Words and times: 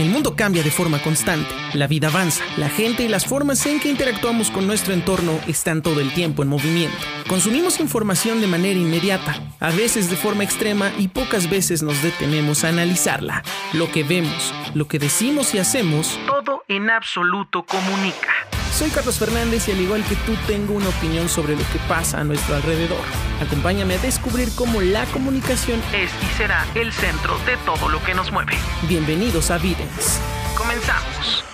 El 0.00 0.08
mundo 0.08 0.34
cambia 0.34 0.62
de 0.62 0.70
forma 0.70 1.02
constante, 1.02 1.54
la 1.74 1.86
vida 1.86 2.08
avanza, 2.08 2.42
la 2.56 2.70
gente 2.70 3.02
y 3.02 3.08
las 3.08 3.26
formas 3.26 3.66
en 3.66 3.80
que 3.80 3.90
interactuamos 3.90 4.50
con 4.50 4.66
nuestro 4.66 4.94
entorno 4.94 5.38
están 5.46 5.82
todo 5.82 6.00
el 6.00 6.14
tiempo 6.14 6.42
en 6.42 6.48
movimiento. 6.48 6.96
Consumimos 7.28 7.80
información 7.80 8.40
de 8.40 8.46
manera 8.46 8.80
inmediata, 8.80 9.38
a 9.60 9.70
veces 9.70 10.08
de 10.08 10.16
forma 10.16 10.42
extrema 10.42 10.90
y 10.96 11.08
pocas 11.08 11.50
veces 11.50 11.82
nos 11.82 12.02
detenemos 12.02 12.64
a 12.64 12.70
analizarla. 12.70 13.42
Lo 13.74 13.92
que 13.92 14.02
vemos, 14.02 14.54
lo 14.72 14.88
que 14.88 14.98
decimos 14.98 15.54
y 15.54 15.58
hacemos, 15.58 16.18
todo 16.26 16.64
en 16.66 16.88
absoluto 16.88 17.62
comunica. 17.64 18.32
Soy 18.72 18.90
Carlos 18.90 19.18
Fernández 19.18 19.68
y 19.68 19.72
al 19.72 19.80
igual 19.80 20.04
que 20.04 20.16
tú 20.16 20.34
tengo 20.46 20.74
una 20.74 20.88
opinión 20.88 21.28
sobre 21.28 21.54
lo 21.54 21.62
que 21.72 21.78
pasa 21.88 22.20
a 22.20 22.24
nuestro 22.24 22.56
alrededor. 22.56 23.02
Acompáñame 23.40 23.94
a 23.94 23.98
descubrir 23.98 24.48
cómo 24.54 24.80
la 24.80 25.04
comunicación 25.06 25.82
es 25.92 26.10
y 26.22 26.36
será 26.36 26.66
el 26.74 26.92
centro 26.92 27.36
de 27.44 27.56
todo 27.66 27.88
lo 27.88 28.02
que 28.02 28.14
nos 28.14 28.32
mueve. 28.32 28.54
Bienvenidos 28.88 29.50
a 29.50 29.58
Videns. 29.58 30.20
Comenzamos. 30.56 31.49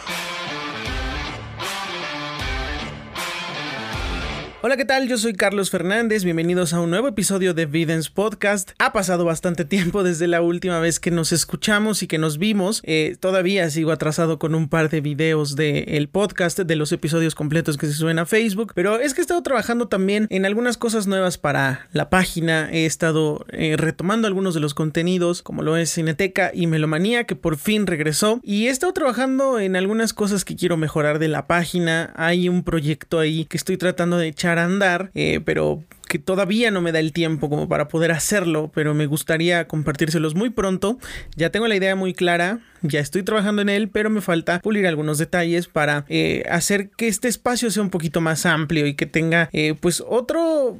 Hola, 4.62 4.78
¿qué 4.78 4.86
tal? 4.86 5.06
Yo 5.06 5.18
soy 5.18 5.34
Carlos 5.34 5.68
Fernández, 5.70 6.24
bienvenidos 6.24 6.72
a 6.72 6.80
un 6.80 6.88
nuevo 6.88 7.08
episodio 7.08 7.52
de 7.52 7.66
Videns 7.66 8.08
Podcast. 8.08 8.70
Ha 8.78 8.90
pasado 8.94 9.26
bastante 9.26 9.64
tiempo 9.66 10.02
desde 10.02 10.26
la 10.26 10.40
última 10.40 10.80
vez 10.80 10.98
que 10.98 11.10
nos 11.10 11.30
escuchamos 11.30 12.02
y 12.02 12.06
que 12.06 12.16
nos 12.16 12.38
vimos. 12.38 12.80
Eh, 12.84 13.18
todavía 13.20 13.68
sigo 13.68 13.92
atrasado 13.92 14.38
con 14.38 14.54
un 14.54 14.70
par 14.70 14.88
de 14.88 15.02
videos 15.02 15.56
del 15.56 16.08
podcast, 16.08 16.58
de 16.58 16.74
los 16.74 16.90
episodios 16.90 17.34
completos 17.34 17.76
que 17.76 17.86
se 17.86 17.92
suben 17.92 18.18
a 18.18 18.24
Facebook, 18.24 18.72
pero 18.74 18.98
es 18.98 19.12
que 19.12 19.20
he 19.20 19.22
estado 19.22 19.42
trabajando 19.42 19.88
también 19.88 20.26
en 20.30 20.46
algunas 20.46 20.78
cosas 20.78 21.06
nuevas 21.06 21.36
para 21.36 21.86
la 21.92 22.08
página. 22.08 22.70
He 22.72 22.86
estado 22.86 23.44
eh, 23.50 23.76
retomando 23.76 24.26
algunos 24.26 24.54
de 24.54 24.60
los 24.60 24.72
contenidos, 24.72 25.42
como 25.42 25.62
lo 25.62 25.76
es 25.76 25.92
Cineteca 25.92 26.50
y 26.54 26.66
Melomanía, 26.66 27.24
que 27.24 27.36
por 27.36 27.58
fin 27.58 27.86
regresó. 27.86 28.40
Y 28.42 28.68
he 28.68 28.70
estado 28.70 28.94
trabajando 28.94 29.60
en 29.60 29.76
algunas 29.76 30.14
cosas 30.14 30.46
que 30.46 30.56
quiero 30.56 30.78
mejorar 30.78 31.18
de 31.18 31.28
la 31.28 31.46
página. 31.46 32.14
Hay 32.16 32.48
un 32.48 32.64
proyecto 32.64 33.18
ahí 33.18 33.44
que 33.44 33.58
estoy 33.58 33.76
tratando 33.76 34.16
de 34.16 34.28
echar 34.28 34.45
andar, 34.46 35.10
eh, 35.14 35.40
pero 35.44 35.84
que 36.08 36.18
todavía 36.18 36.70
no 36.70 36.80
me 36.80 36.92
da 36.92 37.00
el 37.00 37.12
tiempo 37.12 37.48
como 37.48 37.68
para 37.68 37.88
poder 37.88 38.12
hacerlo, 38.12 38.70
pero 38.74 38.94
me 38.94 39.06
gustaría 39.06 39.66
compartírselos 39.68 40.34
muy 40.34 40.50
pronto. 40.50 40.98
Ya 41.36 41.50
tengo 41.50 41.68
la 41.68 41.76
idea 41.76 41.96
muy 41.96 42.14
clara, 42.14 42.60
ya 42.82 43.00
estoy 43.00 43.22
trabajando 43.22 43.62
en 43.62 43.68
él, 43.68 43.88
pero 43.88 44.10
me 44.10 44.20
falta 44.20 44.60
pulir 44.60 44.86
algunos 44.86 45.18
detalles 45.18 45.68
para 45.68 46.04
eh, 46.08 46.44
hacer 46.50 46.90
que 46.90 47.08
este 47.08 47.28
espacio 47.28 47.70
sea 47.70 47.82
un 47.82 47.90
poquito 47.90 48.20
más 48.20 48.46
amplio 48.46 48.86
y 48.86 48.94
que 48.94 49.06
tenga 49.06 49.48
eh, 49.52 49.74
pues 49.80 50.02
otro, 50.06 50.76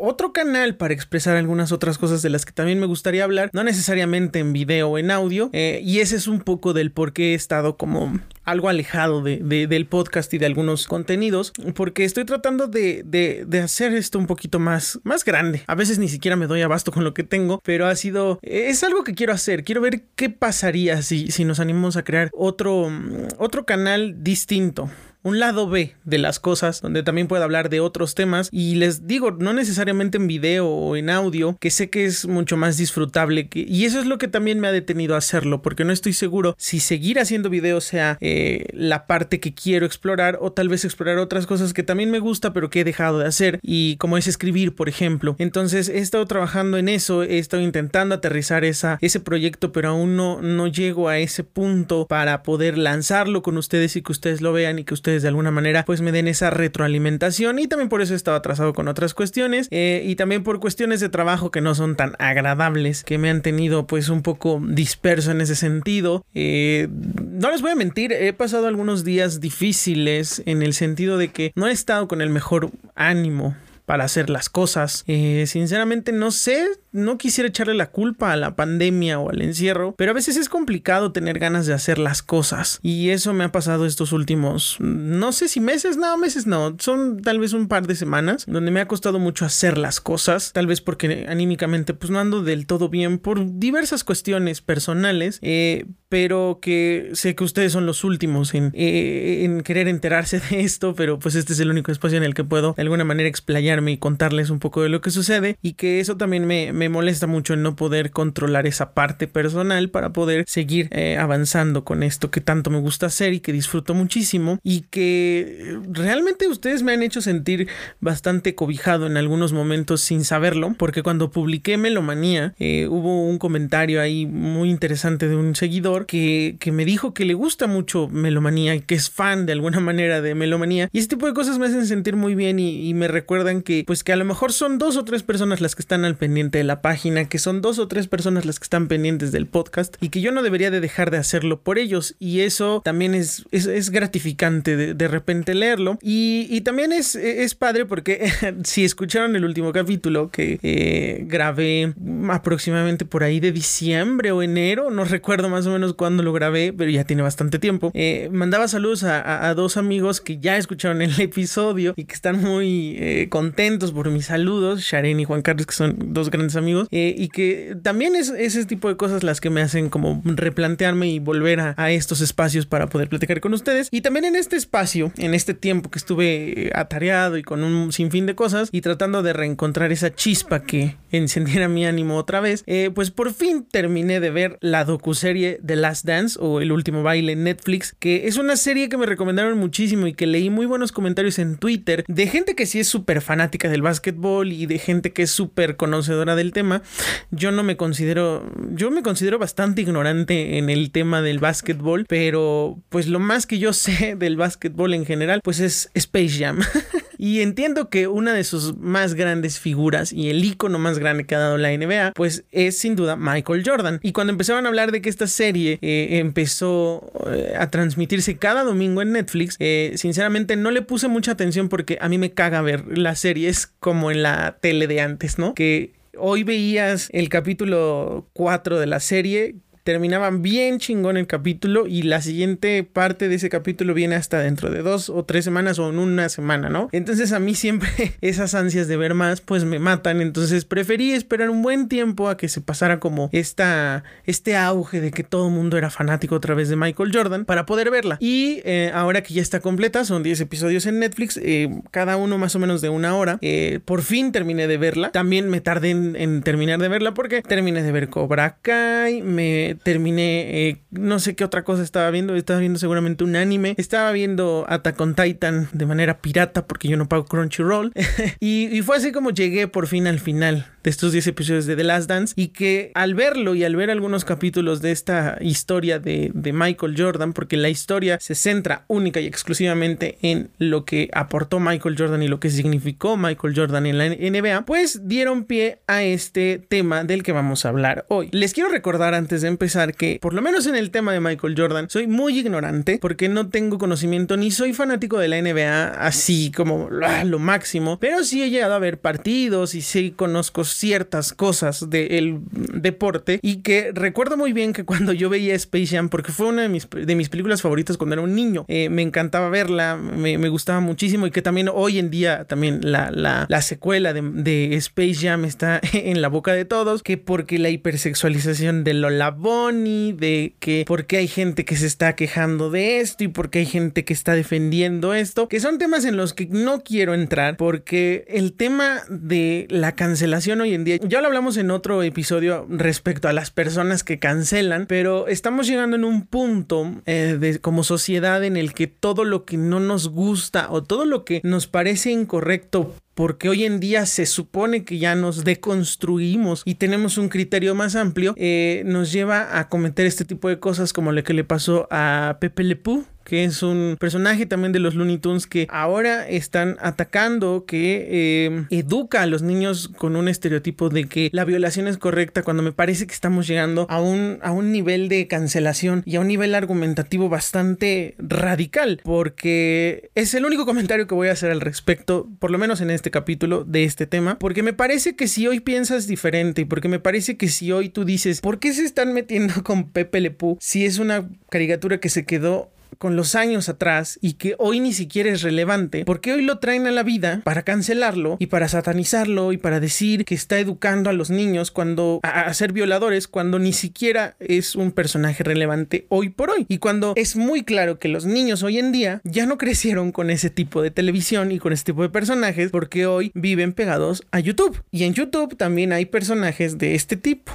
otro 0.00 0.32
canal 0.32 0.76
para 0.76 0.94
expresar 0.94 1.36
algunas 1.36 1.72
otras 1.72 1.98
cosas 1.98 2.22
de 2.22 2.30
las 2.30 2.44
que 2.44 2.52
también 2.52 2.80
me 2.80 2.86
gustaría 2.86 3.24
hablar, 3.24 3.50
no 3.52 3.64
necesariamente 3.64 4.38
en 4.38 4.52
video 4.52 4.90
o 4.90 4.98
en 4.98 5.10
audio, 5.10 5.50
eh, 5.52 5.80
y 5.84 6.00
ese 6.00 6.16
es 6.16 6.26
un 6.26 6.40
poco 6.40 6.72
del 6.72 6.90
por 6.90 7.12
qué 7.12 7.32
he 7.32 7.34
estado 7.34 7.76
como 7.76 8.20
algo 8.44 8.68
alejado 8.68 9.22
de, 9.22 9.38
del 9.66 9.86
podcast 9.86 10.32
y 10.34 10.38
de 10.38 10.46
algunos 10.46 10.86
contenidos, 10.86 11.52
porque 11.74 12.04
estoy 12.04 12.24
tratando 12.24 12.66
de, 12.66 13.02
de, 13.04 13.60
hacer 13.60 13.94
esto 13.94 14.18
un 14.18 14.26
poquito 14.26 14.58
más, 14.62 15.00
más 15.04 15.24
grande. 15.24 15.62
A 15.66 15.74
veces 15.74 15.98
ni 15.98 16.08
siquiera 16.08 16.36
me 16.36 16.46
doy 16.46 16.62
abasto 16.62 16.92
con 16.92 17.04
lo 17.04 17.12
que 17.12 17.22
tengo, 17.22 17.60
pero 17.64 17.86
ha 17.86 17.94
sido, 17.94 18.38
es 18.42 18.82
algo 18.82 19.04
que 19.04 19.14
quiero 19.14 19.32
hacer. 19.32 19.64
Quiero 19.64 19.80
ver 19.80 20.04
qué 20.16 20.30
pasaría 20.30 21.02
si, 21.02 21.30
si 21.30 21.44
nos 21.44 21.60
animamos 21.60 21.96
a 21.96 22.04
crear 22.04 22.30
otro, 22.32 22.90
otro 23.38 23.66
canal 23.66 24.22
distinto 24.22 24.88
un 25.22 25.38
lado 25.38 25.68
B 25.68 25.94
de 26.04 26.18
las 26.18 26.40
cosas, 26.40 26.80
donde 26.80 27.02
también 27.02 27.28
puedo 27.28 27.44
hablar 27.44 27.68
de 27.68 27.80
otros 27.80 28.14
temas. 28.14 28.48
Y 28.50 28.74
les 28.76 29.06
digo, 29.06 29.30
no 29.30 29.52
necesariamente 29.52 30.18
en 30.18 30.26
video 30.26 30.68
o 30.68 30.96
en 30.96 31.10
audio, 31.10 31.56
que 31.60 31.70
sé 31.70 31.90
que 31.90 32.04
es 32.04 32.26
mucho 32.26 32.56
más 32.56 32.76
disfrutable. 32.76 33.48
y 33.52 33.84
eso 33.84 34.00
es 34.00 34.06
lo 34.06 34.18
que 34.18 34.28
también 34.28 34.60
me 34.60 34.68
ha 34.68 34.72
detenido 34.72 35.14
a 35.14 35.18
hacerlo, 35.18 35.62
porque 35.62 35.84
no 35.84 35.92
estoy 35.92 36.12
seguro 36.12 36.54
si 36.58 36.80
seguir 36.80 37.18
haciendo 37.18 37.50
video 37.50 37.80
sea 37.80 38.18
eh, 38.20 38.66
la 38.72 39.06
parte 39.06 39.40
que 39.40 39.54
quiero 39.54 39.86
explorar 39.86 40.38
o 40.40 40.52
tal 40.52 40.68
vez 40.68 40.84
explorar 40.84 41.18
otras 41.18 41.46
cosas 41.46 41.72
que 41.72 41.82
también 41.82 42.10
me 42.10 42.18
gusta, 42.18 42.52
pero 42.52 42.70
que 42.70 42.80
he 42.80 42.84
dejado 42.84 43.18
de 43.18 43.26
hacer. 43.26 43.60
Y 43.62 43.96
como 43.96 44.18
es 44.18 44.26
escribir, 44.26 44.74
por 44.74 44.88
ejemplo. 44.88 45.36
Entonces 45.38 45.88
he 45.88 45.98
estado 45.98 46.26
trabajando 46.26 46.78
en 46.78 46.88
eso, 46.88 47.22
he 47.22 47.38
estado 47.38 47.62
intentando 47.62 48.14
aterrizar 48.14 48.64
esa, 48.64 48.98
ese 49.00 49.20
proyecto, 49.20 49.72
pero 49.72 49.90
aún 49.90 50.16
no, 50.16 50.40
no 50.42 50.66
llego 50.66 51.08
a 51.08 51.18
ese 51.18 51.44
punto 51.44 52.06
para 52.06 52.42
poder 52.42 52.78
lanzarlo 52.78 53.42
con 53.42 53.56
ustedes 53.56 53.96
y 53.96 54.02
que 54.02 54.12
ustedes 54.12 54.40
lo 54.40 54.52
vean 54.52 54.78
y 54.78 54.84
que 54.84 54.94
ustedes 54.94 55.11
de 55.20 55.28
alguna 55.28 55.50
manera 55.50 55.84
pues 55.84 56.00
me 56.00 56.12
den 56.12 56.28
esa 56.28 56.48
retroalimentación. 56.48 57.58
Y 57.58 57.66
también 57.66 57.88
por 57.88 58.00
eso 58.00 58.14
he 58.14 58.16
estado 58.16 58.36
atrasado 58.36 58.72
con 58.72 58.88
otras 58.88 59.12
cuestiones 59.12 59.68
eh, 59.70 60.02
y 60.06 60.16
también 60.16 60.42
por 60.42 60.60
cuestiones 60.60 61.00
de 61.00 61.08
trabajo 61.08 61.50
que 61.50 61.60
no 61.60 61.74
son 61.74 61.96
tan 61.96 62.14
agradables 62.18 63.04
que 63.04 63.18
me 63.18 63.28
han 63.28 63.42
tenido 63.42 63.86
pues 63.86 64.08
un 64.08 64.22
poco 64.22 64.62
disperso 64.64 65.30
en 65.30 65.40
ese 65.40 65.56
sentido. 65.56 66.24
Eh, 66.34 66.88
no 66.90 67.50
les 67.50 67.60
voy 67.60 67.72
a 67.72 67.76
mentir 67.76 68.12
he 68.12 68.32
pasado 68.32 68.66
algunos 68.68 69.04
días 69.04 69.40
difíciles 69.40 70.42
en 70.46 70.62
el 70.62 70.72
sentido 70.72 71.18
de 71.18 71.28
que 71.28 71.52
no 71.56 71.66
he 71.66 71.72
estado 71.72 72.08
con 72.08 72.22
el 72.22 72.30
mejor 72.30 72.70
ánimo 72.94 73.56
para 73.92 74.04
hacer 74.04 74.30
las 74.30 74.48
cosas. 74.48 75.04
Eh, 75.06 75.44
sinceramente 75.46 76.12
no 76.12 76.30
sé, 76.30 76.66
no 76.92 77.18
quisiera 77.18 77.50
echarle 77.50 77.74
la 77.74 77.90
culpa 77.90 78.32
a 78.32 78.36
la 78.36 78.56
pandemia 78.56 79.18
o 79.18 79.28
al 79.28 79.42
encierro, 79.42 79.94
pero 79.98 80.12
a 80.12 80.14
veces 80.14 80.38
es 80.38 80.48
complicado 80.48 81.12
tener 81.12 81.38
ganas 81.38 81.66
de 81.66 81.74
hacer 81.74 81.98
las 81.98 82.22
cosas. 82.22 82.78
Y 82.80 83.10
eso 83.10 83.34
me 83.34 83.44
ha 83.44 83.52
pasado 83.52 83.84
estos 83.84 84.12
últimos, 84.12 84.78
no 84.80 85.32
sé 85.32 85.46
si 85.46 85.60
meses, 85.60 85.98
no, 85.98 86.16
meses 86.16 86.46
no, 86.46 86.74
son 86.78 87.20
tal 87.20 87.38
vez 87.38 87.52
un 87.52 87.68
par 87.68 87.86
de 87.86 87.94
semanas 87.94 88.46
donde 88.48 88.70
me 88.70 88.80
ha 88.80 88.88
costado 88.88 89.18
mucho 89.18 89.44
hacer 89.44 89.76
las 89.76 90.00
cosas, 90.00 90.54
tal 90.54 90.66
vez 90.66 90.80
porque 90.80 91.26
anímicamente 91.28 91.92
pues 91.92 92.10
no 92.10 92.18
ando 92.18 92.42
del 92.42 92.66
todo 92.66 92.88
bien 92.88 93.18
por 93.18 93.58
diversas 93.58 94.04
cuestiones 94.04 94.62
personales, 94.62 95.38
eh, 95.42 95.84
pero 96.08 96.60
que 96.62 97.10
sé 97.12 97.34
que 97.34 97.44
ustedes 97.44 97.72
son 97.72 97.84
los 97.84 98.04
últimos 98.04 98.54
en, 98.54 98.70
eh, 98.74 99.44
en 99.44 99.60
querer 99.62 99.88
enterarse 99.88 100.40
de 100.40 100.60
esto, 100.60 100.94
pero 100.94 101.18
pues 101.18 101.34
este 101.34 101.52
es 101.52 101.60
el 101.60 101.70
único 101.70 101.92
espacio 101.92 102.16
en 102.16 102.24
el 102.24 102.32
que 102.32 102.44
puedo 102.44 102.72
de 102.74 102.82
alguna 102.82 103.04
manera 103.04 103.28
explayarme 103.28 103.81
y 103.90 103.98
contarles 103.98 104.50
un 104.50 104.58
poco 104.58 104.82
de 104.82 104.88
lo 104.88 105.00
que 105.00 105.10
sucede 105.10 105.56
y 105.62 105.72
que 105.72 106.00
eso 106.00 106.16
también 106.16 106.46
me, 106.46 106.72
me 106.72 106.88
molesta 106.88 107.26
mucho 107.26 107.54
el 107.54 107.62
no 107.62 107.76
poder 107.76 108.10
controlar 108.10 108.66
esa 108.66 108.94
parte 108.94 109.26
personal 109.26 109.90
para 109.90 110.12
poder 110.12 110.44
seguir 110.46 110.88
eh, 110.90 111.16
avanzando 111.18 111.84
con 111.84 112.02
esto 112.02 112.30
que 112.30 112.40
tanto 112.40 112.70
me 112.70 112.80
gusta 112.80 113.06
hacer 113.06 113.32
y 113.32 113.40
que 113.40 113.52
disfruto 113.52 113.94
muchísimo 113.94 114.58
y 114.62 114.82
que 114.90 115.78
realmente 115.90 116.48
ustedes 116.48 116.82
me 116.82 116.92
han 116.92 117.02
hecho 117.02 117.20
sentir 117.20 117.68
bastante 118.00 118.54
cobijado 118.54 119.06
en 119.06 119.16
algunos 119.16 119.52
momentos 119.52 120.00
sin 120.00 120.24
saberlo 120.24 120.74
porque 120.78 121.02
cuando 121.02 121.30
publiqué 121.30 121.76
Melomanía 121.76 122.54
eh, 122.58 122.86
hubo 122.88 123.26
un 123.26 123.38
comentario 123.38 124.00
ahí 124.00 124.26
muy 124.26 124.70
interesante 124.70 125.28
de 125.28 125.36
un 125.36 125.54
seguidor 125.54 126.06
que, 126.06 126.56
me 126.72 126.84
dijo 126.84 127.12
que 127.14 127.24
le 127.24 127.34
gusta 127.34 127.66
mucho 127.66 128.08
Melomanía 128.08 128.74
y 128.74 128.80
que 128.80 128.94
es 128.94 129.10
fan 129.10 129.46
de 129.46 129.52
alguna 129.52 129.80
manera 129.80 130.20
de 130.20 130.34
Melomanía. 130.34 130.88
Y 130.92 130.98
este 130.98 131.16
tipo 131.16 131.26
de 131.26 131.34
cosas 131.34 131.58
me 131.58 131.66
hacen 131.66 131.86
sentir 131.86 132.16
muy 132.16 132.34
bien 132.34 132.58
y, 132.58 132.92
me 132.92 133.08
recuerdan 133.08 133.61
que, 133.62 133.84
pues 133.86 134.04
que 134.04 134.12
a 134.12 134.16
lo 134.16 134.24
mejor 134.24 134.52
son 134.52 134.78
dos 134.78 134.96
o 134.96 135.04
tres 135.04 135.22
personas 135.22 135.60
las 135.60 135.74
que 135.74 135.82
están 135.82 136.04
al 136.04 136.16
pendiente 136.16 136.58
de 136.58 136.64
la 136.64 136.82
página, 136.82 137.28
que 137.28 137.38
son 137.38 137.60
dos 137.62 137.78
o 137.78 137.88
tres 137.88 138.08
personas 138.08 138.44
las 138.44 138.58
que 138.58 138.64
están 138.64 138.88
pendientes 138.88 139.32
del 139.32 139.46
podcast 139.46 139.96
y 140.00 140.08
que 140.08 140.20
yo 140.20 140.32
no 140.32 140.42
debería 140.42 140.70
de 140.70 140.80
dejar 140.80 141.10
de 141.10 141.18
hacerlo 141.18 141.60
por 141.60 141.78
ellos. 141.78 142.14
Y 142.18 142.40
eso 142.40 142.82
también 142.84 143.14
es, 143.14 143.44
es, 143.50 143.90
gratificante 143.90 144.94
de, 144.94 145.08
repente 145.08 145.54
leerlo. 145.54 145.98
Y, 146.00 146.60
también 146.62 146.92
es, 146.92 147.14
es 147.16 147.54
padre 147.54 147.84
porque 147.86 148.30
si 148.64 148.84
escucharon 148.84 149.36
el 149.36 149.44
último 149.44 149.72
capítulo 149.72 150.30
que 150.30 150.58
eh, 150.62 151.24
grabé 151.26 151.94
aproximadamente 152.30 153.04
por 153.04 153.24
ahí 153.24 153.40
de 153.40 153.52
diciembre 153.52 154.32
o 154.32 154.42
enero, 154.42 154.90
no 154.90 155.04
recuerdo 155.04 155.48
más 155.48 155.66
o 155.66 155.70
menos 155.70 155.94
cuando 155.94 156.22
lo 156.22 156.32
grabé, 156.32 156.72
pero 156.72 156.90
ya 156.90 157.04
tiene 157.04 157.22
bastante 157.22 157.58
tiempo. 157.58 157.90
Eh, 157.94 158.28
mandaba 158.32 158.68
saludos 158.68 159.02
a, 159.04 159.52
dos 159.54 159.76
amigos 159.76 160.20
que 160.20 160.38
ya 160.38 160.56
escucharon 160.56 161.02
el 161.02 161.20
episodio 161.20 161.94
y 161.96 162.04
que 162.04 162.14
están 162.14 162.40
muy 162.40 162.96
eh, 162.98 163.28
contentos 163.28 163.51
por 163.92 164.10
mis 164.10 164.26
saludos, 164.26 164.80
Sharen 164.80 165.20
y 165.20 165.24
Juan 165.24 165.42
Carlos, 165.42 165.66
que 165.66 165.74
son 165.74 165.96
dos 166.12 166.30
grandes 166.30 166.56
amigos, 166.56 166.88
eh, 166.90 167.14
y 167.16 167.28
que 167.28 167.76
también 167.82 168.16
es 168.16 168.30
ese 168.30 168.64
tipo 168.64 168.88
de 168.88 168.96
cosas 168.96 169.22
las 169.22 169.40
que 169.40 169.50
me 169.50 169.60
hacen 169.60 169.88
como 169.88 170.22
replantearme 170.24 171.08
y 171.08 171.18
volver 171.18 171.60
a, 171.60 171.92
estos 171.92 172.20
espacios 172.20 172.64
para 172.64 172.86
poder 172.86 173.08
platicar 173.08 173.40
con 173.40 173.52
ustedes. 173.52 173.88
Y 173.90 174.00
también 174.00 174.24
en 174.24 174.36
este 174.36 174.56
espacio, 174.56 175.12
en 175.18 175.34
este 175.34 175.52
tiempo 175.52 175.90
que 175.90 175.98
estuve 175.98 176.70
atareado 176.74 177.36
y 177.36 177.42
con 177.42 177.62
un 177.62 177.92
sinfín 177.92 178.24
de 178.26 178.34
cosas 178.34 178.68
y 178.72 178.80
tratando 178.80 179.22
de 179.22 179.32
reencontrar 179.32 179.92
esa 179.92 180.14
chispa 180.14 180.62
que 180.62 180.96
encendiera 181.10 181.68
mi 181.68 181.84
ánimo 181.84 182.16
otra 182.16 182.40
vez, 182.40 182.64
pues 182.94 183.10
por 183.10 183.32
fin 183.34 183.66
terminé 183.70 184.20
de 184.20 184.30
ver 184.30 184.58
la 184.60 184.84
docuserie 184.84 185.58
de 185.62 185.76
Last 185.76 186.06
Dance 186.06 186.38
o 186.40 186.60
El 186.60 186.72
último 186.72 187.02
baile 187.02 187.32
en 187.32 187.44
Netflix, 187.44 187.94
que 187.98 188.26
es 188.26 188.38
una 188.38 188.56
serie 188.56 188.88
que 188.88 188.96
me 188.96 189.06
recomendaron 189.06 189.58
muchísimo 189.58 190.06
y 190.06 190.14
que 190.14 190.26
leí 190.26 190.48
muy 190.50 190.66
buenos 190.66 190.92
comentarios 190.92 191.38
en 191.38 191.56
Twitter 191.56 192.04
de 192.08 192.26
gente 192.26 192.54
que 192.54 192.66
sí 192.66 192.80
es 192.80 192.88
súper 192.88 193.20
fanática 193.20 193.41
del 193.50 193.82
básquetbol 193.82 194.52
y 194.52 194.66
de 194.66 194.78
gente 194.78 195.12
que 195.12 195.22
es 195.22 195.30
súper 195.30 195.76
conocedora 195.76 196.36
del 196.36 196.52
tema. 196.52 196.82
Yo 197.30 197.50
no 197.52 197.62
me 197.62 197.76
considero, 197.76 198.50
yo 198.72 198.90
me 198.90 199.02
considero 199.02 199.38
bastante 199.38 199.82
ignorante 199.82 200.58
en 200.58 200.70
el 200.70 200.90
tema 200.90 201.22
del 201.22 201.38
básquetbol, 201.38 202.06
pero 202.08 202.78
pues 202.88 203.08
lo 203.08 203.18
más 203.18 203.46
que 203.46 203.58
yo 203.58 203.72
sé 203.72 204.16
del 204.16 204.36
básquetbol 204.36 204.94
en 204.94 205.06
general, 205.06 205.40
pues 205.42 205.60
es 205.60 205.90
Space 205.94 206.38
Jam. 206.38 206.60
y 207.22 207.40
entiendo 207.40 207.88
que 207.88 208.08
una 208.08 208.34
de 208.34 208.42
sus 208.42 208.76
más 208.78 209.14
grandes 209.14 209.60
figuras 209.60 210.12
y 210.12 210.28
el 210.30 210.44
icono 210.44 210.80
más 210.80 210.98
grande 210.98 211.22
que 211.22 211.36
ha 211.36 211.38
dado 211.38 211.56
la 211.56 211.70
NBA, 211.70 212.14
pues 212.16 212.42
es 212.50 212.76
sin 212.76 212.96
duda 212.96 213.14
Michael 213.14 213.62
Jordan. 213.64 214.00
Y 214.02 214.10
cuando 214.10 214.32
empezaron 214.32 214.66
a 214.66 214.70
hablar 214.70 214.90
de 214.90 215.00
que 215.00 215.08
esta 215.08 215.28
serie 215.28 215.78
eh, 215.82 216.18
empezó 216.18 217.12
eh, 217.30 217.54
a 217.56 217.70
transmitirse 217.70 218.38
cada 218.38 218.64
domingo 218.64 219.02
en 219.02 219.12
Netflix, 219.12 219.54
eh, 219.60 219.92
sinceramente 219.94 220.56
no 220.56 220.72
le 220.72 220.82
puse 220.82 221.06
mucha 221.06 221.30
atención 221.30 221.68
porque 221.68 221.96
a 222.00 222.08
mí 222.08 222.18
me 222.18 222.32
caga 222.32 222.60
ver 222.60 222.98
las 222.98 223.20
series 223.20 223.68
como 223.78 224.10
en 224.10 224.24
la 224.24 224.56
tele 224.60 224.88
de 224.88 225.00
antes, 225.00 225.38
¿no? 225.38 225.54
Que 225.54 225.92
hoy 226.18 226.42
veías 226.42 227.08
el 227.12 227.28
capítulo 227.28 228.26
4 228.32 228.80
de 228.80 228.86
la 228.86 228.98
serie 228.98 229.54
terminaban 229.84 230.42
bien 230.42 230.78
chingón 230.78 231.16
el 231.16 231.26
capítulo 231.26 231.86
y 231.86 232.02
la 232.02 232.22
siguiente 232.22 232.84
parte 232.84 233.28
de 233.28 233.34
ese 233.36 233.48
capítulo 233.48 233.94
viene 233.94 234.14
hasta 234.14 234.38
dentro 234.38 234.70
de 234.70 234.82
dos 234.82 235.10
o 235.10 235.24
tres 235.24 235.44
semanas 235.44 235.78
o 235.78 235.90
en 235.90 235.98
una 235.98 236.28
semana, 236.28 236.68
¿no? 236.68 236.88
Entonces 236.92 237.32
a 237.32 237.38
mí 237.38 237.54
siempre 237.54 237.88
esas 238.20 238.54
ansias 238.54 238.88
de 238.88 238.96
ver 238.96 239.14
más 239.14 239.40
pues 239.40 239.64
me 239.64 239.78
matan, 239.78 240.20
entonces 240.20 240.64
preferí 240.64 241.12
esperar 241.12 241.50
un 241.50 241.62
buen 241.62 241.88
tiempo 241.88 242.28
a 242.28 242.36
que 242.36 242.48
se 242.48 242.60
pasara 242.60 243.00
como 243.00 243.28
esta, 243.32 244.04
este 244.24 244.56
auge 244.56 245.00
de 245.00 245.10
que 245.10 245.24
todo 245.24 245.48
el 245.48 245.54
mundo 245.54 245.76
era 245.78 245.90
fanático 245.90 246.36
a 246.36 246.40
través 246.40 246.68
de 246.68 246.76
Michael 246.76 247.10
Jordan 247.12 247.44
para 247.44 247.66
poder 247.66 247.90
verla. 247.90 248.16
Y 248.20 248.60
eh, 248.64 248.90
ahora 248.94 249.22
que 249.22 249.34
ya 249.34 249.42
está 249.42 249.60
completa, 249.60 250.04
son 250.04 250.22
10 250.22 250.40
episodios 250.40 250.86
en 250.86 251.00
Netflix, 251.00 251.38
eh, 251.42 251.68
cada 251.90 252.16
uno 252.16 252.38
más 252.38 252.54
o 252.54 252.58
menos 252.58 252.80
de 252.80 252.88
una 252.88 253.16
hora, 253.16 253.38
eh, 253.42 253.80
por 253.84 254.02
fin 254.02 254.32
terminé 254.32 254.66
de 254.66 254.76
verla. 254.76 255.10
También 255.10 255.48
me 255.48 255.60
tardé 255.60 255.90
en, 255.90 256.16
en 256.16 256.42
terminar 256.42 256.80
de 256.80 256.88
verla 256.88 257.14
porque 257.14 257.42
terminé 257.42 257.82
de 257.82 257.92
ver 257.92 258.08
Cobra 258.08 258.58
Kai, 258.62 259.22
me 259.22 259.71
terminé, 259.74 260.68
eh, 260.68 260.82
no 260.90 261.18
sé 261.18 261.34
qué 261.34 261.44
otra 261.44 261.64
cosa 261.64 261.82
estaba 261.82 262.10
viendo, 262.10 262.34
estaba 262.34 262.60
viendo 262.60 262.78
seguramente 262.78 263.24
un 263.24 263.36
anime, 263.36 263.74
estaba 263.78 264.12
viendo 264.12 264.64
Attack 264.68 265.00
on 265.00 265.14
Titan 265.14 265.68
de 265.72 265.86
manera 265.86 266.20
pirata 266.20 266.66
porque 266.66 266.88
yo 266.88 266.96
no 266.96 267.08
pago 267.08 267.24
Crunchyroll. 267.24 267.92
Y 268.40 268.82
fue 268.82 268.96
así 268.96 269.12
como 269.12 269.30
llegué 269.30 269.68
por 269.68 269.86
fin 269.86 270.06
al 270.06 270.18
final 270.18 270.66
de 270.82 270.90
estos 270.90 271.12
10 271.12 271.28
episodios 271.28 271.66
de 271.66 271.76
The 271.76 271.84
Last 271.84 272.08
Dance 272.08 272.34
y 272.36 272.48
que 272.48 272.90
al 272.94 273.14
verlo 273.14 273.54
y 273.54 273.64
al 273.64 273.76
ver 273.76 273.90
algunos 273.90 274.24
capítulos 274.24 274.82
de 274.82 274.92
esta 274.92 275.38
historia 275.40 275.98
de, 275.98 276.32
Michael 276.52 276.94
Jordan, 276.96 277.32
porque 277.32 277.56
la 277.56 277.70
historia 277.70 278.18
se 278.20 278.34
centra 278.34 278.84
única 278.88 279.20
y 279.20 279.26
exclusivamente 279.26 280.18
en 280.22 280.50
lo 280.58 280.84
que 280.84 281.08
aportó 281.14 281.60
Michael 281.60 281.96
Jordan 281.96 282.22
y 282.22 282.28
lo 282.28 282.40
que 282.40 282.50
significó 282.50 283.16
Michael 283.16 283.54
Jordan 283.56 283.86
en 283.86 283.98
la 283.98 284.08
NBA, 284.08 284.64
pues 284.66 285.08
dieron 285.08 285.44
pie 285.44 285.78
a 285.86 286.02
este 286.02 286.60
tema 286.68 287.04
del 287.04 287.22
que 287.22 287.32
vamos 287.32 287.64
a 287.64 287.70
hablar 287.70 288.04
hoy. 288.08 288.28
Les 288.32 288.52
quiero 288.52 288.68
recordar 288.68 289.14
antes 289.14 289.42
de 289.42 289.48
empezar 289.48 289.94
que, 289.94 290.18
por 290.20 290.34
lo 290.34 290.42
menos 290.42 290.66
en 290.66 290.76
el 290.76 290.90
tema 290.90 291.12
de 291.12 291.20
Michael 291.20 291.54
Jordan, 291.56 291.88
soy 291.88 292.06
muy 292.06 292.38
ignorante 292.38 292.98
porque 293.00 293.28
no 293.28 293.48
tengo 293.48 293.78
conocimiento 293.78 294.36
ni 294.36 294.50
soy 294.50 294.74
fanático 294.74 295.18
de 295.18 295.28
la 295.28 295.40
NBA 295.40 295.88
así 296.06 296.52
como 296.52 296.88
ah, 297.02 297.24
lo 297.24 297.38
máximo, 297.38 297.98
pero 297.98 298.24
sí 298.24 298.42
he 298.42 298.50
llegado 298.50 298.74
a 298.74 298.78
ver 298.78 299.00
partidos 299.00 299.74
y 299.74 299.80
sí 299.80 300.12
conozco 300.14 300.64
ciertas 300.74 301.32
cosas 301.32 301.90
del 301.90 302.40
deporte. 302.50 303.38
Y 303.42 303.62
que 303.62 303.92
recuerdo 303.92 304.36
muy 304.36 304.52
bien 304.52 304.72
que 304.72 304.84
cuando 304.84 305.12
yo 305.12 305.28
veía 305.28 305.54
Space 305.54 305.86
Jam, 305.86 306.08
porque 306.08 306.32
fue 306.32 306.46
una 306.46 306.62
de 306.62 306.68
mis, 306.68 306.88
de 306.90 307.14
mis 307.14 307.28
películas 307.28 307.62
favoritas 307.62 307.96
cuando 307.96 308.14
era 308.14 308.22
un 308.22 308.34
niño, 308.34 308.64
eh, 308.68 308.88
me 308.88 309.02
encantaba 309.02 309.48
verla, 309.48 309.96
me, 309.96 310.38
me, 310.38 310.48
gustaba 310.48 310.80
muchísimo. 310.80 311.26
Y 311.26 311.30
que 311.30 311.42
también 311.42 311.68
hoy 311.72 311.98
en 311.98 312.10
día 312.10 312.44
también 312.44 312.80
la, 312.82 313.10
la, 313.10 313.46
la 313.48 313.62
secuela 313.62 314.12
de, 314.12 314.22
de, 314.22 314.74
Space 314.76 315.14
Jam 315.14 315.44
está 315.44 315.80
en 315.92 316.22
la 316.22 316.28
boca 316.28 316.52
de 316.52 316.64
todos, 316.64 317.02
que 317.02 317.16
porque 317.16 317.58
la 317.58 317.70
hipersexualización 317.70 318.84
de 318.84 318.94
Lola 318.94 319.30
Bonnie, 319.30 320.12
de 320.12 320.54
que 320.58 320.84
porque 320.86 321.18
hay 321.18 321.28
gente 321.28 321.64
que 321.64 321.76
se 321.76 321.86
está 321.86 322.14
quejando 322.14 322.70
de 322.70 323.00
esto 323.00 323.24
y 323.24 323.28
porque 323.28 323.60
hay 323.60 323.66
gente 323.66 324.04
que 324.04 324.12
está 324.12 324.34
defendiendo 324.34 325.14
esto, 325.14 325.48
que 325.48 325.60
son 325.60 325.78
temas 325.78 326.04
en 326.04 326.16
los 326.16 326.34
que 326.34 326.46
no 326.46 326.82
quiero 326.82 327.14
entrar 327.14 327.56
porque 327.56 328.24
el 328.28 328.52
tema 328.52 329.02
de 329.08 329.66
la 329.70 329.94
cancelación 329.94 330.60
hoy 330.62 330.74
en 330.74 330.84
día, 330.84 330.96
ya 330.96 331.20
lo 331.20 331.26
hablamos 331.26 331.56
en 331.56 331.70
otro 331.70 332.02
episodio 332.02 332.66
respecto 332.68 333.28
a 333.28 333.32
las 333.32 333.50
personas 333.50 334.02
que 334.04 334.18
cancelan, 334.18 334.86
pero 334.86 335.28
estamos 335.28 335.66
llegando 335.66 335.96
en 335.96 336.04
un 336.04 336.26
punto 336.26 337.02
eh, 337.06 337.36
de, 337.38 337.58
como 337.60 337.84
sociedad 337.84 338.42
en 338.44 338.56
el 338.56 338.72
que 338.72 338.86
todo 338.86 339.24
lo 339.24 339.44
que 339.44 339.56
no 339.56 339.80
nos 339.80 340.08
gusta 340.08 340.70
o 340.70 340.82
todo 340.82 341.04
lo 341.04 341.24
que 341.24 341.40
nos 341.44 341.66
parece 341.66 342.10
incorrecto 342.10 342.94
porque 343.14 343.48
hoy 343.48 343.64
en 343.64 343.78
día 343.78 344.06
se 344.06 344.26
supone 344.26 344.84
que 344.84 344.98
ya 344.98 345.14
nos 345.14 345.44
deconstruimos 345.44 346.62
y 346.64 346.76
tenemos 346.76 347.18
un 347.18 347.28
criterio 347.28 347.74
más 347.74 347.94
amplio, 347.94 348.34
eh, 348.36 348.82
nos 348.86 349.12
lleva 349.12 349.58
a 349.58 349.68
cometer 349.68 350.06
este 350.06 350.24
tipo 350.24 350.48
de 350.48 350.58
cosas 350.58 350.92
como 350.92 351.12
lo 351.12 351.22
que 351.22 351.34
le 351.34 351.44
pasó 351.44 351.86
a 351.90 352.38
Pepe 352.40 352.64
Le 352.64 352.76
Pew, 352.76 353.04
que 353.24 353.44
es 353.44 353.62
un 353.62 353.96
personaje 353.98 354.46
también 354.46 354.72
de 354.72 354.78
los 354.78 354.94
Looney 354.94 355.18
Tunes 355.18 355.46
que 355.46 355.66
ahora 355.70 356.28
están 356.28 356.76
atacando, 356.80 357.64
que 357.66 358.08
eh, 358.10 358.66
educa 358.70 359.22
a 359.22 359.26
los 359.26 359.42
niños 359.42 359.88
con 359.96 360.16
un 360.16 360.28
estereotipo 360.28 360.88
de 360.88 361.04
que 361.04 361.30
la 361.32 361.44
violación 361.44 361.88
es 361.88 361.98
correcta, 361.98 362.42
cuando 362.42 362.62
me 362.62 362.72
parece 362.72 363.06
que 363.06 363.14
estamos 363.14 363.46
llegando 363.46 363.86
a 363.88 364.00
un, 364.00 364.38
a 364.42 364.52
un 364.52 364.72
nivel 364.72 365.08
de 365.08 365.26
cancelación 365.28 366.02
y 366.04 366.16
a 366.16 366.20
un 366.20 366.28
nivel 366.28 366.54
argumentativo 366.54 367.28
bastante 367.28 368.14
radical, 368.18 369.00
porque 369.04 370.10
es 370.14 370.34
el 370.34 370.44
único 370.44 370.66
comentario 370.66 371.06
que 371.06 371.14
voy 371.14 371.28
a 371.28 371.32
hacer 371.32 371.50
al 371.50 371.60
respecto, 371.60 372.28
por 372.38 372.50
lo 372.50 372.58
menos 372.58 372.80
en 372.80 372.90
este 372.90 373.10
capítulo 373.10 373.64
de 373.64 373.84
este 373.84 374.06
tema, 374.06 374.38
porque 374.38 374.62
me 374.62 374.72
parece 374.72 375.16
que 375.16 375.28
si 375.28 375.46
hoy 375.46 375.60
piensas 375.60 376.06
diferente, 376.06 376.66
porque 376.66 376.88
me 376.88 377.00
parece 377.00 377.36
que 377.36 377.48
si 377.48 377.72
hoy 377.72 377.88
tú 377.88 378.04
dices, 378.04 378.40
¿por 378.40 378.58
qué 378.58 378.72
se 378.72 378.84
están 378.84 379.12
metiendo 379.12 379.54
con 379.64 379.90
Pepe 379.90 380.20
Le 380.20 380.30
Pew 380.30 380.56
si 380.60 380.84
es 380.84 380.98
una 380.98 381.28
caricatura 381.48 381.98
que 381.98 382.08
se 382.08 382.24
quedó 382.24 382.71
con 382.98 383.16
los 383.16 383.34
años 383.34 383.68
atrás 383.68 384.18
y 384.20 384.34
que 384.34 384.54
hoy 384.58 384.80
ni 384.80 384.92
siquiera 384.92 385.30
es 385.30 385.42
relevante, 385.42 386.04
porque 386.04 386.32
hoy 386.32 386.42
lo 386.42 386.58
traen 386.58 386.86
a 386.86 386.90
la 386.90 387.02
vida 387.02 387.40
para 387.44 387.62
cancelarlo 387.62 388.36
y 388.38 388.46
para 388.46 388.68
satanizarlo 388.68 389.52
y 389.52 389.56
para 389.56 389.80
decir 389.80 390.24
que 390.24 390.34
está 390.34 390.58
educando 390.58 391.10
a 391.10 391.12
los 391.12 391.30
niños 391.30 391.70
cuando 391.70 392.20
a, 392.22 392.52
ser 392.54 392.72
violadores 392.72 393.28
cuando 393.28 393.58
ni 393.58 393.72
siquiera 393.72 394.36
es 394.38 394.74
un 394.74 394.92
personaje 394.92 395.42
relevante 395.42 396.06
hoy 396.08 396.28
por 396.28 396.50
hoy 396.50 396.66
y 396.68 396.78
cuando 396.78 397.12
es 397.16 397.36
muy 397.36 397.64
claro 397.64 397.98
que 397.98 398.08
los 398.08 398.26
niños 398.26 398.62
hoy 398.62 398.78
en 398.78 398.92
día 398.92 399.20
ya 399.24 399.46
no 399.46 399.58
crecieron 399.58 400.12
con 400.12 400.30
ese 400.30 400.50
tipo 400.50 400.82
de 400.82 400.90
televisión 400.90 401.52
y 401.52 401.58
con 401.58 401.72
ese 401.72 401.84
tipo 401.84 402.02
de 402.02 402.08
personajes 402.08 402.70
porque 402.70 403.06
hoy 403.06 403.32
viven 403.34 403.72
pegados 403.72 404.24
a 404.30 404.40
YouTube 404.40 404.82
y 404.90 405.04
en 405.04 405.14
YouTube 405.14 405.56
también 405.56 405.92
hay 405.92 406.06
personajes 406.06 406.78
de 406.78 406.94
este 406.94 407.16
tipo. 407.16 407.52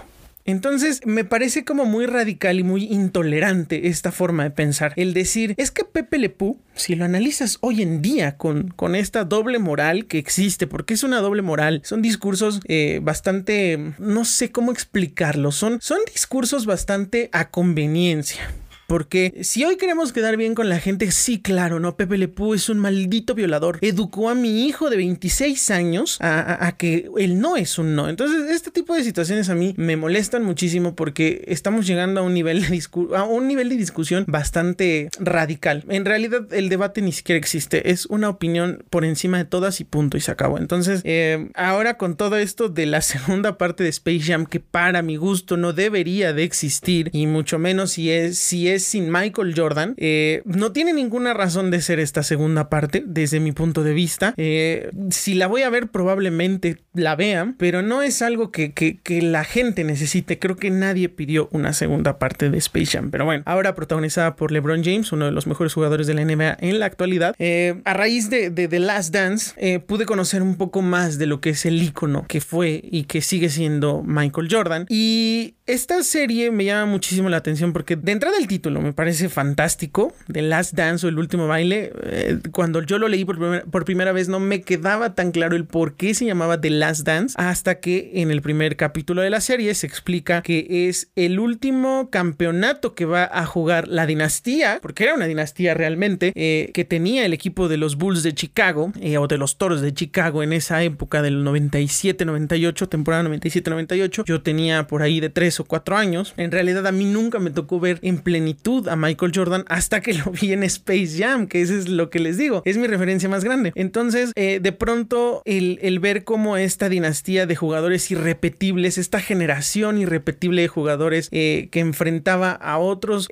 Entonces 0.48 1.02
me 1.06 1.26
parece 1.26 1.66
como 1.66 1.86
muy 1.86 2.06
radical 2.06 2.58
y 2.58 2.64
muy 2.64 2.86
intolerante 2.86 3.90
esta 3.90 4.14
forma 4.14 4.44
de 4.44 4.52
pensar. 4.52 4.94
El 4.96 5.14
decir, 5.14 5.54
es 5.58 5.72
que 5.72 5.84
Pepe 5.84 6.18
Lepú, 6.18 6.58
si 6.74 6.96
lo 6.96 7.04
analizas 7.04 7.58
hoy 7.60 7.82
en 7.82 8.02
día 8.02 8.38
con, 8.38 8.70
con 8.70 8.96
esta 8.96 9.26
doble 9.26 9.60
moral 9.60 10.06
que 10.06 10.18
existe, 10.18 10.66
porque 10.66 10.94
es 10.94 11.04
una 11.04 11.20
doble 11.20 11.42
moral, 11.42 11.82
son 11.84 12.02
discursos 12.02 12.62
eh, 12.70 13.02
bastante, 13.04 13.94
no 14.00 14.24
sé 14.24 14.52
cómo 14.54 14.72
explicarlo, 14.72 15.52
son, 15.52 15.80
son 15.82 16.00
discursos 16.14 16.66
bastante 16.66 17.30
a 17.34 17.50
conveniencia. 17.50 18.50
Porque 18.88 19.39
si 19.44 19.66
hoy 19.66 19.75
queremos 19.75 20.13
quedar 20.13 20.38
bien 20.38 20.56
con 20.56 20.69
la 20.69 20.80
gente, 20.80 21.12
sí, 21.12 21.42
claro, 21.42 21.80
¿no? 21.80 21.97
Pepe 21.97 22.18
Le 22.18 22.31
es 22.56 22.69
un 22.69 22.80
maldito 22.80 23.35
violador. 23.35 23.80
Educó 23.81 24.30
a 24.30 24.35
mi 24.35 24.66
hijo 24.66 24.90
de 24.90 24.95
26 24.95 25.71
años 25.71 26.18
a, 26.21 26.73
que 26.78 27.09
él 27.18 27.40
no 27.40 27.57
es 27.57 27.78
un 27.78 27.95
no. 27.95 28.07
Entonces, 28.07 28.50
este 28.50 28.71
tipo 28.71 28.95
de 28.95 29.04
situaciones 29.04 29.50
a 29.50 29.56
mí 29.56 29.73
me 29.78 29.97
molestan 29.97 30.44
muchísimo 30.44 30.95
porque 30.95 31.44
estamos 31.47 31.85
llegando 31.85 32.21
a 32.21 32.23
un 32.23 32.33
nivel 32.33 32.62
de, 32.62 32.83
a 33.16 33.23
un 33.23 33.47
nivel 33.47 33.68
de 33.69 33.76
discusión 33.76 34.23
bastante 34.28 35.09
radical. 35.19 35.83
En 35.90 36.06
realidad, 36.06 36.54
el 36.54 36.69
debate 36.69 37.02
ni 37.02 37.12
siquiera 37.12 37.38
existe. 37.38 37.92
Es 37.92 38.06
una 38.06 38.30
opinión 38.30 38.85
por 38.90 39.04
encima 39.04 39.38
de 39.38 39.45
todas 39.45 39.81
y 39.81 39.83
punto 39.83 40.16
y 40.16 40.21
se 40.21 40.31
acabó. 40.31 40.59
Entonces, 40.59 41.02
eh, 41.04 41.50
ahora 41.56 41.97
con 41.97 42.16
todo 42.16 42.38
esto 42.38 42.69
de 42.69 42.85
la 42.85 43.02
segunda 43.02 43.57
parte 43.57 43.83
de 43.83 43.90
Space 43.90 44.21
Jam, 44.21 44.45
que 44.45 44.62
para 44.62 45.02
mi 45.02 45.18
gusto 45.18 45.57
no 45.57 45.73
debería 45.73 46.31
de 46.31 46.44
existir, 46.44 47.09
y 47.12 47.28
mucho 47.28 47.59
menos 47.59 47.92
si 47.92 48.12
es, 48.12 48.38
si 48.38 48.69
es 48.69 48.77
sin 48.80 49.12
Michael 49.12 49.54
Jordan. 49.56 49.94
Eh, 49.98 50.42
no 50.46 50.72
tiene 50.72 50.94
ninguna 50.94 51.34
razón 51.34 51.72
de 51.72 51.81
ser 51.81 52.00
esta 52.00 52.24
segunda 52.24 52.69
parte, 52.69 53.04
desde 53.06 53.40
mi 53.40 53.52
punto 53.52 53.84
de 53.84 53.94
vista. 53.94 54.34
Eh, 54.38 54.92
si 55.10 55.34
la 55.34 55.48
voy 55.48 55.64
a 55.64 55.69
ver, 55.69 55.90
probablemente 55.90 56.78
la 56.94 57.16
vean, 57.16 57.56
pero 57.57 57.81
no 57.81 58.02
es 58.02 58.22
algo 58.22 58.52
que, 58.52 58.74
la 59.22 59.44
gente 59.44 59.84
necesite. 59.84 60.40
Creo 60.40 60.56
que 60.56 60.69
nadie 60.69 61.10
pidió 61.10 61.50
una 61.52 61.74
segunda 61.74 62.19
parte 62.19 62.50
de 62.50 62.57
Space 62.57 62.98
Jam. 62.98 63.12
Pero 63.12 63.26
bueno, 63.26 63.44
ahora 63.46 63.76
protagonizada 63.76 64.36
por 64.36 64.52
LeBron 64.52 64.84
James, 64.84 65.12
uno 65.12 65.26
de 65.26 65.31
los 65.31 65.48
mejores 65.48 65.74
jugadores 65.74 66.07
de 66.07 66.14
la 66.14 66.24
NBA 66.24 66.57
en 66.60 66.80
la 66.80 66.86
actualidad. 66.86 67.36
Eh, 67.40 67.81
a 67.86 67.94
raíz 67.94 68.30
de, 68.30 68.50
de, 68.50 68.68
The 68.68 68.80
Last 68.80 69.14
Dance, 69.14 69.80
pude 69.81 70.06
conocer 70.06 70.42
un 70.42 70.56
poco 70.56 70.81
más 70.81 71.18
de 71.18 71.26
lo 71.26 71.42
que 71.42 71.52
es 71.52 71.66
el 71.66 71.81
icono 71.81 72.26
que 72.28 72.42
fue 72.42 72.81
y 72.84 73.04
que 73.04 73.22
sigue 73.22 73.50
siendo 73.50 74.04
Michael 74.04 74.48
Jordan. 74.50 74.86
Y 74.90 75.56
esta 75.68 76.02
serie 76.02 76.50
me 76.50 76.64
llama 76.64 76.86
muchísimo 76.86 77.28
la 77.28 77.38
atención 77.38 77.74
porque 77.74 77.97
de 77.97 78.14
entrada 78.14 78.38
el 78.38 78.47
título 78.47 78.81
me 78.81 78.94
parece 78.94 79.28
fantástico, 79.28 80.14
The 80.31 80.42
Last 80.42 80.74
Dance 80.74 81.06
o 81.06 81.09
El 81.09 81.19
Último 81.19 81.47
Baile. 81.47 81.92
Eh, 82.04 82.40
cuando 82.52 82.81
yo 82.81 82.97
lo 82.97 83.09
leí 83.09 83.26
por, 83.26 83.69
por 83.69 83.83
primera 83.83 84.14
vez 84.14 84.30
no 84.30 84.40
me 84.40 84.62
quedaba 84.62 85.14
tan 85.14 85.31
claro 85.31 85.57
el 85.57 85.66
por 85.66 85.95
qué 85.95 86.14
se 86.14 86.26
llamaba 86.26 86.62
The 86.62 86.69
Last 86.69 87.06
Dance 87.06 87.36
hasta 87.38 87.81
que 87.81 88.12
en 88.16 88.31
el 88.31 88.42
primer 88.42 88.78
capítulo 88.78 89.21
de 89.21 89.30
la 89.30 89.42
serie 89.42 89.76
se 89.76 89.88
explica 89.88 90.42
que 90.42 90.88
es 90.88 91.09
el 91.16 91.38
último 91.40 92.09
campeonato 92.09 92.95
que 92.95 93.04
va 93.04 93.30
a 93.31 93.45
jugar 93.45 93.90
la 93.90 94.06
dinastía, 94.06 94.80
porque 94.81 95.04
era 95.04 95.16
una 95.16 95.28
dinastía 95.28 95.74
realmente, 95.74 96.31
eh, 96.36 96.71
que 96.74 96.86
tenía 96.86 97.26
el 97.26 97.33
equipo 97.33 97.68
de 97.68 97.76
los 97.76 97.97
Bulls 97.97 98.24
de 98.24 98.33
Chicago 98.33 98.94
eh, 99.02 99.18
o 99.18 99.28
de 99.28 99.38
los 99.38 99.57
Toros 99.57 99.81
de 99.81 99.94
Chicago 99.94 100.44
en 100.44 100.54
esa 100.54 100.81
época 100.83 101.21
del 101.21 101.44
97-98, 101.44 102.88
temporada 102.88 103.24
97-98. 103.24 104.24
Yo 104.26 104.42
tenía 104.42 104.88
por 104.88 105.02
ahí 105.02 105.19
de 105.19 105.30
3 105.57 105.61
o 105.61 105.66
4 105.66 105.97
años. 105.97 106.33
En 106.37 106.52
realidad 106.52 106.85
a 106.87 106.92
mí 106.92 107.06
nunca 107.06 107.40
me 107.40 107.52
tocó 107.52 107.80
ver 107.80 107.99
en 108.02 108.19
plenitud 108.19 108.87
a 108.87 108.95
Michael 108.95 109.31
Jordan 109.33 109.66
hasta 109.68 110.02
que 110.02 110.14
lo 110.26 110.31
vi 110.31 110.54
en 110.54 110.64
Space 110.64 111.18
Jam, 111.18 111.47
que 111.47 111.61
eso 111.61 111.76
es 111.76 111.90
lo 111.90 112.09
que 112.09 112.19
les 112.19 112.37
digo, 112.37 112.61
es 112.66 112.78
mi 112.78 112.87
referencia 112.87 113.30
más 113.30 113.44
grande. 113.44 113.71
Entonces, 113.76 114.31
eh, 114.35 114.59
de 114.61 114.71
pronto, 114.71 115.42
el, 115.45 115.97
ver 115.99 116.23
cómo 116.23 116.57
esta 116.57 116.90
dinastía 116.90 117.47
de 117.47 117.56
jugadores 117.56 118.11
irrepetibles, 118.11 118.97
esta 118.99 119.19
generación 119.19 119.97
irrepetible 119.97 120.61
de 120.61 120.68
jugadores 120.68 121.30
que 121.30 121.69
enfrentaba 121.73 122.52
a 122.52 122.78
otros 122.78 123.28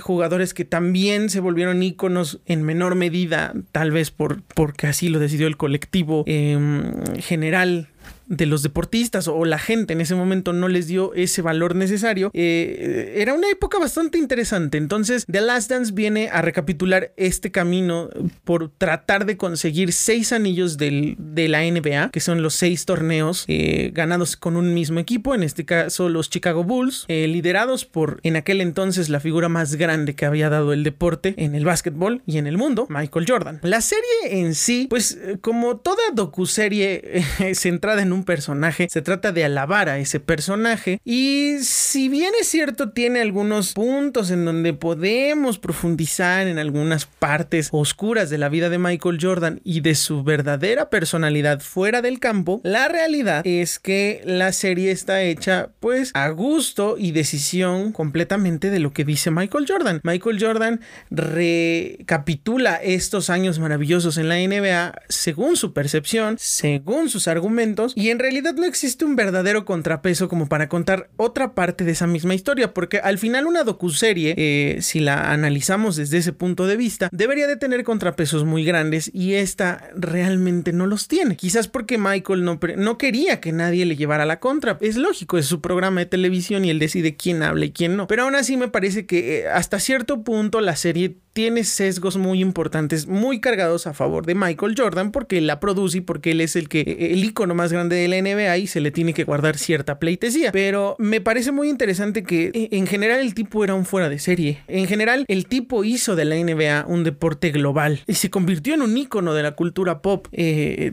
jugadores 0.00 0.52
que 0.52 0.64
también 0.64 1.30
se 1.30 1.40
volvieron 1.40 1.82
íconos 1.82 2.40
en 2.46 2.62
menor 2.62 2.94
medida, 2.94 3.54
tal 3.72 3.90
vez 3.90 4.10
por, 4.10 4.42
porque 4.42 4.86
así 4.86 5.08
lo 5.08 5.18
decidió 5.18 5.46
el 5.46 5.56
colectivo 5.56 6.24
em, 6.26 6.92
general 7.16 7.88
de 8.26 8.46
los 8.46 8.62
deportistas 8.62 9.28
o 9.28 9.44
la 9.44 9.58
gente 9.58 9.92
en 9.92 10.00
ese 10.00 10.14
momento 10.14 10.52
no 10.52 10.68
les 10.68 10.86
dio 10.86 11.14
ese 11.14 11.42
valor 11.42 11.74
necesario, 11.74 12.30
eh, 12.34 13.14
era 13.16 13.34
una 13.34 13.48
época 13.50 13.78
bastante 13.78 14.18
interesante. 14.18 14.78
Entonces, 14.78 15.24
The 15.30 15.40
Last 15.40 15.70
Dance 15.70 15.92
viene 15.92 16.28
a 16.30 16.42
recapitular 16.42 17.12
este 17.16 17.50
camino 17.50 18.08
por 18.44 18.70
tratar 18.70 19.26
de 19.26 19.36
conseguir 19.36 19.92
seis 19.92 20.32
anillos 20.32 20.78
de 20.78 21.48
la 21.48 21.62
NBA, 21.62 22.10
que 22.10 22.20
son 22.20 22.42
los 22.42 22.54
seis 22.54 22.84
torneos 22.84 23.44
eh, 23.48 23.90
ganados 23.92 24.36
con 24.36 24.56
un 24.56 24.74
mismo 24.74 25.00
equipo, 25.00 25.34
en 25.34 25.42
este 25.42 25.64
caso 25.64 26.08
los 26.08 26.30
Chicago 26.30 26.64
Bulls, 26.64 27.04
eh, 27.08 27.26
liderados 27.26 27.84
por 27.84 28.20
en 28.22 28.36
aquel 28.36 28.60
entonces 28.60 29.08
la 29.08 29.20
figura 29.20 29.48
más 29.48 29.74
grande 29.76 30.14
que 30.14 30.26
había 30.26 30.48
dado 30.48 30.72
el 30.72 30.84
deporte 30.84 31.34
en 31.36 31.54
el 31.54 31.64
básquetbol 31.64 32.22
y 32.26 32.38
en 32.38 32.46
el 32.46 32.56
mundo, 32.56 32.86
Michael 32.88 33.26
Jordan. 33.28 33.60
La 33.62 33.80
serie 33.80 34.40
en 34.40 34.54
sí, 34.54 34.86
pues 34.88 35.18
como 35.40 35.76
toda 35.76 36.02
docuserie 36.14 37.24
centrada 37.54 38.02
en 38.02 38.11
un 38.12 38.24
personaje, 38.24 38.88
se 38.90 39.02
trata 39.02 39.32
de 39.32 39.44
alabar 39.44 39.88
a 39.88 39.98
ese 39.98 40.20
personaje 40.20 41.00
y 41.04 41.56
si 41.60 42.08
bien 42.08 42.32
es 42.40 42.48
cierto 42.48 42.90
tiene 42.90 43.20
algunos 43.20 43.72
puntos 43.72 44.30
en 44.30 44.44
donde 44.44 44.72
podemos 44.74 45.58
profundizar 45.58 46.46
en 46.46 46.58
algunas 46.58 47.06
partes 47.06 47.68
oscuras 47.72 48.30
de 48.30 48.38
la 48.38 48.48
vida 48.48 48.68
de 48.68 48.78
Michael 48.78 49.18
Jordan 49.20 49.60
y 49.64 49.80
de 49.80 49.94
su 49.94 50.22
verdadera 50.22 50.90
personalidad 50.90 51.60
fuera 51.60 52.02
del 52.02 52.20
campo, 52.20 52.60
la 52.64 52.88
realidad 52.88 53.46
es 53.46 53.78
que 53.78 54.22
la 54.24 54.52
serie 54.52 54.90
está 54.90 55.22
hecha 55.22 55.70
pues 55.80 56.10
a 56.14 56.28
gusto 56.30 56.96
y 56.98 57.12
decisión 57.12 57.92
completamente 57.92 58.70
de 58.70 58.80
lo 58.80 58.92
que 58.92 59.04
dice 59.04 59.30
Michael 59.30 59.66
Jordan. 59.68 60.00
Michael 60.04 60.38
Jordan 60.40 60.80
recapitula 61.10 62.76
estos 62.76 63.30
años 63.30 63.58
maravillosos 63.58 64.18
en 64.18 64.28
la 64.28 64.36
NBA 64.36 65.02
según 65.08 65.56
su 65.56 65.72
percepción, 65.72 66.36
según 66.38 67.08
sus 67.08 67.28
argumentos 67.28 67.92
y 68.02 68.10
en 68.10 68.18
realidad 68.18 68.54
no 68.56 68.66
existe 68.66 69.04
un 69.04 69.14
verdadero 69.14 69.64
contrapeso 69.64 70.28
como 70.28 70.48
para 70.48 70.68
contar 70.68 71.08
otra 71.16 71.54
parte 71.54 71.84
de 71.84 71.92
esa 71.92 72.08
misma 72.08 72.34
historia, 72.34 72.74
porque 72.74 72.98
al 72.98 73.16
final 73.16 73.46
una 73.46 73.62
docuserie, 73.62 74.34
eh, 74.36 74.78
si 74.80 74.98
la 74.98 75.30
analizamos 75.30 75.94
desde 75.94 76.18
ese 76.18 76.32
punto 76.32 76.66
de 76.66 76.76
vista, 76.76 77.08
debería 77.12 77.46
de 77.46 77.56
tener 77.56 77.84
contrapesos 77.84 78.44
muy 78.44 78.64
grandes 78.64 79.08
y 79.14 79.34
esta 79.34 79.88
realmente 79.94 80.72
no 80.72 80.88
los 80.88 81.06
tiene. 81.06 81.36
Quizás 81.36 81.68
porque 81.68 81.96
Michael 81.96 82.42
no, 82.42 82.58
no 82.76 82.98
quería 82.98 83.40
que 83.40 83.52
nadie 83.52 83.86
le 83.86 83.94
llevara 83.94 84.26
la 84.26 84.40
contra. 84.40 84.78
Es 84.80 84.96
lógico, 84.96 85.38
es 85.38 85.46
su 85.46 85.60
programa 85.60 86.00
de 86.00 86.06
televisión 86.06 86.64
y 86.64 86.70
él 86.70 86.80
decide 86.80 87.14
quién 87.14 87.44
habla 87.44 87.66
y 87.66 87.70
quién 87.70 87.96
no. 87.96 88.08
Pero 88.08 88.24
aún 88.24 88.34
así 88.34 88.56
me 88.56 88.66
parece 88.66 89.06
que 89.06 89.42
eh, 89.42 89.48
hasta 89.48 89.78
cierto 89.78 90.24
punto 90.24 90.60
la 90.60 90.74
serie 90.74 91.18
tiene 91.32 91.64
sesgos 91.64 92.16
muy 92.16 92.40
importantes, 92.40 93.06
muy 93.06 93.40
cargados 93.40 93.86
a 93.86 93.94
favor 93.94 94.26
de 94.26 94.34
Michael 94.34 94.74
Jordan 94.76 95.12
porque 95.12 95.38
él 95.38 95.46
la 95.46 95.60
produce 95.60 95.98
y 95.98 96.00
porque 96.02 96.32
él 96.32 96.40
es 96.40 96.56
el 96.56 96.68
que 96.68 96.82
el 97.12 97.24
icono 97.24 97.54
más 97.54 97.72
grande 97.72 97.96
de 97.96 98.08
la 98.08 98.20
NBA 98.20 98.58
y 98.58 98.66
se 98.66 98.80
le 98.80 98.90
tiene 98.90 99.14
que 99.14 99.24
guardar 99.24 99.56
cierta 99.56 99.98
pleitesía. 99.98 100.52
Pero 100.52 100.94
me 100.98 101.20
parece 101.20 101.50
muy 101.50 101.70
interesante 101.70 102.22
que 102.22 102.50
e, 102.52 102.68
en 102.76 102.86
general 102.86 103.20
el 103.20 103.34
tipo 103.34 103.64
era 103.64 103.74
un 103.74 103.86
fuera 103.86 104.08
de 104.10 104.18
serie. 104.18 104.62
En 104.68 104.86
general 104.86 105.24
el 105.28 105.46
tipo 105.46 105.84
hizo 105.84 106.16
de 106.16 106.24
la 106.26 106.36
NBA 106.36 106.84
un 106.86 107.02
deporte 107.04 107.50
global 107.50 108.02
y 108.06 108.14
se 108.14 108.30
convirtió 108.30 108.74
en 108.74 108.82
un 108.82 108.96
icono 108.96 109.32
de 109.32 109.42
la 109.42 109.52
cultura 109.52 110.02
pop. 110.02 110.26
Eh, 110.32 110.92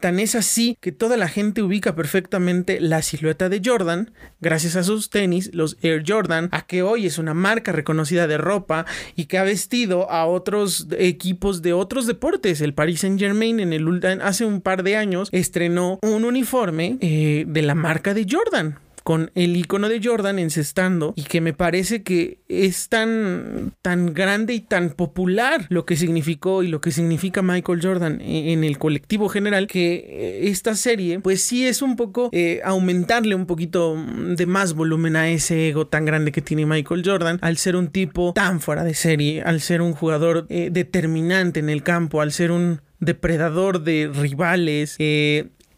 tan 0.00 0.20
es 0.20 0.34
así 0.34 0.76
que 0.80 0.92
toda 0.92 1.16
la 1.16 1.28
gente 1.28 1.62
ubica 1.62 1.94
perfectamente 1.94 2.80
la 2.80 3.00
silueta 3.00 3.48
de 3.48 3.62
Jordan 3.64 4.10
gracias 4.40 4.76
a 4.76 4.84
sus 4.84 5.08
tenis, 5.10 5.50
los 5.54 5.78
Air 5.82 6.04
Jordan, 6.06 6.48
a 6.52 6.66
que 6.66 6.82
hoy 6.82 7.06
es 7.06 7.18
una 7.18 7.34
marca 7.34 7.72
reconocida 7.72 8.26
de 8.26 8.36
ropa 8.36 8.84
y 9.16 9.24
que 9.24 9.38
ha 9.38 9.44
vestido 9.44 9.77
a 9.86 10.26
otros 10.26 10.86
equipos 10.98 11.62
de 11.62 11.72
otros 11.72 12.06
deportes. 12.06 12.60
El 12.60 12.74
Paris 12.74 13.00
Saint 13.00 13.18
Germain 13.18 13.60
en 13.60 13.72
el 13.72 13.88
hace 14.22 14.44
un 14.44 14.60
par 14.60 14.82
de 14.82 14.96
años 14.96 15.28
estrenó 15.32 15.98
un 16.02 16.24
uniforme 16.24 16.98
eh, 17.00 17.44
de 17.46 17.62
la 17.62 17.74
marca 17.74 18.14
de 18.14 18.26
Jordan 18.28 18.78
con 19.08 19.30
el 19.34 19.56
icono 19.56 19.88
de 19.88 20.02
Jordan 20.04 20.38
encestando 20.38 21.14
y 21.16 21.22
que 21.22 21.40
me 21.40 21.54
parece 21.54 22.02
que 22.02 22.40
es 22.46 22.90
tan, 22.90 23.72
tan 23.80 24.12
grande 24.12 24.52
y 24.52 24.60
tan 24.60 24.90
popular 24.90 25.64
lo 25.70 25.86
que 25.86 25.96
significó 25.96 26.62
y 26.62 26.68
lo 26.68 26.82
que 26.82 26.90
significa 26.90 27.40
Michael 27.40 27.80
Jordan 27.82 28.20
e, 28.20 28.52
en 28.52 28.64
el 28.64 28.76
colectivo 28.76 29.30
general 29.30 29.66
que 29.66 29.94
eh, 29.94 30.48
esta 30.50 30.74
serie 30.74 31.20
pues 31.20 31.40
sí 31.40 31.66
es 31.66 31.80
un 31.80 31.96
poco 31.96 32.28
eh, 32.32 32.60
aumentarle 32.62 33.34
un 33.34 33.46
poquito 33.46 33.96
de 33.96 34.44
más 34.44 34.74
volumen 34.74 35.16
a 35.16 35.30
ese 35.30 35.70
ego 35.70 35.86
tan 35.86 36.04
grande 36.04 36.30
que 36.30 36.42
tiene 36.42 36.66
Michael 36.66 37.02
Jordan 37.02 37.38
al 37.40 37.56
ser 37.56 37.76
un 37.76 37.88
tipo 37.88 38.34
tan 38.34 38.60
fuera 38.60 38.84
de 38.84 38.92
serie, 38.92 39.40
al 39.40 39.62
ser 39.62 39.80
un 39.80 39.94
jugador 39.94 40.44
eh, 40.50 40.68
determinante 40.70 41.60
en 41.60 41.70
el 41.70 41.82
campo, 41.82 42.20
al 42.20 42.30
ser 42.30 42.50
un 42.50 42.82
depredador 43.00 43.84
de 43.84 44.10
rivales, 44.12 44.96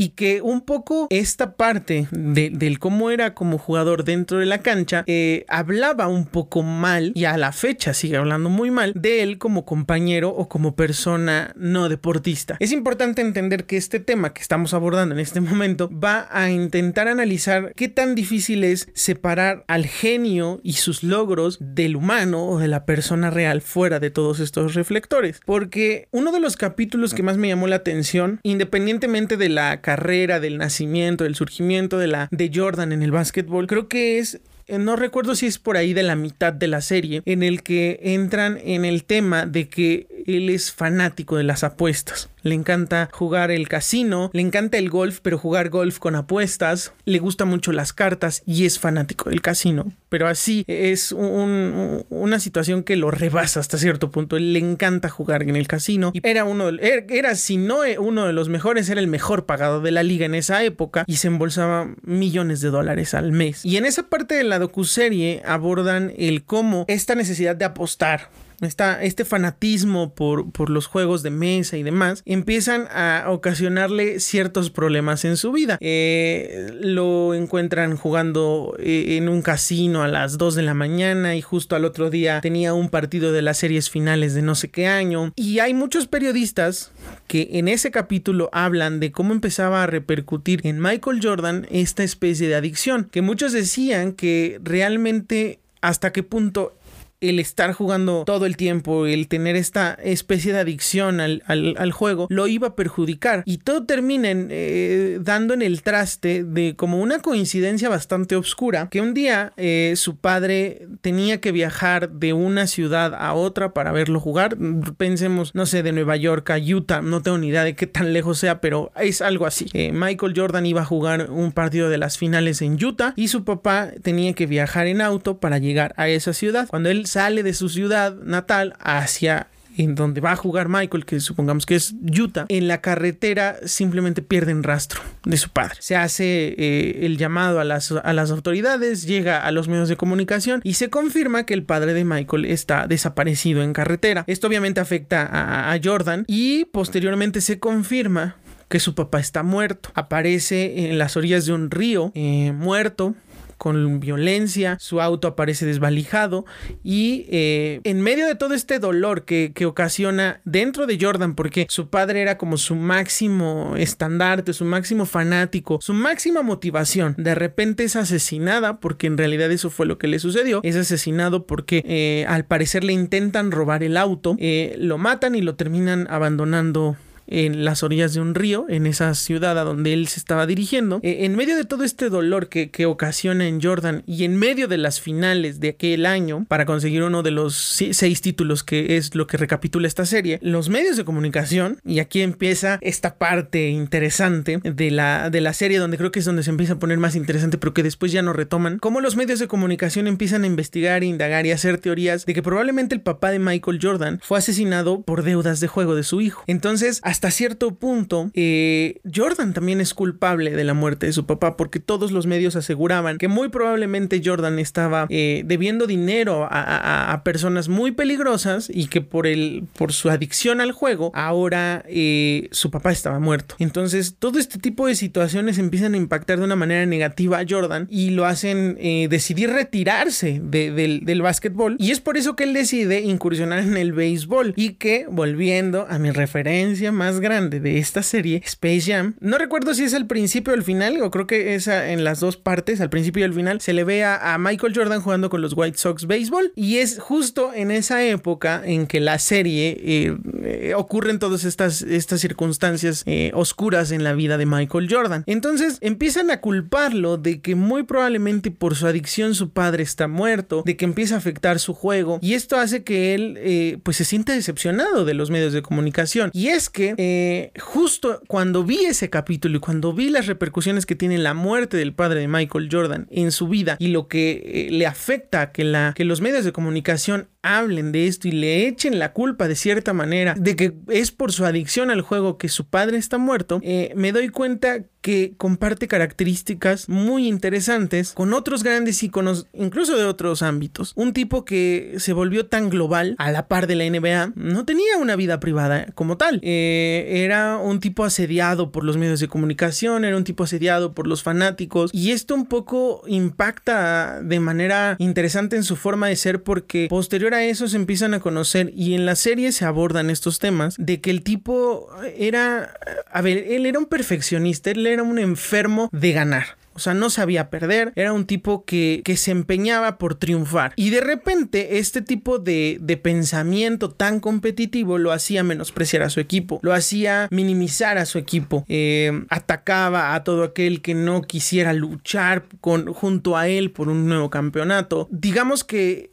y 0.01 0.11
que 0.11 0.41
un 0.41 0.63
poco 0.63 1.09
esta 1.11 1.57
parte 1.57 2.09
de, 2.11 2.49
del 2.49 2.79
cómo 2.79 3.11
era 3.11 3.35
como 3.35 3.59
jugador 3.59 4.05
dentro 4.05 4.39
de 4.39 4.47
la 4.47 4.63
cancha 4.63 5.05
eh, 5.07 5.45
hablaba 5.47 6.09
un 6.09 6.25
poco 6.25 6.63
mal 6.63 7.13
y 7.15 7.27
a 7.27 7.37
la 7.37 7.53
fecha 7.53 7.93
sigue 7.93 8.17
hablando 8.17 8.49
muy 8.49 8.71
mal 8.71 8.95
de 8.97 9.23
él 9.23 9.37
como 9.37 9.67
compañero 9.67 10.31
o 10.31 10.49
como 10.49 10.75
persona 10.75 11.53
no 11.55 11.91
deportista. 11.91 12.57
Es 12.61 12.73
importante 12.73 13.21
entender 13.21 13.67
que 13.67 13.77
este 13.77 14.01
tema 14.01 14.33
que 14.33 14.41
estamos 14.41 14.73
abordando 14.73 15.15
en 15.15 15.21
este 15.21 15.43
momento 15.43 15.91
va 15.93 16.29
a 16.31 16.51
intentar 16.51 17.07
analizar 17.07 17.75
qué 17.77 17.89
tan 17.89 18.15
difícil 18.15 18.65
es 18.65 18.89
separar 18.95 19.65
al 19.69 19.85
genio 19.85 20.61
y 20.63 20.75
sus 20.75 21.03
logros 21.03 21.59
del 21.61 21.95
humano 21.95 22.47
o 22.47 22.59
de 22.59 22.69
la 22.69 22.87
persona 22.87 23.29
real 23.29 23.61
fuera 23.61 24.01
de 24.01 24.11
todos 24.11 24.41
estos 24.41 24.73
reflectores. 24.73 25.43
Porque 25.45 26.09
uno 26.11 26.33
de 26.33 26.41
los 26.41 26.57
capítulos 26.57 27.13
que 27.13 27.23
más 27.23 27.37
me 27.37 27.49
llamó 27.49 27.67
la 27.67 27.77
atención, 27.77 28.41
independientemente 28.45 29.37
de 29.37 29.51
la 29.51 29.83
carrera, 29.91 30.39
del 30.39 30.57
nacimiento, 30.59 31.25
del 31.25 31.35
surgimiento 31.35 31.99
de 31.99 32.07
la 32.07 32.29
de 32.31 32.51
Jordan 32.55 32.93
en 32.93 33.03
el 33.03 33.11
básquetbol, 33.11 33.67
creo 33.67 33.89
que 33.89 34.19
es 34.19 34.41
eh, 34.71 34.79
no 34.79 34.95
recuerdo 34.95 35.35
si 35.35 35.47
es 35.47 35.59
por 35.59 35.77
ahí 35.77 35.95
de 35.95 36.05
la 36.05 36.15
mitad 36.15 36.53
de 36.53 36.69
la 36.69 36.81
serie, 36.81 37.23
en 37.25 37.43
el 37.43 37.65
que 37.65 37.99
entran 38.03 38.57
en 38.63 38.85
el 38.85 39.03
tema 39.03 39.45
de 39.45 39.69
que 39.69 40.07
él 40.29 40.49
es 40.49 40.71
fanático 40.71 41.37
de 41.37 41.43
las 41.43 41.65
apuestas. 41.65 42.31
Le 42.43 42.55
encanta 42.55 43.09
jugar 43.13 43.51
el 43.51 43.69
casino, 43.69 44.31
le 44.33 44.43
encanta 44.43 44.79
el 44.79 44.91
golf, 44.91 45.21
pero 45.23 45.39
jugar 45.39 45.69
golf 45.69 45.99
con 45.99 46.15
apuestas, 46.15 46.93
le 47.05 47.19
gusta 47.19 47.45
mucho 47.45 47.73
las 47.73 47.93
cartas 47.93 48.43
y 48.47 48.65
es 48.65 48.79
fanático 48.79 49.31
del 49.31 49.43
casino. 49.43 49.93
Pero 50.09 50.27
así 50.27 50.65
es 50.67 51.13
una 51.13 52.41
situación 52.41 52.83
que 52.83 52.97
lo 52.97 53.11
rebasa 53.11 53.61
hasta 53.61 53.79
cierto 53.79 54.11
punto. 54.11 54.39
le 54.39 54.59
encanta 54.59 55.09
jugar 55.09 55.43
en 55.43 55.57
el 55.57 55.69
casino. 55.69 56.11
Y 56.15 56.21
era 56.27 56.45
uno, 56.45 56.69
er, 56.69 57.07
era 57.09 57.35
si 57.35 57.57
no 57.57 57.85
e, 57.85 57.99
uno 57.99 58.27
de 58.27 58.33
los 58.33 58.49
mejores, 58.49 58.89
era 58.89 59.01
el 59.01 59.07
mejor 59.07 59.47
pagado 59.47 59.81
de 59.81 59.91
la 59.91 60.03
liga 60.03 60.27
en 60.27 60.35
esa 60.35 60.65
época 60.65 61.05
y 61.07 61.17
se 61.17 61.29
embolsaba 61.29 61.95
millones 62.03 62.61
de 62.61 62.71
dólares 62.71 63.15
al 63.15 63.33
mes. 63.33 63.65
Y 63.65 63.77
en 63.77 63.87
esa 63.87 64.05
parte 64.05 64.35
de 64.35 64.45
la 64.45 64.59
docuserie 64.59 65.43
abordan 65.45 66.13
el 66.17 66.45
cómo 66.45 66.85
esta 66.89 67.15
necesidad 67.15 67.57
de 67.57 67.65
apostar 67.65 68.31
este 68.61 69.25
fanatismo 69.25 70.15
por, 70.15 70.51
por, 70.53 70.71
los 70.71 70.87
juegos 70.87 71.23
de 71.23 71.31
mesa 71.31 71.77
y 71.77 71.83
demás, 71.83 72.23
empiezan 72.27 72.87
a 72.93 73.25
ocasionarle 73.29 74.21
ciertos 74.21 74.71
problemas 74.71 75.25
en 75.25 75.37
su 75.37 75.53
vida. 75.53 75.79
Eh, 75.81 76.71
lo 76.81 77.35
encuentran 77.35 77.97
jugando 77.97 78.77
eh, 78.79 79.17
en 79.17 79.29
un 79.29 79.43
casino 79.43 80.03
a 80.03 80.09
las 80.09 80.39
2 80.39 80.55
de 80.55 80.63
la 80.63 80.75
mañana 80.75 81.37
y 81.37 81.43
justo 81.43 81.75
al 81.75 81.85
otro 81.85 82.11
día 82.11 82.41
tenía 82.41 82.75
un 82.75 82.91
partido 82.91 83.33
de 83.33 83.43
las 83.43 83.59
series 83.59 83.91
finales 83.91 84.35
de 84.35 84.43
no 84.43 84.55
sé 84.55 84.69
qué 84.69 84.87
año. 84.87 85.33
Y 85.37 85.61
hay 85.61 85.75
muchos 85.75 86.07
periodistas 86.07 86.93
que 87.27 87.49
en 87.53 87.69
ese 87.69 87.91
capítulo 87.91 88.51
hablan 88.53 89.01
de 89.01 89.13
cómo 89.13 89.33
empezaba 89.33 89.83
a 89.83 89.87
repercutir 89.87 90.61
en 90.65 90.81
Michael 90.81 91.21
Jordan 91.23 91.67
esta 91.71 92.03
especie 92.03 92.49
de 92.49 92.55
adicción, 92.55 93.09
que 93.11 93.23
muchos 93.23 93.53
decían 93.53 94.13
que 94.13 94.61
realmente 94.63 95.61
hasta 95.81 96.13
qué 96.13 96.23
punto 96.23 96.75
el 97.21 97.39
estar 97.39 97.73
jugando 97.73 98.25
todo 98.25 98.47
el 98.47 98.57
tiempo, 98.57 99.07
el 99.07 99.29
tener 99.29 99.57
esta 99.57 99.95
especie 100.03 100.53
de 100.53 100.61
adicción 100.61 101.21
al, 101.21 101.93
juego, 101.93 102.27
lo 102.31 102.47
iba 102.47 102.69
a 102.69 102.77
perjudicar. 102.77 103.43
Y 103.47 103.59
todo 103.59 103.85
termina 103.85 104.29
eh, 104.33 105.19
dando 105.21 105.55
en 105.55 105.63
el 105.63 105.83
traste 105.83 106.45
de 106.45 106.77
como 106.77 107.01
una 107.01 107.21
coincidencia 107.21 107.89
bastante 107.89 108.37
oscura, 108.37 108.89
que 108.91 109.01
un 109.01 109.15
día 109.15 109.53
eh, 109.57 109.95
su 109.97 110.17
padre 110.17 110.89
tenía 111.01 111.41
que 111.41 111.53
viajar 111.53 112.11
de 112.11 112.33
una 112.33 112.67
ciudad 112.67 113.15
a 113.15 113.35
otra 113.35 113.75
para 113.75 113.93
verlo 113.93 114.21
jugar. 114.21 114.57
Pensemos, 114.97 115.55
no 115.55 115.67
sé, 115.67 115.83
de 115.83 115.93
Nueva 115.93 116.17
York 116.17 116.49
a 116.51 116.59
Utah, 116.59 117.03
no 117.03 117.23
tengo 117.23 117.39
ni 117.39 117.49
idea 117.49 117.65
de 117.65 117.75
qué 117.75 117.87
tan 117.87 118.13
lejos 118.13 118.39
sea, 118.39 118.61
pero 118.61 118.93
es 118.97 119.21
algo 119.21 119.47
así. 119.47 119.67
Eh, 119.75 119.93
Michael 119.93 120.33
Jordan 120.35 120.65
iba 120.65 120.83
a 120.83 120.87
jugar 120.87 121.31
un 121.31 121.53
partido 121.53 121.89
de 121.91 121.99
las 121.99 122.17
finales 122.17 122.63
en 122.63 122.83
Utah 122.83 123.13
y 123.17 123.29
su 123.29 123.45
papá 123.45 123.91
tenía 124.03 124.33
que 124.33 124.47
viajar 124.47 124.87
en 124.87 125.01
auto 125.01 125.39
para 125.39 125.59
llegar 125.59 125.93
a 125.97 126.09
esa 126.09 126.33
ciudad. 126.33 126.69
Cuando 126.69 126.89
él 126.89 127.07
sale 127.11 127.43
de 127.43 127.55
su 127.55 127.69
ciudad 127.69 128.15
natal 128.15 128.77
hacia 128.81 129.49
en 129.77 129.95
donde 129.95 130.21
va 130.21 130.33
a 130.33 130.37
jugar 130.37 130.69
Michael, 130.69 131.05
que 131.05 131.21
supongamos 131.21 131.67
que 131.67 131.77
es 131.77 131.95
Utah, 132.03 132.47
en 132.49 132.69
la 132.69 132.81
carretera 132.81 133.57
simplemente 133.65 134.23
pierden 134.23 134.63
rastro 134.63 135.01
de 135.25 135.37
su 135.37 135.51
padre. 135.51 135.77
Se 135.81 135.97
hace 135.97 136.55
eh, 136.59 137.07
el 137.07 137.17
llamado 137.17 137.61
a 137.61 137.65
las, 137.65 137.93
a 137.93 138.13
las 138.13 138.31
autoridades, 138.31 139.07
llega 139.07 139.45
a 139.45 139.51
los 139.53 139.69
medios 139.69 139.89
de 139.89 139.97
comunicación 139.97 140.61
y 140.65 140.75
se 140.75 140.91
confirma 140.91 141.45
que 141.47 141.55
el 141.55 141.63
padre 141.63 141.95
de 141.95 142.05
Michael 142.05 142.45
está 142.45 142.87
desaparecido 142.87 143.63
en 143.63 143.73
carretera. 143.73 144.25
Esto 144.27 144.49
obviamente 144.49 144.81
afecta 144.81 145.29
a, 145.31 145.79
Jordan 145.83 146.25
y 146.27 146.67
posteriormente 146.67 147.41
se 147.41 147.59
confirma 147.59 148.37
que 148.69 148.81
su 148.81 148.95
papá 148.95 149.19
está 149.19 149.43
muerto. 149.43 149.91
Aparece 149.95 150.91
en 150.91 150.99
las 150.99 151.17
orillas 151.17 151.47
de 151.47 151.53
un 151.53 151.71
río 151.71 152.13
eh, 152.15 152.53
muerto 152.53 153.15
con 153.61 154.01
violencia, 154.01 154.79
su 154.81 155.03
auto 155.03 155.29
aparece 155.29 155.67
desvalijado 155.67 156.47
y 156.83 157.27
eh, 157.29 157.83
en 157.85 158.01
medio 158.01 158.27
de 158.27 158.35
todo 158.35 158.55
este 158.55 158.79
dolor 158.79 159.27
que, 159.27 159.53
ocasiona 159.67 160.41
dentro 160.47 160.87
de 160.87 160.97
Jordan, 160.99 161.35
porque 161.35 161.67
su 161.69 161.91
padre 161.91 162.23
era 162.23 162.39
como 162.39 162.57
su 162.57 162.75
máximo 162.75 163.75
estandarte, 163.77 164.55
su 164.55 164.65
máximo 164.65 165.05
fanático, 165.05 165.79
su 165.83 165.93
máxima 165.93 166.41
motivación, 166.41 167.15
de 167.19 167.35
repente 167.35 167.85
es 167.85 167.97
asesinada, 167.97 168.81
porque 168.81 169.07
en 169.07 169.19
realidad 169.19 169.53
eso 169.53 169.69
fue 169.69 169.85
lo 169.85 169.99
que 169.99 170.09
le 170.09 170.19
sucedió, 170.19 170.61
es 170.63 170.77
asesinado 170.77 171.47
porque 171.47 171.83
eh, 171.85 172.25
al 172.29 172.47
parecer 172.47 172.83
le 172.83 172.95
intentan 172.95 173.51
robar 173.51 173.83
el 173.83 173.99
auto, 173.99 174.37
eh, 174.39 174.75
lo 174.79 174.97
matan 174.97 175.35
y 175.35 175.43
lo 175.43 175.57
terminan 175.57 176.07
abandonando 176.09 176.97
en 177.31 177.65
las 177.65 177.83
orillas 177.83 178.13
de 178.15 178.21
un 178.21 178.35
río, 178.35 178.67
en 178.69 178.87
esa 178.87 179.15
ciudad 179.15 179.59
a 179.59 179.65
donde 179.65 179.93
él 179.93 180.09
se 180.09 180.21
estaba 180.21 180.47
dirigiendo. 180.47 181.01
Eh, 181.03 181.25
en 181.25 181.37
medio 181.37 181.57
de 181.57 181.65
todo 181.65 181.85
este 181.85 182.11
dolor 182.11 182.49
que, 182.49 182.71
ocasiona 182.91 183.47
en 183.47 183.61
Jordan 183.61 184.03
y 184.07 184.25
en 184.25 184.37
medio 184.37 184.67
de 184.67 184.79
las 184.79 185.01
finales 185.01 185.61
de 185.61 185.69
aquel 185.71 186.07
año 186.07 186.47
para 186.49 186.65
conseguir 186.65 187.03
uno 187.03 187.23
de 187.23 187.31
los 187.31 187.55
seis 187.55 188.21
títulos 188.21 188.65
que 188.65 188.97
es 188.97 189.15
lo 189.15 189.27
que 189.27 189.37
recapitula 189.37 189.87
esta 189.87 190.07
serie, 190.07 190.39
los 190.43 190.71
medios 190.71 190.97
de 190.97 191.05
comunicación, 191.05 191.79
y 191.85 192.01
aquí 192.01 192.23
empieza 192.23 192.79
esta 192.81 193.17
parte 193.17 193.69
interesante 193.69 194.59
de 194.65 194.91
la, 194.91 195.31
de 195.31 195.41
la 195.41 195.53
serie 195.53 195.79
donde 195.79 195.99
creo 195.99 196.11
que 196.11 196.21
es 196.21 196.25
donde 196.25 196.43
se 196.43 196.51
empieza 196.51 196.73
a 196.73 196.79
poner 196.79 196.99
más 196.99 197.17
interesante, 197.17 197.59
pero 197.59 197.75
que 197.75 197.83
después 197.83 198.13
ya 198.13 198.23
no 198.23 198.33
retoman, 198.33 198.79
cómo 198.79 199.01
los 199.01 199.15
medios 199.15 199.39
de 199.39 199.47
comunicación 199.47 200.07
empiezan 200.07 200.45
a 200.45 200.47
investigar, 200.47 201.05
indagar 201.05 201.47
y 201.47 201.53
hacer 201.53 201.79
teorías 201.79 202.27
de 202.27 202.35
que 202.35 202.43
probablemente 202.43 202.95
el 202.95 203.03
papá 203.03 203.31
de 203.31 203.39
Michael 203.39 203.79
Jordan 203.81 204.21
fue 204.23 204.39
asesinado 204.39 205.03
por 205.03 205.23
deudas 205.23 205.61
de 205.61 205.69
juego 205.69 205.95
de 205.95 206.03
su 206.03 206.21
hijo. 206.21 206.43
Entonces, 206.47 207.01
hasta 207.03 207.20
hasta 207.21 207.33
cierto 207.33 207.75
punto, 207.75 208.31
eh, 208.33 209.03
Jordan 209.15 209.53
también 209.53 209.83
es 209.83 209.93
culpable 209.93 210.53
de 210.53 210.65
la 210.65 210.73
muerte 210.73 211.05
de 211.05 211.13
su 211.13 211.27
papá 211.27 211.55
porque 211.55 211.79
todos 211.79 212.13
los 212.13 212.27
medios 212.27 212.57
aseguraban 212.57 213.19
que 213.19 213.29
muy 213.29 213.51
probablemente 213.51 214.23
Jordan 214.25 214.59
estaba 214.59 215.07
eh, 215.11 215.43
debiendo 215.45 215.87
dinero 215.87 216.49
a, 216.51 217.21
personas 217.23 217.69
muy 217.69 217.93
peligrosas 217.93 218.71
y 218.73 218.87
que 218.87 219.03
por, 219.03 219.27
el, 219.27 219.65
por 219.77 219.93
su 219.93 220.09
adicción 220.09 220.63
al 220.63 220.73
juego 220.73 221.11
ahora 221.13 221.85
eh, 221.89 222.49
su 222.53 222.71
papá 222.71 222.91
estaba 222.91 223.19
muerto. 223.19 223.55
Entonces 223.59 224.15
todo 224.19 224.39
este 224.39 224.59
tipo 224.59 224.87
de 224.87 224.95
situaciones 224.95 225.59
empiezan 225.59 225.93
a 225.93 225.99
impactar 225.99 226.39
de 226.39 226.45
una 226.45 226.57
manera 226.57 226.87
negativa 226.87 227.41
a 227.41 227.45
Jordan 227.47 227.87
y 227.91 228.11
lo 228.11 228.25
hacen 228.25 228.79
decidir 229.11 229.51
retirarse 229.51 230.41
del, 230.43 231.05
del 231.05 231.21
básquetbol 231.21 231.77
y 231.79 231.91
es 231.91 232.01
por 232.01 232.17
eso 232.17 232.35
que 232.35 232.45
él 232.45 232.55
decide 232.55 233.03
incursionar 233.03 233.59
en 233.59 233.77
el 233.77 233.93
béisbol 233.93 234.55
y 234.57 234.71
que 234.77 235.05
volviendo 235.11 235.87
a 235.91 235.99
mi 235.99 236.13
referencia 236.13 236.93
más 236.93 237.10
grande 237.19 237.59
de 237.59 237.79
esta 237.79 238.03
serie, 238.05 238.43
Space 238.45 238.83
Jam, 238.83 239.17
no 239.21 239.39
recuerdo 239.39 239.75
si 239.75 239.83
es 239.83 239.95
al 239.95 240.07
principio 240.07 240.53
o 240.53 240.57
al 240.57 240.63
final, 240.63 241.03
o 241.03 241.11
creo 241.11 241.27
que 241.27 241.55
es 241.55 241.67
en 241.67 242.05
las 242.05 242.21
dos 242.21 242.37
partes, 242.37 242.81
al 242.81 242.91
principio 242.91 243.23
y 243.23 243.25
al 243.25 243.35
final, 243.35 243.61
se 243.61 243.73
le 243.73 243.85
ve 243.85 244.05
a, 244.05 244.37
Michael 244.39 244.73
Jordan 244.75 245.01
jugando 245.01 245.29
con 245.31 245.41
los 245.41 245.55
White 245.57 245.79
Sox 245.79 246.07
béisbol 246.07 246.53
y 246.55 246.77
es 246.79 246.99
justo 246.99 247.53
en 247.55 247.71
esa 247.71 248.05
época 248.05 248.63
en 248.65 248.87
que 248.87 249.01
la 249.01 249.19
serie 249.19 249.77
eh, 249.81 250.17
eh, 250.43 250.75
ocurren 250.77 251.19
todas 251.19 251.45
estas, 251.45 251.83
estas 251.83 252.21
circunstancias 252.21 253.03
eh, 253.07 253.33
oscuras 253.35 253.91
en 253.91 254.05
la 254.05 254.13
vida 254.13 254.39
de 254.39 254.47
Michael 254.47 254.89
Jordan. 254.91 255.25
Entonces 255.27 255.79
empiezan 255.81 256.31
a 256.31 256.41
culparlo 256.41 257.17
de 257.17 257.41
que 257.41 257.55
muy 257.55 257.83
probablemente 257.83 258.51
por 258.51 258.77
su 258.77 258.87
adicción 258.87 259.35
su 259.35 259.51
padre 259.51 259.83
está 259.83 260.09
muerto, 260.09 260.63
de 260.65 260.77
que 260.77 260.85
empieza 260.85 261.15
a 261.17 261.19
afectar 261.19 261.59
su 261.59 261.75
juego 261.75 262.19
y 262.23 262.35
esto 262.35 262.57
hace 262.57 262.83
que 262.85 263.15
él 263.15 263.81
pues 263.83 263.97
se 263.97 264.05
sienta 264.05 264.33
decepcionado 264.33 265.05
de 265.05 265.15
los 265.15 265.31
medios 265.31 265.53
de 265.53 265.63
comunicación. 265.63 266.31
Y 266.33 266.49
es 266.49 266.71
que 266.71 266.95
eh, 267.03 267.53
justo 267.59 268.21
cuando 268.29 268.63
vi 268.63 268.85
ese 268.85 269.09
capítulo 269.09 269.57
y 269.57 269.61
cuando 269.61 269.95
vi 269.95 270.11
las 270.11 270.27
repercusiones 270.27 270.85
que 270.85 270.95
tiene 270.95 271.17
la 271.17 271.33
muerte 271.33 271.79
del 271.79 271.95
padre 271.95 272.21
de 272.21 272.29
Michael 272.29 272.69
Jordan 272.71 273.07
en 273.11 273.33
su 273.33 273.49
vida 273.49 273.77
y 273.79 273.89
lo 273.89 274.07
que 274.07 274.43
eh, 274.45 274.69
le 274.71 274.87
afecta 274.87 275.51
que, 275.51 275.65
la, 275.65 275.95
que 275.97 276.05
los 276.05 276.21
medios 276.21 276.45
de 276.45 276.53
comunicación 276.53 277.29
hablen 277.41 277.91
de 277.91 278.07
esto 278.07 278.29
y 278.29 278.33
le 278.33 278.67
echen 278.67 278.99
la 278.99 279.15
culpa 279.15 279.49
de 279.49 279.57
cierta 279.57 279.95
manera 279.95 280.35
de 280.37 280.57
que 280.57 280.75
es 280.89 281.11
por 281.11 281.33
su 281.33 281.47
adicción 281.47 281.91
al 281.91 282.03
juego 282.03 282.37
que 282.37 282.51
su 282.51 282.67
padre 282.67 282.99
está 282.99 283.17
muerto, 283.17 283.61
eh, 283.63 283.95
me 283.97 284.13
doy 284.13 284.29
cuenta 284.29 284.81
que 285.01 285.35
comparte 285.37 285.89
características 285.89 286.89
muy 286.89 287.29
interesantes 287.29 288.13
con 288.13 288.33
otros 288.33 288.63
grandes 288.63 289.03
íconos, 289.03 289.47
incluso 289.53 289.97
de 289.97 290.05
otros 290.05 290.43
ámbitos. 290.43 290.93
Un 290.97 291.13
tipo 291.13 291.45
que 291.45 291.95
se 291.99 292.13
volvió 292.13 292.47
tan 292.47 292.69
global 292.69 293.15
a 293.19 293.31
la 293.31 293.49
par 293.49 293.67
de 293.67 293.77
la 293.77 293.89
NBA, 293.89 294.33
no 294.35 294.65
tenía 294.65 294.99
una 294.99 295.17
vida 295.17 295.41
privada 295.41 295.87
como 295.95 296.17
tal. 296.17 296.41
Eh, 296.43 297.23
era 297.25 297.57
un 297.57 297.81
tipo 297.81 298.05
asediado 298.05 298.73
por 298.73 298.85
los 298.85 298.97
medios 298.97 299.21
de 299.21 299.29
comunicación, 299.29 300.05
era 300.05 300.17
un 300.17 300.25
tipo 300.25 300.45
asediado 300.45 300.93
por 300.93 301.07
los 301.07 301.23
fanáticos 301.23 301.91
y 301.95 302.11
esto 302.11 302.35
un 302.35 302.47
poco 302.47 303.03
impacta 303.07 304.21
de 304.23 304.41
manera 304.41 304.97
interesante 304.99 305.57
en 305.57 305.65
su 305.65 305.77
forma 305.77 306.09
de 306.09 306.17
ser 306.17 306.43
porque 306.43 306.87
posteriormente 306.91 307.31
a 307.31 307.45
eso 307.45 307.69
se 307.69 307.77
empiezan 307.77 308.15
a 308.15 308.21
conocer 308.21 308.73
y 308.75 308.95
en 308.95 309.07
la 309.07 309.15
serie 309.15 309.53
se 309.53 309.65
abordan 309.65 310.11
estos 310.11 310.39
temas 310.39 310.75
de 310.79 311.01
que 311.01 311.11
el 311.11 311.23
tipo 311.23 311.89
era, 312.17 312.75
a 313.11 313.21
ver, 313.21 313.45
él 313.49 313.67
era 313.67 313.79
un 313.79 313.87
perfeccionista, 313.87 314.71
él 314.71 314.87
era 314.91 315.03
un 315.03 315.19
enfermo 315.19 315.89
de 315.93 316.13
ganar. 316.13 316.60
O 316.75 316.79
sea, 316.79 316.95
no 316.95 317.11
sabía 317.11 317.51
perder, 317.51 317.93
era 317.97 318.13
un 318.13 318.27
tipo 318.27 318.65
que, 318.65 319.03
se 319.17 319.33
empeñaba 319.33 319.99
por 319.99 320.15
triunfar. 320.15 320.73
Y 320.77 320.91
de 320.91 321.01
repente 321.01 321.79
este 321.79 322.01
tipo 322.01 322.39
de, 322.39 322.81
pensamiento 323.03 323.91
tan 323.91 324.21
competitivo 324.21 324.99
lo 324.99 325.13
hacía 325.13 325.43
menospreciar 325.43 326.03
a 326.03 326.11
su 326.11 326.21
equipo, 326.21 326.61
lo 326.63 326.73
hacía 326.73 327.29
minimizar 327.31 327.99
a 327.99 328.07
su 328.07 328.19
equipo, 328.19 328.65
eh, 328.69 329.25
atacaba 329.29 330.15
a 330.15 330.23
todo 330.23 330.45
aquel 330.45 330.81
que 330.81 330.95
no 330.95 331.23
quisiera 331.23 331.73
luchar 331.73 332.45
con, 332.61 332.93
junto 332.93 333.37
a 333.37 333.49
él 333.49 333.73
por 333.73 333.89
un 333.89 334.07
nuevo 334.07 334.31
campeonato. 334.31 335.09
Digamos 335.11 335.65
que 335.65 336.11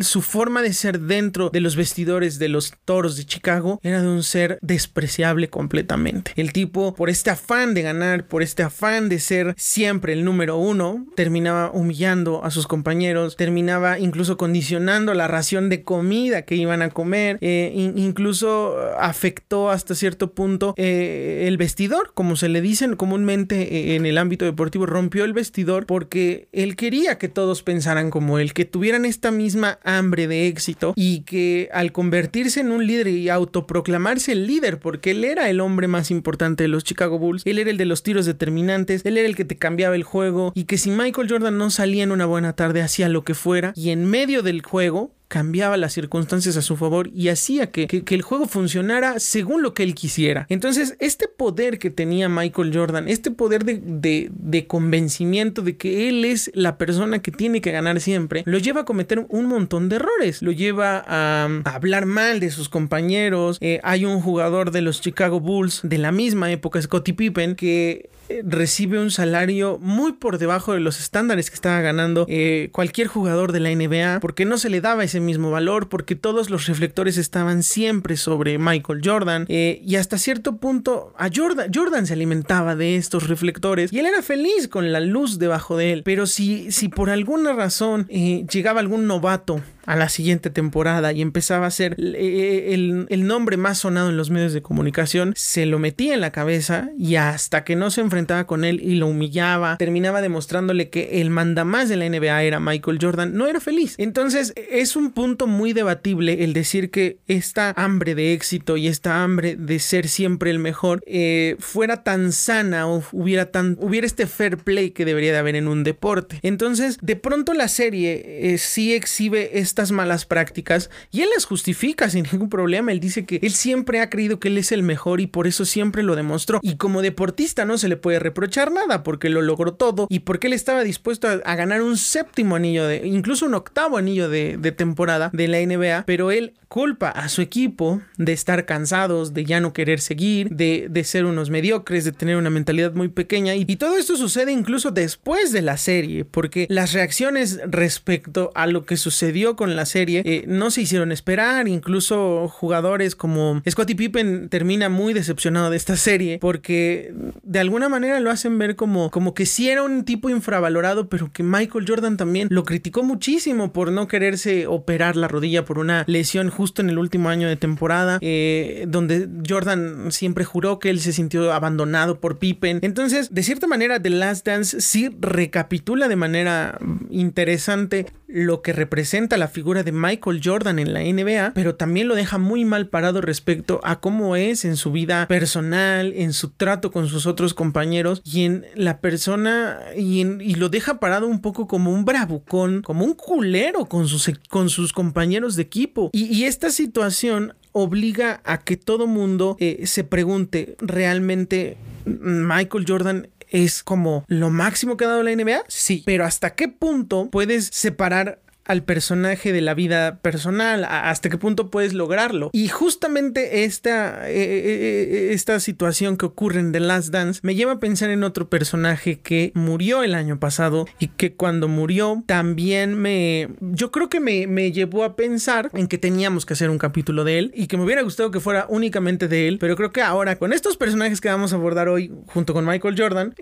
su 0.00 0.22
forma 0.22 0.62
de 0.62 0.72
ser 0.72 1.00
dentro 1.00 1.50
de 1.50 1.60
los 1.60 1.76
vestidores 1.76 2.38
de 2.38 2.48
los 2.48 2.74
toros 2.84 3.16
de 3.16 3.24
Chicago 3.24 3.80
era 3.82 4.00
de 4.02 4.08
un 4.08 4.22
ser 4.22 4.58
despreciable 4.62 5.50
completamente. 5.50 6.32
El 6.36 6.52
tipo, 6.52 6.94
por 6.94 7.10
este 7.10 7.30
afán 7.30 7.74
de 7.74 7.82
ganar, 7.82 8.26
por 8.26 8.42
este 8.42 8.62
afán 8.62 9.08
de 9.08 9.18
ser 9.18 9.54
siempre 9.56 9.89
el 9.90 10.24
número 10.24 10.56
uno, 10.56 11.06
terminaba 11.16 11.70
humillando 11.72 12.44
a 12.44 12.50
sus 12.50 12.66
compañeros, 12.66 13.36
terminaba 13.36 13.98
incluso 13.98 14.36
condicionando 14.36 15.14
la 15.14 15.28
ración 15.28 15.68
de 15.68 15.82
comida 15.82 16.42
que 16.42 16.56
iban 16.56 16.82
a 16.82 16.90
comer, 16.90 17.38
eh, 17.40 17.72
incluso 17.74 18.76
afectó 18.98 19.70
hasta 19.70 19.94
cierto 19.94 20.32
punto 20.32 20.74
eh, 20.76 21.44
el 21.46 21.56
vestidor, 21.56 22.12
como 22.14 22.36
se 22.36 22.48
le 22.48 22.60
dicen 22.60 22.96
comúnmente 22.96 23.62
eh, 23.62 23.96
en 23.96 24.06
el 24.06 24.18
ámbito 24.18 24.44
deportivo, 24.44 24.86
rompió 24.86 25.24
el 25.24 25.32
vestidor 25.32 25.86
porque 25.86 26.48
él 26.52 26.76
quería 26.76 27.18
que 27.18 27.28
todos 27.28 27.62
pensaran 27.62 28.10
como 28.10 28.38
él, 28.38 28.52
que 28.52 28.64
tuvieran 28.64 29.04
esta 29.04 29.30
misma 29.30 29.78
hambre 29.84 30.28
de 30.28 30.46
éxito 30.46 30.92
y 30.96 31.20
que 31.20 31.68
al 31.72 31.92
convertirse 31.92 32.60
en 32.60 32.70
un 32.70 32.86
líder 32.86 33.08
y 33.08 33.28
autoproclamarse 33.28 34.32
el 34.32 34.46
líder, 34.46 34.78
porque 34.78 35.10
él 35.12 35.24
era 35.24 35.50
el 35.50 35.60
hombre 35.60 35.88
más 35.88 36.10
importante 36.10 36.64
de 36.64 36.68
los 36.68 36.84
Chicago 36.84 37.18
Bulls, 37.18 37.42
él 37.44 37.58
era 37.58 37.70
el 37.70 37.76
de 37.76 37.84
los 37.86 38.02
tiros 38.02 38.26
determinantes, 38.26 39.04
él 39.04 39.18
era 39.18 39.28
el 39.28 39.36
que 39.36 39.44
te 39.44 39.56
cambiaba 39.56 39.79
el 39.94 40.04
juego 40.04 40.52
y 40.54 40.64
que 40.64 40.78
si 40.78 40.90
Michael 40.90 41.28
Jordan 41.28 41.58
no 41.58 41.70
salía 41.70 42.04
en 42.04 42.12
una 42.12 42.26
buena 42.26 42.54
tarde 42.54 42.82
hacía 42.82 43.08
lo 43.08 43.24
que 43.24 43.34
fuera 43.34 43.72
y 43.74 43.90
en 43.90 44.04
medio 44.04 44.42
del 44.42 44.62
juego 44.62 45.12
cambiaba 45.30 45.76
las 45.76 45.92
circunstancias 45.92 46.56
a 46.56 46.62
su 46.62 46.76
favor 46.76 47.08
y 47.14 47.28
hacía 47.28 47.70
que, 47.70 48.02
el 48.10 48.22
juego 48.22 48.48
funcionara 48.48 49.20
según 49.20 49.62
lo 49.62 49.74
que 49.74 49.84
él 49.84 49.94
quisiera. 49.94 50.44
Entonces, 50.48 50.96
este 50.98 51.28
poder 51.28 51.78
que 51.78 51.88
tenía 51.88 52.28
Michael 52.28 52.72
Jordan, 52.74 53.08
este 53.08 53.30
poder 53.30 53.64
de, 53.64 54.66
convencimiento 54.66 55.62
de 55.62 55.76
que 55.76 56.08
él 56.08 56.24
es 56.24 56.50
la 56.52 56.76
persona 56.78 57.20
que 57.20 57.30
tiene 57.30 57.60
que 57.60 57.70
ganar 57.70 58.00
siempre, 58.00 58.42
lo 58.44 58.58
lleva 58.58 58.80
a 58.80 58.84
cometer 58.84 59.24
un 59.28 59.46
montón 59.46 59.88
de 59.88 59.96
errores. 59.96 60.42
Lo 60.42 60.50
lleva 60.50 61.04
a, 61.06 61.44
hablar 61.64 62.06
mal 62.06 62.40
de 62.40 62.50
sus 62.50 62.68
compañeros. 62.68 63.58
Eh, 63.60 63.78
hay 63.84 64.04
un 64.04 64.20
jugador 64.20 64.72
de 64.72 64.82
los 64.82 65.00
Chicago 65.00 65.38
Bulls 65.38 65.80
de 65.84 65.98
la 65.98 66.10
misma 66.10 66.50
época, 66.50 66.82
Scottie 66.82 67.14
Pippen, 67.14 67.54
que 67.54 68.10
recibe 68.44 68.98
un 68.98 69.10
salario 69.10 69.78
muy 69.80 70.12
por 70.12 70.38
debajo 70.38 70.74
de 70.74 70.80
los 70.80 71.00
estándares 71.00 71.50
que 71.50 71.54
estaba 71.54 71.80
ganando 71.80 72.26
eh, 72.28 72.68
cualquier 72.72 73.08
jugador 73.08 73.52
de 73.52 73.60
la 73.60 73.70
NBA, 73.74 74.20
porque 74.20 74.44
no 74.44 74.58
se 74.58 74.70
le 74.70 74.80
daba 74.80 75.04
ese 75.04 75.19
mismo 75.20 75.50
valor, 75.50 75.88
porque 75.88 76.16
todos 76.16 76.50
los 76.50 76.66
reflectores 76.66 77.16
estaban 77.16 77.62
siempre 77.62 78.16
sobre 78.16 78.58
Michael 78.58 79.00
Jordan, 79.04 79.46
eh, 79.48 79.80
y 79.84 79.96
hasta 79.96 80.18
cierto 80.18 80.56
punto 80.56 81.12
a 81.16 81.28
Jordan, 81.34 81.70
Jordan 81.74 82.06
se 82.06 82.12
alimentaba 82.12 82.76
de 82.76 82.96
estos 82.96 83.28
reflectores, 83.28 83.92
y 83.92 83.98
él 83.98 84.06
era 84.06 84.22
feliz 84.22 84.68
con 84.68 84.92
la 84.92 85.00
luz 85.00 85.38
debajo 85.38 85.76
de 85.76 85.92
él, 85.92 86.02
pero 86.04 86.26
si, 86.26 86.72
si 86.72 86.88
por 86.88 87.10
alguna 87.10 87.52
razón 87.52 88.06
eh, 88.08 88.46
llegaba 88.50 88.80
algún 88.80 89.06
novato 89.06 89.60
a 89.90 89.96
la 89.96 90.08
siguiente 90.08 90.50
temporada 90.50 91.12
y 91.12 91.20
empezaba 91.20 91.66
a 91.66 91.70
ser 91.72 91.96
el, 91.98 93.06
el, 93.08 93.26
nombre 93.26 93.56
más 93.56 93.78
sonado 93.78 94.08
en 94.08 94.16
los 94.16 94.30
medios 94.30 94.52
de 94.52 94.62
comunicación, 94.62 95.32
se 95.34 95.66
lo 95.66 95.80
metía 95.80 96.14
en 96.14 96.20
la 96.20 96.30
cabeza 96.30 96.90
y 96.96 97.16
hasta 97.16 97.64
que 97.64 97.74
no 97.74 97.90
se 97.90 98.00
enfrentaba 98.00 98.46
con 98.46 98.64
él 98.64 98.80
y 98.80 98.94
lo 98.94 99.08
humillaba, 99.08 99.78
terminaba 99.78 100.22
demostrándole 100.22 100.90
que 100.90 101.20
el 101.20 101.30
mandamás 101.30 101.88
de 101.88 101.96
la 101.96 102.08
NBA 102.08 102.44
era 102.44 102.60
Michael 102.60 102.98
Jordan, 103.02 103.34
no 103.34 103.48
era 103.48 103.58
feliz. 103.58 103.96
Entonces 103.98 104.52
es 104.70 104.94
un 104.94 105.10
punto 105.10 105.48
muy 105.48 105.72
debatible 105.72 106.44
el 106.44 106.52
decir 106.52 106.92
que 106.92 107.18
esta 107.26 107.74
hambre 107.76 108.14
de 108.14 108.32
éxito 108.32 108.76
y 108.76 108.86
esta 108.86 109.24
hambre 109.24 109.56
de 109.56 109.80
ser 109.80 110.06
siempre 110.06 110.52
el 110.52 110.60
mejor 110.60 111.02
eh, 111.08 111.56
fuera 111.58 112.04
tan 112.04 112.30
sana 112.30 112.86
o 112.86 113.02
hubiera 113.10 113.50
tan 113.50 113.76
hubiera 113.80 114.06
este 114.06 114.28
fair 114.28 114.56
play 114.56 114.92
que 114.92 115.04
debería 115.04 115.32
de 115.32 115.38
haber 115.38 115.56
en 115.56 115.66
un 115.66 115.82
deporte. 115.82 116.38
Entonces 116.42 116.96
de 117.02 117.16
pronto 117.16 117.54
la 117.54 117.66
serie 117.66 118.52
eh, 118.52 118.58
sí 118.58 118.94
exhibe 118.94 119.58
malas 119.90 120.26
prácticas 120.26 120.90
y 121.10 121.22
él 121.22 121.30
las 121.34 121.46
justifica 121.46 122.10
sin 122.10 122.26
ningún 122.32 122.50
problema. 122.50 122.92
Él 122.92 123.00
dice 123.00 123.24
que 123.24 123.40
él 123.42 123.52
siempre 123.52 124.00
ha 124.00 124.10
creído 124.10 124.38
que 124.38 124.48
él 124.48 124.58
es 124.58 124.72
el 124.72 124.82
mejor 124.82 125.20
y 125.20 125.26
por 125.26 125.46
eso 125.46 125.64
siempre 125.64 126.02
lo 126.02 126.14
demostró. 126.14 126.60
Y 126.62 126.76
como 126.76 127.02
deportista 127.02 127.64
no 127.64 127.78
se 127.78 127.88
le 127.88 127.96
puede 127.96 128.18
reprochar 128.18 128.70
nada 128.70 129.02
porque 129.02 129.30
lo 129.30 129.40
logró 129.40 129.74
todo 129.74 130.06
y 130.10 130.20
porque 130.20 130.48
él 130.48 130.52
estaba 130.52 130.84
dispuesto 130.84 131.28
a, 131.28 131.54
ganar 131.60 131.82
un 131.82 131.96
séptimo 131.96 132.56
anillo 132.56 132.86
de, 132.86 133.06
incluso 133.06 133.46
un 133.46 133.54
octavo 133.54 133.96
anillo 133.96 134.28
de, 134.28 134.56
de 134.58 134.72
temporada 134.72 135.30
de 135.32 135.48
la 135.48 135.58
NBA, 135.58 136.04
pero 136.06 136.30
él 136.30 136.54
culpa 136.70 137.10
a 137.10 137.28
su 137.28 137.42
equipo 137.42 138.00
de 138.16 138.32
estar 138.32 138.64
cansados, 138.64 139.34
de 139.34 139.44
ya 139.44 139.60
no 139.60 139.72
querer 139.72 140.00
seguir, 140.00 140.50
de, 140.50 140.86
de 140.88 141.02
ser 141.02 141.24
unos 141.24 141.50
mediocres, 141.50 142.04
de 142.04 142.12
tener 142.12 142.36
una 142.36 142.48
mentalidad 142.48 142.94
muy 142.94 143.08
pequeña. 143.08 143.56
Y, 143.56 143.66
todo 143.74 143.96
esto 143.96 144.16
sucede 144.16 144.52
incluso 144.52 144.92
después 144.92 145.50
de 145.50 145.62
la 145.62 145.76
serie, 145.76 146.24
porque 146.24 146.66
las 146.70 146.92
reacciones 146.92 147.58
respecto 147.66 148.52
a 148.54 148.68
lo 148.68 148.84
que 148.84 148.96
sucedió 148.96 149.56
con 149.56 149.69
la 149.76 149.86
serie 149.86 150.22
eh, 150.24 150.44
no 150.46 150.70
se 150.70 150.82
hicieron 150.82 151.12
esperar. 151.12 151.68
Incluso 151.68 152.48
jugadores 152.48 153.16
como 153.16 153.62
Scottie 153.68 153.96
Pippen 153.96 154.48
termina 154.48 154.88
muy 154.88 155.12
decepcionado 155.12 155.70
de 155.70 155.76
esta 155.76 155.96
serie, 155.96 156.38
porque 156.40 157.14
de 157.42 157.58
alguna 157.58 157.88
manera 157.88 158.20
lo 158.20 158.30
hacen 158.30 158.58
ver 158.58 158.76
como, 158.76 159.10
como 159.10 159.34
que 159.34 159.46
sí 159.46 159.68
era 159.68 159.82
un 159.82 160.04
tipo 160.04 160.30
infravalorado, 160.30 161.08
pero 161.08 161.30
que 161.32 161.42
Michael 161.42 161.84
Jordan 161.86 162.16
también 162.16 162.48
lo 162.50 162.64
criticó 162.64 163.02
muchísimo 163.02 163.72
por 163.72 163.92
no 163.92 164.08
quererse 164.08 164.66
operar 164.66 165.16
la 165.16 165.28
rodilla 165.28 165.64
por 165.64 165.78
una 165.78 166.04
lesión 166.06 166.50
justo 166.50 166.82
en 166.82 166.90
el 166.90 166.98
último 166.98 167.28
año 167.28 167.48
de 167.48 167.56
temporada, 167.56 168.18
eh, 168.20 168.84
donde 168.88 169.28
Jordan 169.48 170.12
siempre 170.12 170.44
juró 170.44 170.78
que 170.78 170.90
él 170.90 171.00
se 171.00 171.12
sintió 171.12 171.52
abandonado 171.52 172.20
por 172.20 172.38
Pippen. 172.38 172.78
Entonces, 172.82 173.32
de 173.34 173.42
cierta 173.42 173.66
manera, 173.66 174.00
The 174.00 174.10
Last 174.10 174.46
Dance 174.46 174.80
sí 174.80 175.10
recapitula 175.20 176.08
de 176.08 176.16
manera 176.16 176.78
interesante 177.10 178.06
lo 178.26 178.62
que 178.62 178.72
representa 178.72 179.36
la 179.36 179.48
figura 179.50 179.82
de 179.82 179.92
Michael 179.92 180.40
Jordan 180.42 180.78
en 180.78 180.94
la 180.94 181.00
NBA, 181.00 181.52
pero 181.54 181.74
también 181.74 182.08
lo 182.08 182.14
deja 182.14 182.38
muy 182.38 182.64
mal 182.64 182.88
parado 182.88 183.20
respecto 183.20 183.80
a 183.84 184.00
cómo 184.00 184.36
es 184.36 184.64
en 184.64 184.76
su 184.76 184.90
vida 184.92 185.28
personal, 185.28 186.12
en 186.16 186.32
su 186.32 186.48
trato 186.50 186.90
con 186.90 187.06
sus 187.08 187.26
otros 187.26 187.52
compañeros 187.52 188.22
y 188.24 188.44
en 188.44 188.64
la 188.74 189.00
persona 189.00 189.78
y, 189.96 190.24
lo 190.60 190.68
deja 190.68 191.00
parado 191.00 191.26
un 191.26 191.40
poco 191.40 191.66
como 191.66 191.92
un 191.92 192.04
bravucón, 192.04 192.82
como 192.82 193.04
un 193.04 193.14
culero 193.14 193.86
con 193.86 194.08
sus, 194.08 194.30
con 194.48 194.68
sus 194.68 194.92
compañeros 194.92 195.56
de 195.56 195.62
equipo. 195.62 196.10
Y, 196.12 196.24
y 196.24 196.44
esta 196.44 196.70
situación 196.70 197.54
obliga 197.72 198.40
a 198.44 198.58
que 198.58 198.76
todo 198.76 199.06
mundo 199.06 199.56
eh, 199.58 199.86
se 199.86 200.04
pregunte 200.04 200.76
realmente 200.80 201.76
Michael 202.04 202.84
Jordan 202.86 203.28
es 203.50 203.82
como 203.82 204.24
lo 204.28 204.50
máximo 204.50 204.96
que 204.96 205.04
ha 205.04 205.08
dado 205.08 205.22
la 205.22 205.34
NBA? 205.34 205.64
Sí, 205.68 206.02
pero 206.06 206.24
¿hasta 206.24 206.54
qué 206.54 206.68
punto 206.68 207.28
puedes 207.30 207.68
separar 207.72 208.40
al 208.64 208.84
personaje 208.84 209.52
de 209.52 209.60
la 209.60 209.74
vida 209.74 210.20
personal, 210.20 210.84
hasta 210.84 211.28
qué 211.28 211.38
punto 211.38 211.70
puedes 211.70 211.94
lograrlo. 211.94 212.50
Y 212.52 212.68
justamente 212.68 213.64
esta, 213.64 214.30
eh, 214.30 214.34
eh, 214.34 215.08
eh, 215.10 215.28
esta 215.32 215.58
situación 215.60 216.16
que 216.16 216.26
ocurre 216.26 216.60
en 216.60 216.72
The 216.72 216.80
Last 216.80 217.08
Dance 217.10 217.40
me 217.42 217.54
lleva 217.54 217.72
a 217.72 217.80
pensar 217.80 218.10
en 218.10 218.22
otro 218.22 218.48
personaje 218.48 219.20
que 219.20 219.52
murió 219.54 220.02
el 220.02 220.14
año 220.14 220.38
pasado 220.38 220.86
y 220.98 221.08
que 221.08 221.34
cuando 221.34 221.68
murió 221.68 222.22
también 222.26 222.94
me, 222.94 223.48
yo 223.60 223.90
creo 223.90 224.08
que 224.08 224.20
me, 224.20 224.46
me 224.46 224.72
llevó 224.72 225.04
a 225.04 225.16
pensar 225.16 225.70
en 225.74 225.86
que 225.86 225.98
teníamos 225.98 226.46
que 226.46 226.54
hacer 226.54 226.70
un 226.70 226.78
capítulo 226.78 227.24
de 227.24 227.38
él 227.38 227.52
y 227.54 227.66
que 227.66 227.76
me 227.76 227.84
hubiera 227.84 228.02
gustado 228.02 228.30
que 228.30 228.40
fuera 228.40 228.66
únicamente 228.68 229.28
de 229.28 229.48
él, 229.48 229.58
pero 229.58 229.76
creo 229.76 229.92
que 229.92 230.02
ahora 230.02 230.36
con 230.36 230.52
estos 230.52 230.76
personajes 230.76 231.20
que 231.20 231.28
vamos 231.28 231.52
a 231.52 231.56
abordar 231.56 231.88
hoy 231.88 232.12
junto 232.26 232.54
con 232.54 232.64
Michael 232.64 232.94
Jordan, 232.96 233.34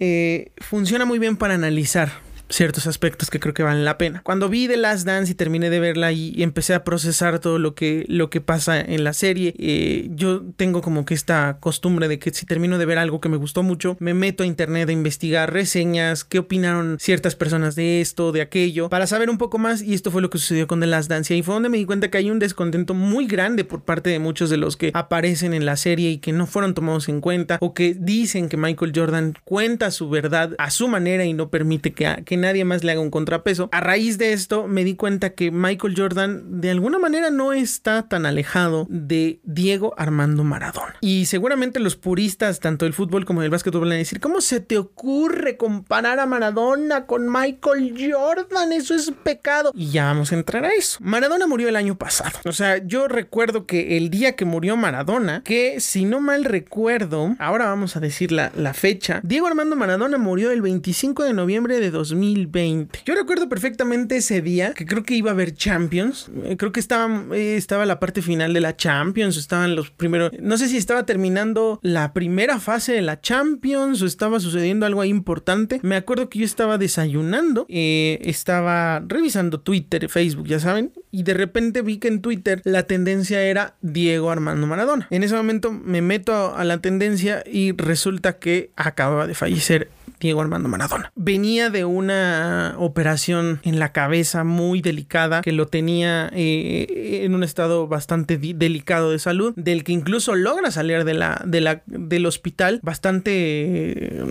funciona 0.58 1.04
muy 1.04 1.18
bien 1.18 1.36
para 1.36 1.54
analizar 1.54 2.27
ciertos 2.48 2.86
aspectos 2.86 3.30
que 3.30 3.40
creo 3.40 3.54
que 3.54 3.62
valen 3.62 3.84
la 3.84 3.98
pena. 3.98 4.22
Cuando 4.22 4.48
vi 4.48 4.68
The 4.68 4.76
Last 4.76 5.06
Dance 5.06 5.32
y 5.32 5.34
terminé 5.34 5.70
de 5.70 5.80
verla 5.80 6.12
y, 6.12 6.42
empecé 6.42 6.74
a 6.74 6.84
procesar 6.84 7.40
todo 7.40 7.58
lo 7.58 7.74
que, 7.74 8.04
lo 8.08 8.30
que 8.30 8.40
pasa 8.40 8.80
en 8.80 9.04
la 9.04 9.12
serie, 9.12 9.54
eh, 9.58 10.08
yo 10.12 10.42
tengo 10.56 10.82
como 10.82 11.04
que 11.04 11.14
esta 11.14 11.58
costumbre 11.60 12.08
de 12.08 12.18
que 12.18 12.30
si 12.30 12.46
termino 12.46 12.78
de 12.78 12.86
ver 12.86 12.98
algo 12.98 13.20
que 13.20 13.28
me 13.28 13.36
gustó 13.36 13.62
mucho, 13.62 13.96
me 14.00 14.14
meto 14.14 14.42
a 14.42 14.46
internet 14.46 14.88
a 14.88 14.92
investigar 14.92 15.52
reseñas, 15.52 16.24
qué 16.24 16.38
opinaron 16.38 16.96
ciertas 17.00 17.34
personas 17.34 17.74
de 17.74 18.00
esto, 18.00 18.32
de 18.32 18.40
aquello, 18.40 18.88
para 18.88 19.06
saber 19.06 19.30
un 19.30 19.38
poco 19.38 19.58
más 19.58 19.82
y 19.82 19.94
esto 19.94 20.10
fue 20.10 20.22
lo 20.22 20.30
que 20.30 20.38
sucedió 20.38 20.66
con 20.66 20.80
The 20.80 20.86
Last 20.86 21.10
Dance 21.10 21.34
y 21.34 21.42
fue 21.42 21.54
donde 21.54 21.68
me 21.68 21.78
di 21.78 21.84
cuenta 21.84 22.10
que 22.10 22.18
hay 22.18 22.30
un 22.30 22.38
descontento 22.38 22.94
muy 22.94 23.26
grande 23.26 23.64
por 23.64 23.82
parte 23.82 24.10
de 24.10 24.18
muchos 24.18 24.48
de 24.50 24.56
los 24.56 24.76
que 24.76 24.90
aparecen 24.94 25.54
en 25.54 25.66
la 25.66 25.76
serie 25.76 26.10
y 26.10 26.18
que 26.18 26.32
no 26.32 26.46
fueron 26.46 26.74
tomados 26.74 27.08
en 27.08 27.20
cuenta 27.20 27.58
o 27.60 27.74
que 27.74 27.94
dicen 27.94 28.48
que 28.48 28.56
Michael 28.56 28.92
Jordan 28.94 29.34
cuenta 29.44 29.90
su 29.90 30.08
verdad 30.08 30.54
a 30.58 30.70
su 30.70 30.88
manera 30.88 31.24
y 31.24 31.32
no 31.32 31.50
permite 31.50 31.92
que 31.92 32.37
nadie 32.40 32.64
más 32.64 32.84
le 32.84 32.92
haga 32.92 33.00
un 33.00 33.10
contrapeso. 33.10 33.68
A 33.72 33.80
raíz 33.80 34.18
de 34.18 34.32
esto 34.32 34.66
me 34.66 34.84
di 34.84 34.94
cuenta 34.94 35.30
que 35.30 35.50
Michael 35.50 35.94
Jordan 35.96 36.60
de 36.60 36.70
alguna 36.70 36.98
manera 36.98 37.30
no 37.30 37.52
está 37.52 38.08
tan 38.08 38.26
alejado 38.26 38.86
de 38.88 39.40
Diego 39.44 39.94
Armando 39.96 40.44
Maradona. 40.44 40.96
Y 41.00 41.26
seguramente 41.26 41.80
los 41.80 41.96
puristas, 41.96 42.60
tanto 42.60 42.84
del 42.84 42.94
fútbol 42.94 43.24
como 43.24 43.42
del 43.42 43.50
básquetbol, 43.50 43.82
van 43.82 43.92
a 43.92 43.96
decir, 43.96 44.20
¿cómo 44.20 44.40
se 44.40 44.60
te 44.60 44.78
ocurre 44.78 45.56
comparar 45.56 46.20
a 46.20 46.26
Maradona 46.26 47.06
con 47.06 47.30
Michael 47.30 47.94
Jordan? 48.12 48.72
Eso 48.72 48.94
es 48.94 49.12
pecado. 49.22 49.72
Y 49.74 49.90
ya 49.90 50.04
vamos 50.04 50.32
a 50.32 50.36
entrar 50.36 50.64
a 50.64 50.72
eso. 50.72 50.98
Maradona 51.00 51.46
murió 51.46 51.68
el 51.68 51.76
año 51.76 51.96
pasado. 51.96 52.38
O 52.44 52.52
sea, 52.52 52.78
yo 52.84 53.08
recuerdo 53.08 53.66
que 53.66 53.96
el 53.96 54.10
día 54.10 54.36
que 54.36 54.44
murió 54.44 54.76
Maradona, 54.76 55.42
que 55.44 55.80
si 55.80 56.04
no 56.04 56.20
mal 56.20 56.44
recuerdo, 56.44 57.36
ahora 57.38 57.66
vamos 57.66 57.96
a 57.96 58.00
decir 58.00 58.32
la, 58.32 58.52
la 58.54 58.74
fecha, 58.74 59.20
Diego 59.22 59.46
Armando 59.46 59.76
Maradona 59.76 60.18
murió 60.18 60.50
el 60.50 60.62
25 60.62 61.24
de 61.24 61.32
noviembre 61.32 61.80
de 61.80 61.90
2000 61.90 62.27
2020. 62.34 63.00
Yo 63.04 63.14
recuerdo 63.14 63.48
perfectamente 63.48 64.16
ese 64.16 64.42
día 64.42 64.74
que 64.74 64.86
creo 64.86 65.02
que 65.02 65.14
iba 65.14 65.30
a 65.30 65.34
haber 65.34 65.54
Champions. 65.54 66.30
Eh, 66.44 66.56
creo 66.56 66.72
que 66.72 66.80
estaba, 66.80 67.24
eh, 67.34 67.56
estaba 67.56 67.86
la 67.86 68.00
parte 68.00 68.22
final 68.22 68.52
de 68.52 68.60
la 68.60 68.76
Champions, 68.76 69.36
estaban 69.36 69.74
los 69.74 69.90
primeros... 69.90 70.32
No 70.40 70.56
sé 70.58 70.68
si 70.68 70.76
estaba 70.76 71.06
terminando 71.06 71.78
la 71.82 72.12
primera 72.12 72.60
fase 72.60 72.92
de 72.92 73.02
la 73.02 73.20
Champions 73.20 74.02
o 74.02 74.06
estaba 74.06 74.40
sucediendo 74.40 74.86
algo 74.86 75.00
ahí 75.00 75.10
importante. 75.10 75.80
Me 75.82 75.96
acuerdo 75.96 76.28
que 76.28 76.40
yo 76.40 76.44
estaba 76.44 76.78
desayunando, 76.78 77.66
eh, 77.68 78.18
estaba 78.22 79.00
revisando 79.06 79.60
Twitter, 79.60 80.08
Facebook, 80.08 80.46
ya 80.46 80.60
saben, 80.60 80.92
y 81.10 81.22
de 81.22 81.34
repente 81.34 81.82
vi 81.82 81.98
que 81.98 82.08
en 82.08 82.20
Twitter 82.20 82.60
la 82.64 82.84
tendencia 82.84 83.42
era 83.42 83.76
Diego 83.80 84.30
Armando 84.30 84.66
Maradona. 84.66 85.06
En 85.10 85.22
ese 85.22 85.34
momento 85.34 85.72
me 85.72 86.02
meto 86.02 86.54
a 86.54 86.64
la 86.64 86.78
tendencia 86.78 87.42
y 87.50 87.72
resulta 87.72 88.38
que 88.38 88.70
acababa 88.76 89.26
de 89.26 89.34
fallecer 89.34 89.90
Diego 90.20 90.40
Armando 90.40 90.68
Maradona. 90.68 91.12
Venía 91.14 91.70
de 91.70 91.84
una 91.84 92.74
operación 92.78 93.60
en 93.62 93.78
la 93.78 93.92
cabeza 93.92 94.44
muy 94.44 94.80
delicada 94.80 95.42
que 95.42 95.52
lo 95.52 95.66
tenía 95.66 96.30
eh, 96.32 97.22
en 97.24 97.34
un 97.34 97.42
estado 97.42 97.86
bastante 97.88 98.38
delicado 98.38 99.10
de 99.10 99.18
salud, 99.18 99.52
del 99.56 99.84
que 99.84 99.92
incluso 99.92 100.34
logra 100.34 100.70
salir 100.70 101.04
de 101.04 101.14
la, 101.14 101.42
de 101.44 101.60
la, 101.60 101.82
del 101.86 102.26
hospital 102.26 102.80
bastante 102.82 103.30
eh, 103.32 104.24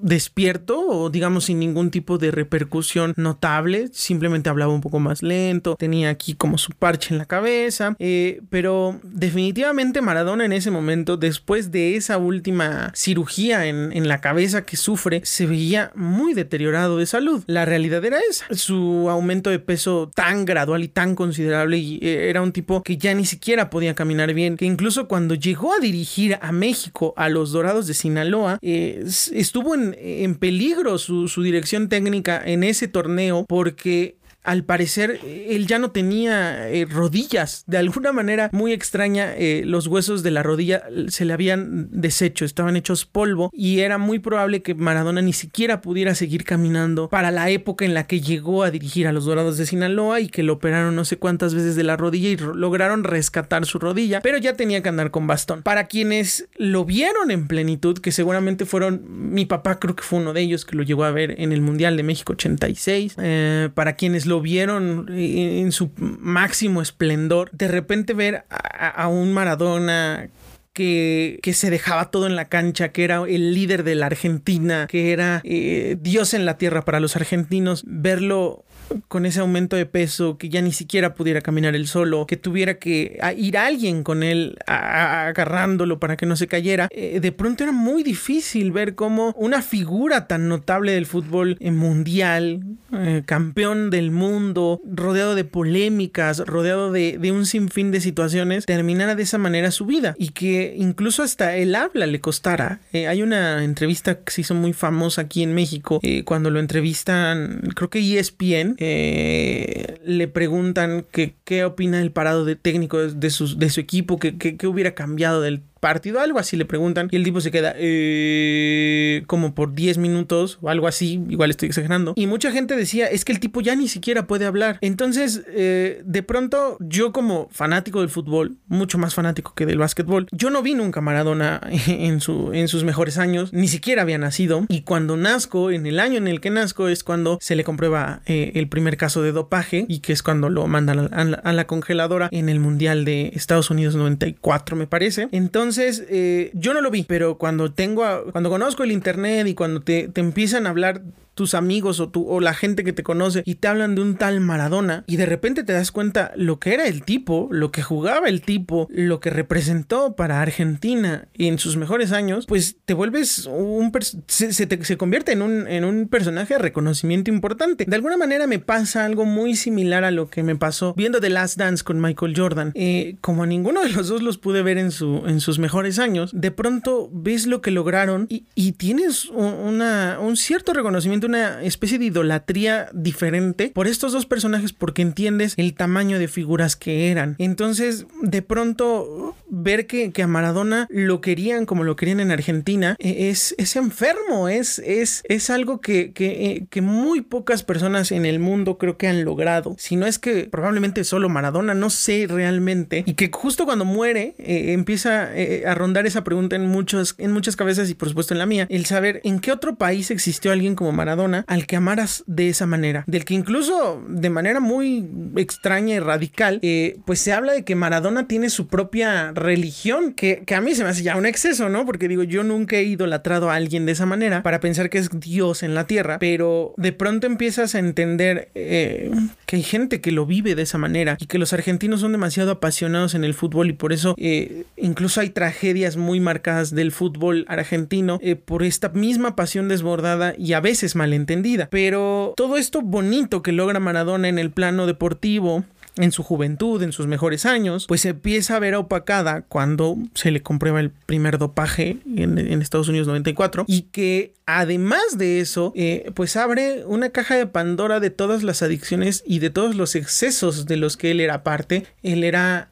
despierto 0.00 0.80
o 0.86 1.10
digamos 1.10 1.44
sin 1.46 1.58
ningún 1.58 1.90
tipo 1.90 2.18
de 2.18 2.30
repercusión 2.30 3.14
notable, 3.16 3.88
simplemente 3.92 4.50
hablaba 4.50 4.72
un 4.72 4.80
poco 4.80 5.00
más 5.00 5.22
lento, 5.22 5.76
tenía 5.76 6.10
aquí 6.10 6.34
como 6.34 6.58
su 6.58 6.72
parche 6.72 7.14
en 7.14 7.18
la 7.18 7.26
cabeza, 7.26 7.96
eh, 7.98 8.40
pero 8.50 9.00
definitivamente 9.02 10.00
Maradona 10.00 10.44
en 10.44 10.52
ese 10.52 10.70
momento, 10.70 11.16
después 11.16 11.70
de 11.70 11.96
esa 11.96 12.18
última 12.18 12.92
cirugía 12.94 13.66
en 13.66 14.08
la 14.08 14.20
cabeza 14.20 14.64
que 14.64 14.76
sufre, 14.76 15.22
se 15.34 15.46
veía 15.46 15.90
muy 15.96 16.32
deteriorado 16.32 16.98
de 16.98 17.06
salud. 17.06 17.42
La 17.48 17.64
realidad 17.64 18.04
era 18.04 18.20
esa. 18.30 18.46
Su 18.54 19.10
aumento 19.10 19.50
de 19.50 19.58
peso 19.58 20.08
tan 20.14 20.44
gradual 20.44 20.84
y 20.84 20.88
tan 20.88 21.16
considerable 21.16 21.76
y 21.76 21.98
eh, 22.02 22.30
era 22.30 22.40
un 22.40 22.52
tipo 22.52 22.84
que 22.84 22.96
ya 22.98 23.12
ni 23.14 23.24
siquiera 23.24 23.68
podía 23.68 23.96
caminar 23.96 24.32
bien, 24.32 24.56
que 24.56 24.64
incluso 24.64 25.08
cuando 25.08 25.34
llegó 25.34 25.72
a 25.72 25.80
dirigir 25.80 26.38
a 26.40 26.52
México 26.52 27.14
a 27.16 27.28
los 27.28 27.50
Dorados 27.50 27.88
de 27.88 27.94
Sinaloa, 27.94 28.60
eh, 28.62 29.04
estuvo 29.32 29.74
en, 29.74 29.96
en 29.98 30.36
peligro 30.36 30.98
su, 30.98 31.26
su 31.26 31.42
dirección 31.42 31.88
técnica 31.88 32.40
en 32.44 32.62
ese 32.62 32.86
torneo 32.86 33.44
porque 33.48 34.14
al 34.44 34.64
parecer 34.64 35.20
él 35.24 35.66
ya 35.66 35.78
no 35.78 35.90
tenía 35.90 36.68
eh, 36.68 36.84
rodillas. 36.84 37.64
De 37.66 37.78
alguna 37.78 38.12
manera 38.12 38.50
muy 38.52 38.72
extraña, 38.72 39.34
eh, 39.34 39.62
los 39.64 39.86
huesos 39.86 40.22
de 40.22 40.30
la 40.30 40.42
rodilla 40.42 40.84
se 41.08 41.24
le 41.24 41.32
habían 41.32 41.88
deshecho, 41.90 42.44
estaban 42.44 42.76
hechos 42.76 43.06
polvo 43.06 43.50
y 43.52 43.80
era 43.80 43.98
muy 43.98 44.18
probable 44.18 44.62
que 44.62 44.74
Maradona 44.74 45.22
ni 45.22 45.32
siquiera 45.32 45.80
pudiera 45.80 46.14
seguir 46.14 46.44
caminando 46.44 47.08
para 47.08 47.30
la 47.30 47.50
época 47.50 47.84
en 47.84 47.94
la 47.94 48.06
que 48.06 48.20
llegó 48.20 48.62
a 48.62 48.70
dirigir 48.70 49.06
a 49.06 49.12
los 49.12 49.24
Dorados 49.24 49.56
de 49.56 49.66
Sinaloa 49.66 50.20
y 50.20 50.28
que 50.28 50.42
lo 50.42 50.54
operaron 50.54 50.94
no 50.94 51.04
sé 51.04 51.16
cuántas 51.16 51.54
veces 51.54 51.76
de 51.76 51.84
la 51.84 51.96
rodilla 51.96 52.28
y 52.28 52.36
lograron 52.36 53.04
rescatar 53.04 53.64
su 53.66 53.78
rodilla, 53.78 54.20
pero 54.20 54.38
ya 54.38 54.54
tenía 54.54 54.82
que 54.82 54.88
andar 54.88 55.10
con 55.10 55.26
bastón. 55.26 55.62
Para 55.62 55.86
quienes 55.86 56.48
lo 56.56 56.84
vieron 56.84 57.30
en 57.30 57.46
plenitud, 57.46 57.98
que 57.98 58.12
seguramente 58.12 58.66
fueron 58.66 59.02
mi 59.32 59.46
papá, 59.46 59.78
creo 59.78 59.96
que 59.96 60.02
fue 60.02 60.18
uno 60.18 60.32
de 60.32 60.42
ellos 60.42 60.64
que 60.64 60.76
lo 60.76 60.82
llegó 60.82 61.04
a 61.04 61.10
ver 61.10 61.40
en 61.40 61.52
el 61.52 61.62
Mundial 61.62 61.96
de 61.96 62.02
México 62.02 62.34
86, 62.34 63.16
eh, 63.18 63.70
para 63.74 63.94
quienes 63.94 64.26
lo 64.26 64.33
vieron 64.40 65.06
en 65.10 65.72
su 65.72 65.90
máximo 65.98 66.82
esplendor, 66.82 67.50
de 67.52 67.68
repente 67.68 68.14
ver 68.14 68.44
a, 68.50 69.08
un 69.08 69.32
Maradona 69.32 70.28
que, 70.72 71.38
que, 71.42 71.54
se 71.54 71.70
dejaba 71.70 72.10
todo 72.10 72.26
en 72.26 72.36
la 72.36 72.48
cancha, 72.48 72.90
que 72.90 73.04
era 73.04 73.22
el 73.28 73.54
líder 73.54 73.84
de 73.84 73.94
la 73.94 74.06
Argentina, 74.06 74.86
que 74.88 75.12
era 75.12 75.40
eh, 75.44 75.96
Dios 76.00 76.34
en 76.34 76.44
la 76.44 76.58
tierra 76.58 76.84
para 76.84 77.00
los 77.00 77.16
argentinos, 77.16 77.84
verlo 77.86 78.64
con 79.08 79.26
ese 79.26 79.40
aumento 79.40 79.76
de 79.76 79.86
peso, 79.86 80.38
que 80.38 80.48
ya 80.48 80.62
ni 80.62 80.72
siquiera 80.72 81.14
pudiera 81.14 81.40
caminar 81.40 81.74
él 81.74 81.86
solo, 81.86 82.26
que 82.26 82.36
tuviera 82.36 82.78
que 82.78 83.18
ir 83.36 83.58
alguien 83.58 84.02
con 84.02 84.22
él 84.22 84.56
agarrándolo 84.66 85.98
para 85.98 86.16
que 86.16 86.26
no 86.26 86.36
se 86.36 86.46
cayera, 86.46 86.88
eh, 86.90 87.20
de 87.20 87.32
pronto 87.32 87.64
era 87.64 87.72
muy 87.72 88.02
difícil 88.02 88.72
ver 88.72 88.94
cómo 88.94 89.32
una 89.36 89.62
figura 89.62 90.26
tan 90.26 90.48
notable 90.48 90.92
del 90.92 91.06
fútbol 91.06 91.56
mundial, 91.60 92.62
eh, 92.92 93.22
campeón 93.26 93.90
del 93.90 94.10
mundo, 94.10 94.80
rodeado 94.84 95.34
de 95.34 95.44
polémicas, 95.44 96.38
rodeado 96.40 96.92
de, 96.92 97.18
un 97.34 97.46
sinfín 97.46 97.90
de 97.90 98.00
situaciones, 98.00 98.66
terminara 98.66 99.14
de 99.14 99.22
esa 99.24 99.38
manera 99.38 99.70
su 99.70 99.86
vida 99.86 100.14
y 100.18 100.28
que 100.28 100.74
incluso 100.78 101.22
hasta 101.22 101.56
el 101.56 101.74
habla 101.74 102.06
le 102.06 102.20
costara. 102.20 102.80
Eh, 102.92 103.08
hay 103.08 103.22
una 103.22 103.64
entrevista 103.64 104.16
que 104.20 104.30
se 104.30 104.42
hizo 104.42 104.54
muy 104.54 104.72
famosa 104.72 105.22
aquí 105.22 105.42
en 105.42 105.54
México 105.54 106.00
cuando 106.24 106.50
lo 106.50 106.60
entrevistan, 106.60 107.62
creo 107.74 107.90
que 107.90 108.18
ESPN, 108.18 108.73
eh, 108.78 110.00
le 110.04 110.28
preguntan 110.28 111.06
qué 111.10 111.64
opina 111.64 112.00
el 112.00 112.12
parado 112.12 112.44
de 112.44 112.56
técnico 112.56 112.98
de, 112.98 113.10
de 113.10 113.30
su 113.30 113.80
equipo, 113.80 114.18
que, 114.18 114.36
que, 114.36 114.66
hubiera 114.66 114.94
cambiado 114.94 115.40
del 115.40 115.62
partido, 115.84 116.18
algo 116.18 116.38
así 116.38 116.56
le 116.56 116.64
preguntan 116.64 117.08
y 117.10 117.16
el 117.16 117.24
tipo 117.24 117.42
se 117.42 117.50
queda 117.50 117.74
eh, 117.76 119.22
como 119.26 119.54
por 119.54 119.74
10 119.74 119.98
minutos 119.98 120.56
o 120.62 120.70
algo 120.70 120.86
así, 120.86 121.22
igual 121.28 121.50
estoy 121.50 121.68
exagerando. 121.68 122.14
Y 122.16 122.26
mucha 122.26 122.50
gente 122.52 122.74
decía, 122.74 123.06
es 123.06 123.26
que 123.26 123.32
el 123.32 123.38
tipo 123.38 123.60
ya 123.60 123.76
ni 123.76 123.86
siquiera 123.86 124.26
puede 124.26 124.46
hablar. 124.46 124.78
Entonces, 124.80 125.42
eh, 125.48 126.00
de 126.06 126.22
pronto, 126.22 126.78
yo 126.80 127.12
como 127.12 127.50
fanático 127.52 128.00
del 128.00 128.08
fútbol, 128.08 128.56
mucho 128.66 128.96
más 128.96 129.14
fanático 129.14 129.52
que 129.54 129.66
del 129.66 129.76
básquetbol, 129.76 130.26
yo 130.32 130.48
no 130.48 130.62
vi 130.62 130.72
nunca 130.72 131.02
Maradona 131.02 131.60
en, 131.86 132.22
su, 132.22 132.54
en 132.54 132.68
sus 132.68 132.82
mejores 132.82 133.18
años, 133.18 133.52
ni 133.52 133.68
siquiera 133.68 134.00
había 134.00 134.16
nacido. 134.16 134.64
Y 134.70 134.84
cuando 134.84 135.18
nazco, 135.18 135.70
en 135.70 135.84
el 135.84 136.00
año 136.00 136.16
en 136.16 136.28
el 136.28 136.40
que 136.40 136.48
nazco, 136.48 136.88
es 136.88 137.04
cuando 137.04 137.36
se 137.42 137.56
le 137.56 137.64
comprueba 137.64 138.22
eh, 138.24 138.52
el 138.54 138.68
primer 138.68 138.96
caso 138.96 139.20
de 139.20 139.32
dopaje 139.32 139.84
y 139.86 139.98
que 139.98 140.14
es 140.14 140.22
cuando 140.22 140.48
lo 140.48 140.66
mandan 140.66 141.10
a 141.12 141.52
la 141.52 141.66
congeladora 141.66 142.30
en 142.32 142.48
el 142.48 142.58
Mundial 142.58 143.04
de 143.04 143.32
Estados 143.34 143.68
Unidos 143.68 143.96
94, 143.96 144.76
me 144.76 144.86
parece. 144.86 145.28
Entonces, 145.30 145.73
entonces, 145.76 146.06
eh, 146.08 146.50
yo 146.54 146.72
no 146.72 146.80
lo 146.80 146.90
vi, 146.90 147.02
pero 147.02 147.36
cuando 147.36 147.72
tengo, 147.72 148.04
cuando 148.30 148.48
conozco 148.48 148.84
el 148.84 148.92
internet 148.92 149.48
y 149.48 149.54
cuando 149.54 149.82
te, 149.82 150.08
te 150.08 150.20
empiezan 150.20 150.66
a 150.66 150.70
hablar 150.70 151.02
tus 151.34 151.54
amigos 151.54 152.00
o, 152.00 152.08
tu, 152.08 152.28
o 152.28 152.40
la 152.40 152.54
gente 152.54 152.84
que 152.84 152.92
te 152.92 153.02
conoce 153.02 153.42
y 153.44 153.56
te 153.56 153.68
hablan 153.68 153.94
de 153.94 154.02
un 154.02 154.16
tal 154.16 154.40
Maradona 154.40 155.04
y 155.06 155.16
de 155.16 155.26
repente 155.26 155.64
te 155.64 155.72
das 155.72 155.92
cuenta 155.92 156.32
lo 156.36 156.58
que 156.58 156.74
era 156.74 156.86
el 156.86 157.02
tipo, 157.02 157.48
lo 157.50 157.70
que 157.70 157.82
jugaba 157.82 158.28
el 158.28 158.40
tipo, 158.42 158.88
lo 158.90 159.20
que 159.20 159.30
representó 159.30 160.14
para 160.16 160.40
Argentina 160.40 161.28
en 161.34 161.58
sus 161.58 161.76
mejores 161.76 162.12
años, 162.12 162.46
pues 162.46 162.76
te 162.84 162.94
vuelves 162.94 163.46
un... 163.46 163.92
Se, 164.26 164.52
se, 164.52 164.96
convierte 164.96 165.32
en 165.32 165.42
un, 165.42 165.66
en 165.66 165.84
un 165.84 166.08
personaje 166.08 166.54
de 166.54 166.58
reconocimiento 166.58 167.30
importante. 167.30 167.84
De 167.86 167.96
alguna 167.96 168.16
manera 168.16 168.46
me 168.46 168.58
pasa 168.58 169.04
algo 169.04 169.24
muy 169.24 169.56
similar 169.56 170.04
a 170.04 170.10
lo 170.10 170.28
que 170.30 170.42
me 170.42 170.56
pasó 170.56 170.94
viendo 170.94 171.20
The 171.20 171.30
Last 171.30 171.58
Dance 171.58 171.84
con 171.84 172.00
Michael 172.00 172.34
Jordan. 172.36 172.72
Eh, 172.74 173.16
como 173.20 173.46
ninguno 173.46 173.82
de 173.82 173.90
los 173.90 174.08
dos 174.08 174.22
los 174.22 174.38
pude 174.38 174.62
ver 174.62 174.78
en, 174.78 174.90
su, 174.90 175.24
en 175.26 175.40
sus 175.40 175.58
mejores 175.58 175.98
años, 175.98 176.30
de 176.34 176.50
pronto 176.50 177.10
ves 177.12 177.46
lo 177.46 177.60
que 177.60 177.70
lograron 177.70 178.26
y, 178.28 178.44
y 178.54 178.72
tienes 178.72 179.26
una, 179.26 180.18
un 180.20 180.36
cierto 180.36 180.72
reconocimiento 180.72 181.23
una 181.24 181.62
especie 181.62 181.98
de 181.98 182.06
idolatría 182.06 182.88
diferente 182.92 183.70
por 183.74 183.86
estos 183.86 184.12
dos 184.12 184.26
personajes 184.26 184.72
porque 184.72 185.02
entiendes 185.02 185.54
el 185.56 185.74
tamaño 185.74 186.18
de 186.18 186.28
figuras 186.28 186.76
que 186.76 187.10
eran. 187.10 187.36
Entonces, 187.38 188.06
de 188.22 188.42
pronto, 188.42 189.34
ver 189.48 189.86
que, 189.86 190.12
a 190.22 190.26
Maradona 190.26 190.86
lo 190.90 191.20
querían 191.20 191.66
como 191.66 191.84
lo 191.84 191.96
querían 191.96 192.20
en 192.20 192.30
Argentina 192.30 192.96
e, 192.98 193.28
es, 193.30 193.54
es 193.58 193.76
enfermo, 193.76 194.48
es, 194.48 194.78
es, 194.78 195.22
es 195.28 195.50
algo 195.50 195.80
que, 195.80 196.12
que, 196.12 196.66
eh, 196.70 196.80
muy 196.80 197.22
pocas 197.22 197.62
personas 197.62 198.12
en 198.12 198.26
el 198.26 198.38
mundo 198.38 198.78
creo 198.78 198.96
que 198.96 199.08
han 199.08 199.24
logrado. 199.24 199.74
Si 199.78 199.96
no 199.96 200.06
es 200.06 200.18
que 200.18 200.44
probablemente 200.44 201.04
solo 201.04 201.28
Maradona, 201.28 201.74
no 201.74 201.90
sé 201.90 202.26
realmente. 202.28 203.04
Y 203.06 203.14
que 203.14 203.30
justo 203.32 203.64
cuando 203.64 203.84
muere 203.84 204.34
eh, 204.38 204.72
empieza 204.72 205.34
eh, 205.34 205.64
a 205.66 205.74
rondar 205.74 206.06
esa 206.06 206.24
pregunta 206.24 206.56
en, 206.56 206.66
muchos, 206.66 207.14
en 207.18 207.32
muchas 207.32 207.56
cabezas 207.56 207.88
y 207.90 207.94
por 207.94 208.08
supuesto 208.08 208.34
en 208.34 208.38
la 208.38 208.46
mía, 208.46 208.66
el 208.70 208.86
saber 208.86 209.20
en 209.24 209.40
qué 209.40 209.52
otro 209.52 209.76
país 209.76 210.10
existió 210.10 210.52
alguien 210.52 210.74
como 210.74 210.92
Maradona 210.92 211.13
al 211.46 211.66
que 211.66 211.76
amaras 211.76 212.24
de 212.26 212.48
esa 212.48 212.66
manera, 212.66 213.04
del 213.06 213.24
que 213.24 213.34
incluso 213.34 214.02
de 214.08 214.30
manera 214.30 214.60
muy 214.60 215.08
extraña 215.36 215.94
y 215.94 216.00
radical, 216.00 216.58
eh, 216.62 216.98
pues 217.04 217.20
se 217.20 217.32
habla 217.32 217.52
de 217.52 217.64
que 217.64 217.74
Maradona 217.74 218.26
tiene 218.26 218.50
su 218.50 218.66
propia 218.66 219.32
religión, 219.32 220.12
que, 220.12 220.44
a 220.54 220.60
mí 220.60 220.74
se 220.74 220.84
me 220.84 220.90
hace 220.90 221.02
ya 221.02 221.16
un 221.16 221.26
exceso, 221.26 221.68
¿no? 221.68 221.86
Porque 221.86 222.08
digo, 222.08 222.22
yo 222.22 222.44
nunca 222.44 222.76
he 222.76 222.84
idolatrado 222.84 223.50
a 223.50 223.54
alguien 223.54 223.86
de 223.86 223.92
esa 223.92 224.06
manera 224.06 224.42
para 224.42 224.60
pensar 224.60 224.90
que 224.90 224.98
es 224.98 225.08
Dios 225.18 225.62
en 225.62 225.74
la 225.74 225.86
tierra, 225.86 226.18
pero 226.18 226.74
de 226.76 226.92
pronto 226.92 227.26
empiezas 227.26 227.74
a 227.74 227.78
entender 227.78 228.50
eh, 228.54 229.10
que 229.46 229.56
hay 229.56 229.62
gente 229.62 230.00
que 230.00 230.12
lo 230.12 230.26
vive 230.26 230.54
de 230.54 230.62
esa 230.62 230.78
manera 230.78 231.16
y 231.20 231.26
que 231.26 231.38
los 231.38 231.52
argentinos 231.52 232.00
son 232.00 232.12
demasiado 232.12 232.50
apasionados 232.52 233.14
en 233.14 233.24
el 233.24 233.34
fútbol 233.34 233.70
y 233.70 233.72
por 233.72 233.92
eso 233.92 234.14
eh, 234.18 234.64
incluso 234.76 235.20
hay 235.20 235.30
tragedias 235.30 235.96
muy 235.96 236.20
marcadas 236.20 236.74
del 236.74 236.92
fútbol 236.92 237.44
argentino 237.48 238.20
por 238.44 238.62
esta 238.62 238.88
misma 238.90 239.36
pasión 239.36 239.68
desbordada 239.68 240.34
y 240.38 240.52
a 240.52 240.60
veces 240.60 240.96
más 241.06 241.16
entendida. 241.16 241.68
Pero 241.70 242.34
todo 242.36 242.56
esto 242.56 242.80
bonito 242.80 243.42
que 243.42 243.52
logra 243.52 243.80
Maradona 243.80 244.28
en 244.28 244.38
el 244.38 244.50
plano 244.50 244.86
deportivo, 244.86 245.64
en 245.96 246.10
su 246.10 246.24
juventud, 246.24 246.82
en 246.82 246.92
sus 246.92 247.06
mejores 247.06 247.46
años, 247.46 247.86
pues 247.86 248.04
empieza 248.04 248.56
a 248.56 248.58
ver 248.58 248.74
opacada 248.74 249.42
cuando 249.42 249.96
se 250.14 250.32
le 250.32 250.42
comprueba 250.42 250.80
el 250.80 250.90
primer 250.90 251.38
dopaje 251.38 251.98
en, 252.16 252.38
Estados 252.60 252.88
Unidos 252.88 253.06
94 253.06 253.64
y 253.68 253.82
que 253.82 254.32
además 254.46 255.18
de 255.18 255.40
eso, 255.40 255.72
eh, 255.76 256.10
pues 256.14 256.36
abre 256.36 256.84
una 256.86 257.10
caja 257.10 257.36
de 257.36 257.46
Pandora 257.46 258.00
de 258.00 258.10
todas 258.10 258.42
las 258.42 258.62
adicciones 258.62 259.22
y 259.24 259.38
de 259.38 259.50
todos 259.50 259.76
los 259.76 259.94
excesos 259.94 260.66
de 260.66 260.76
los 260.76 260.96
que 260.96 261.12
él 261.12 261.20
era 261.20 261.44
parte. 261.44 261.86
Él 262.02 262.24
era, 262.24 262.70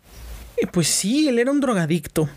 eh, 0.56 0.66
pues 0.66 0.88
sí, 0.88 1.28
él 1.28 1.38
era 1.38 1.52
un 1.52 1.60
drogadicto 1.60 2.28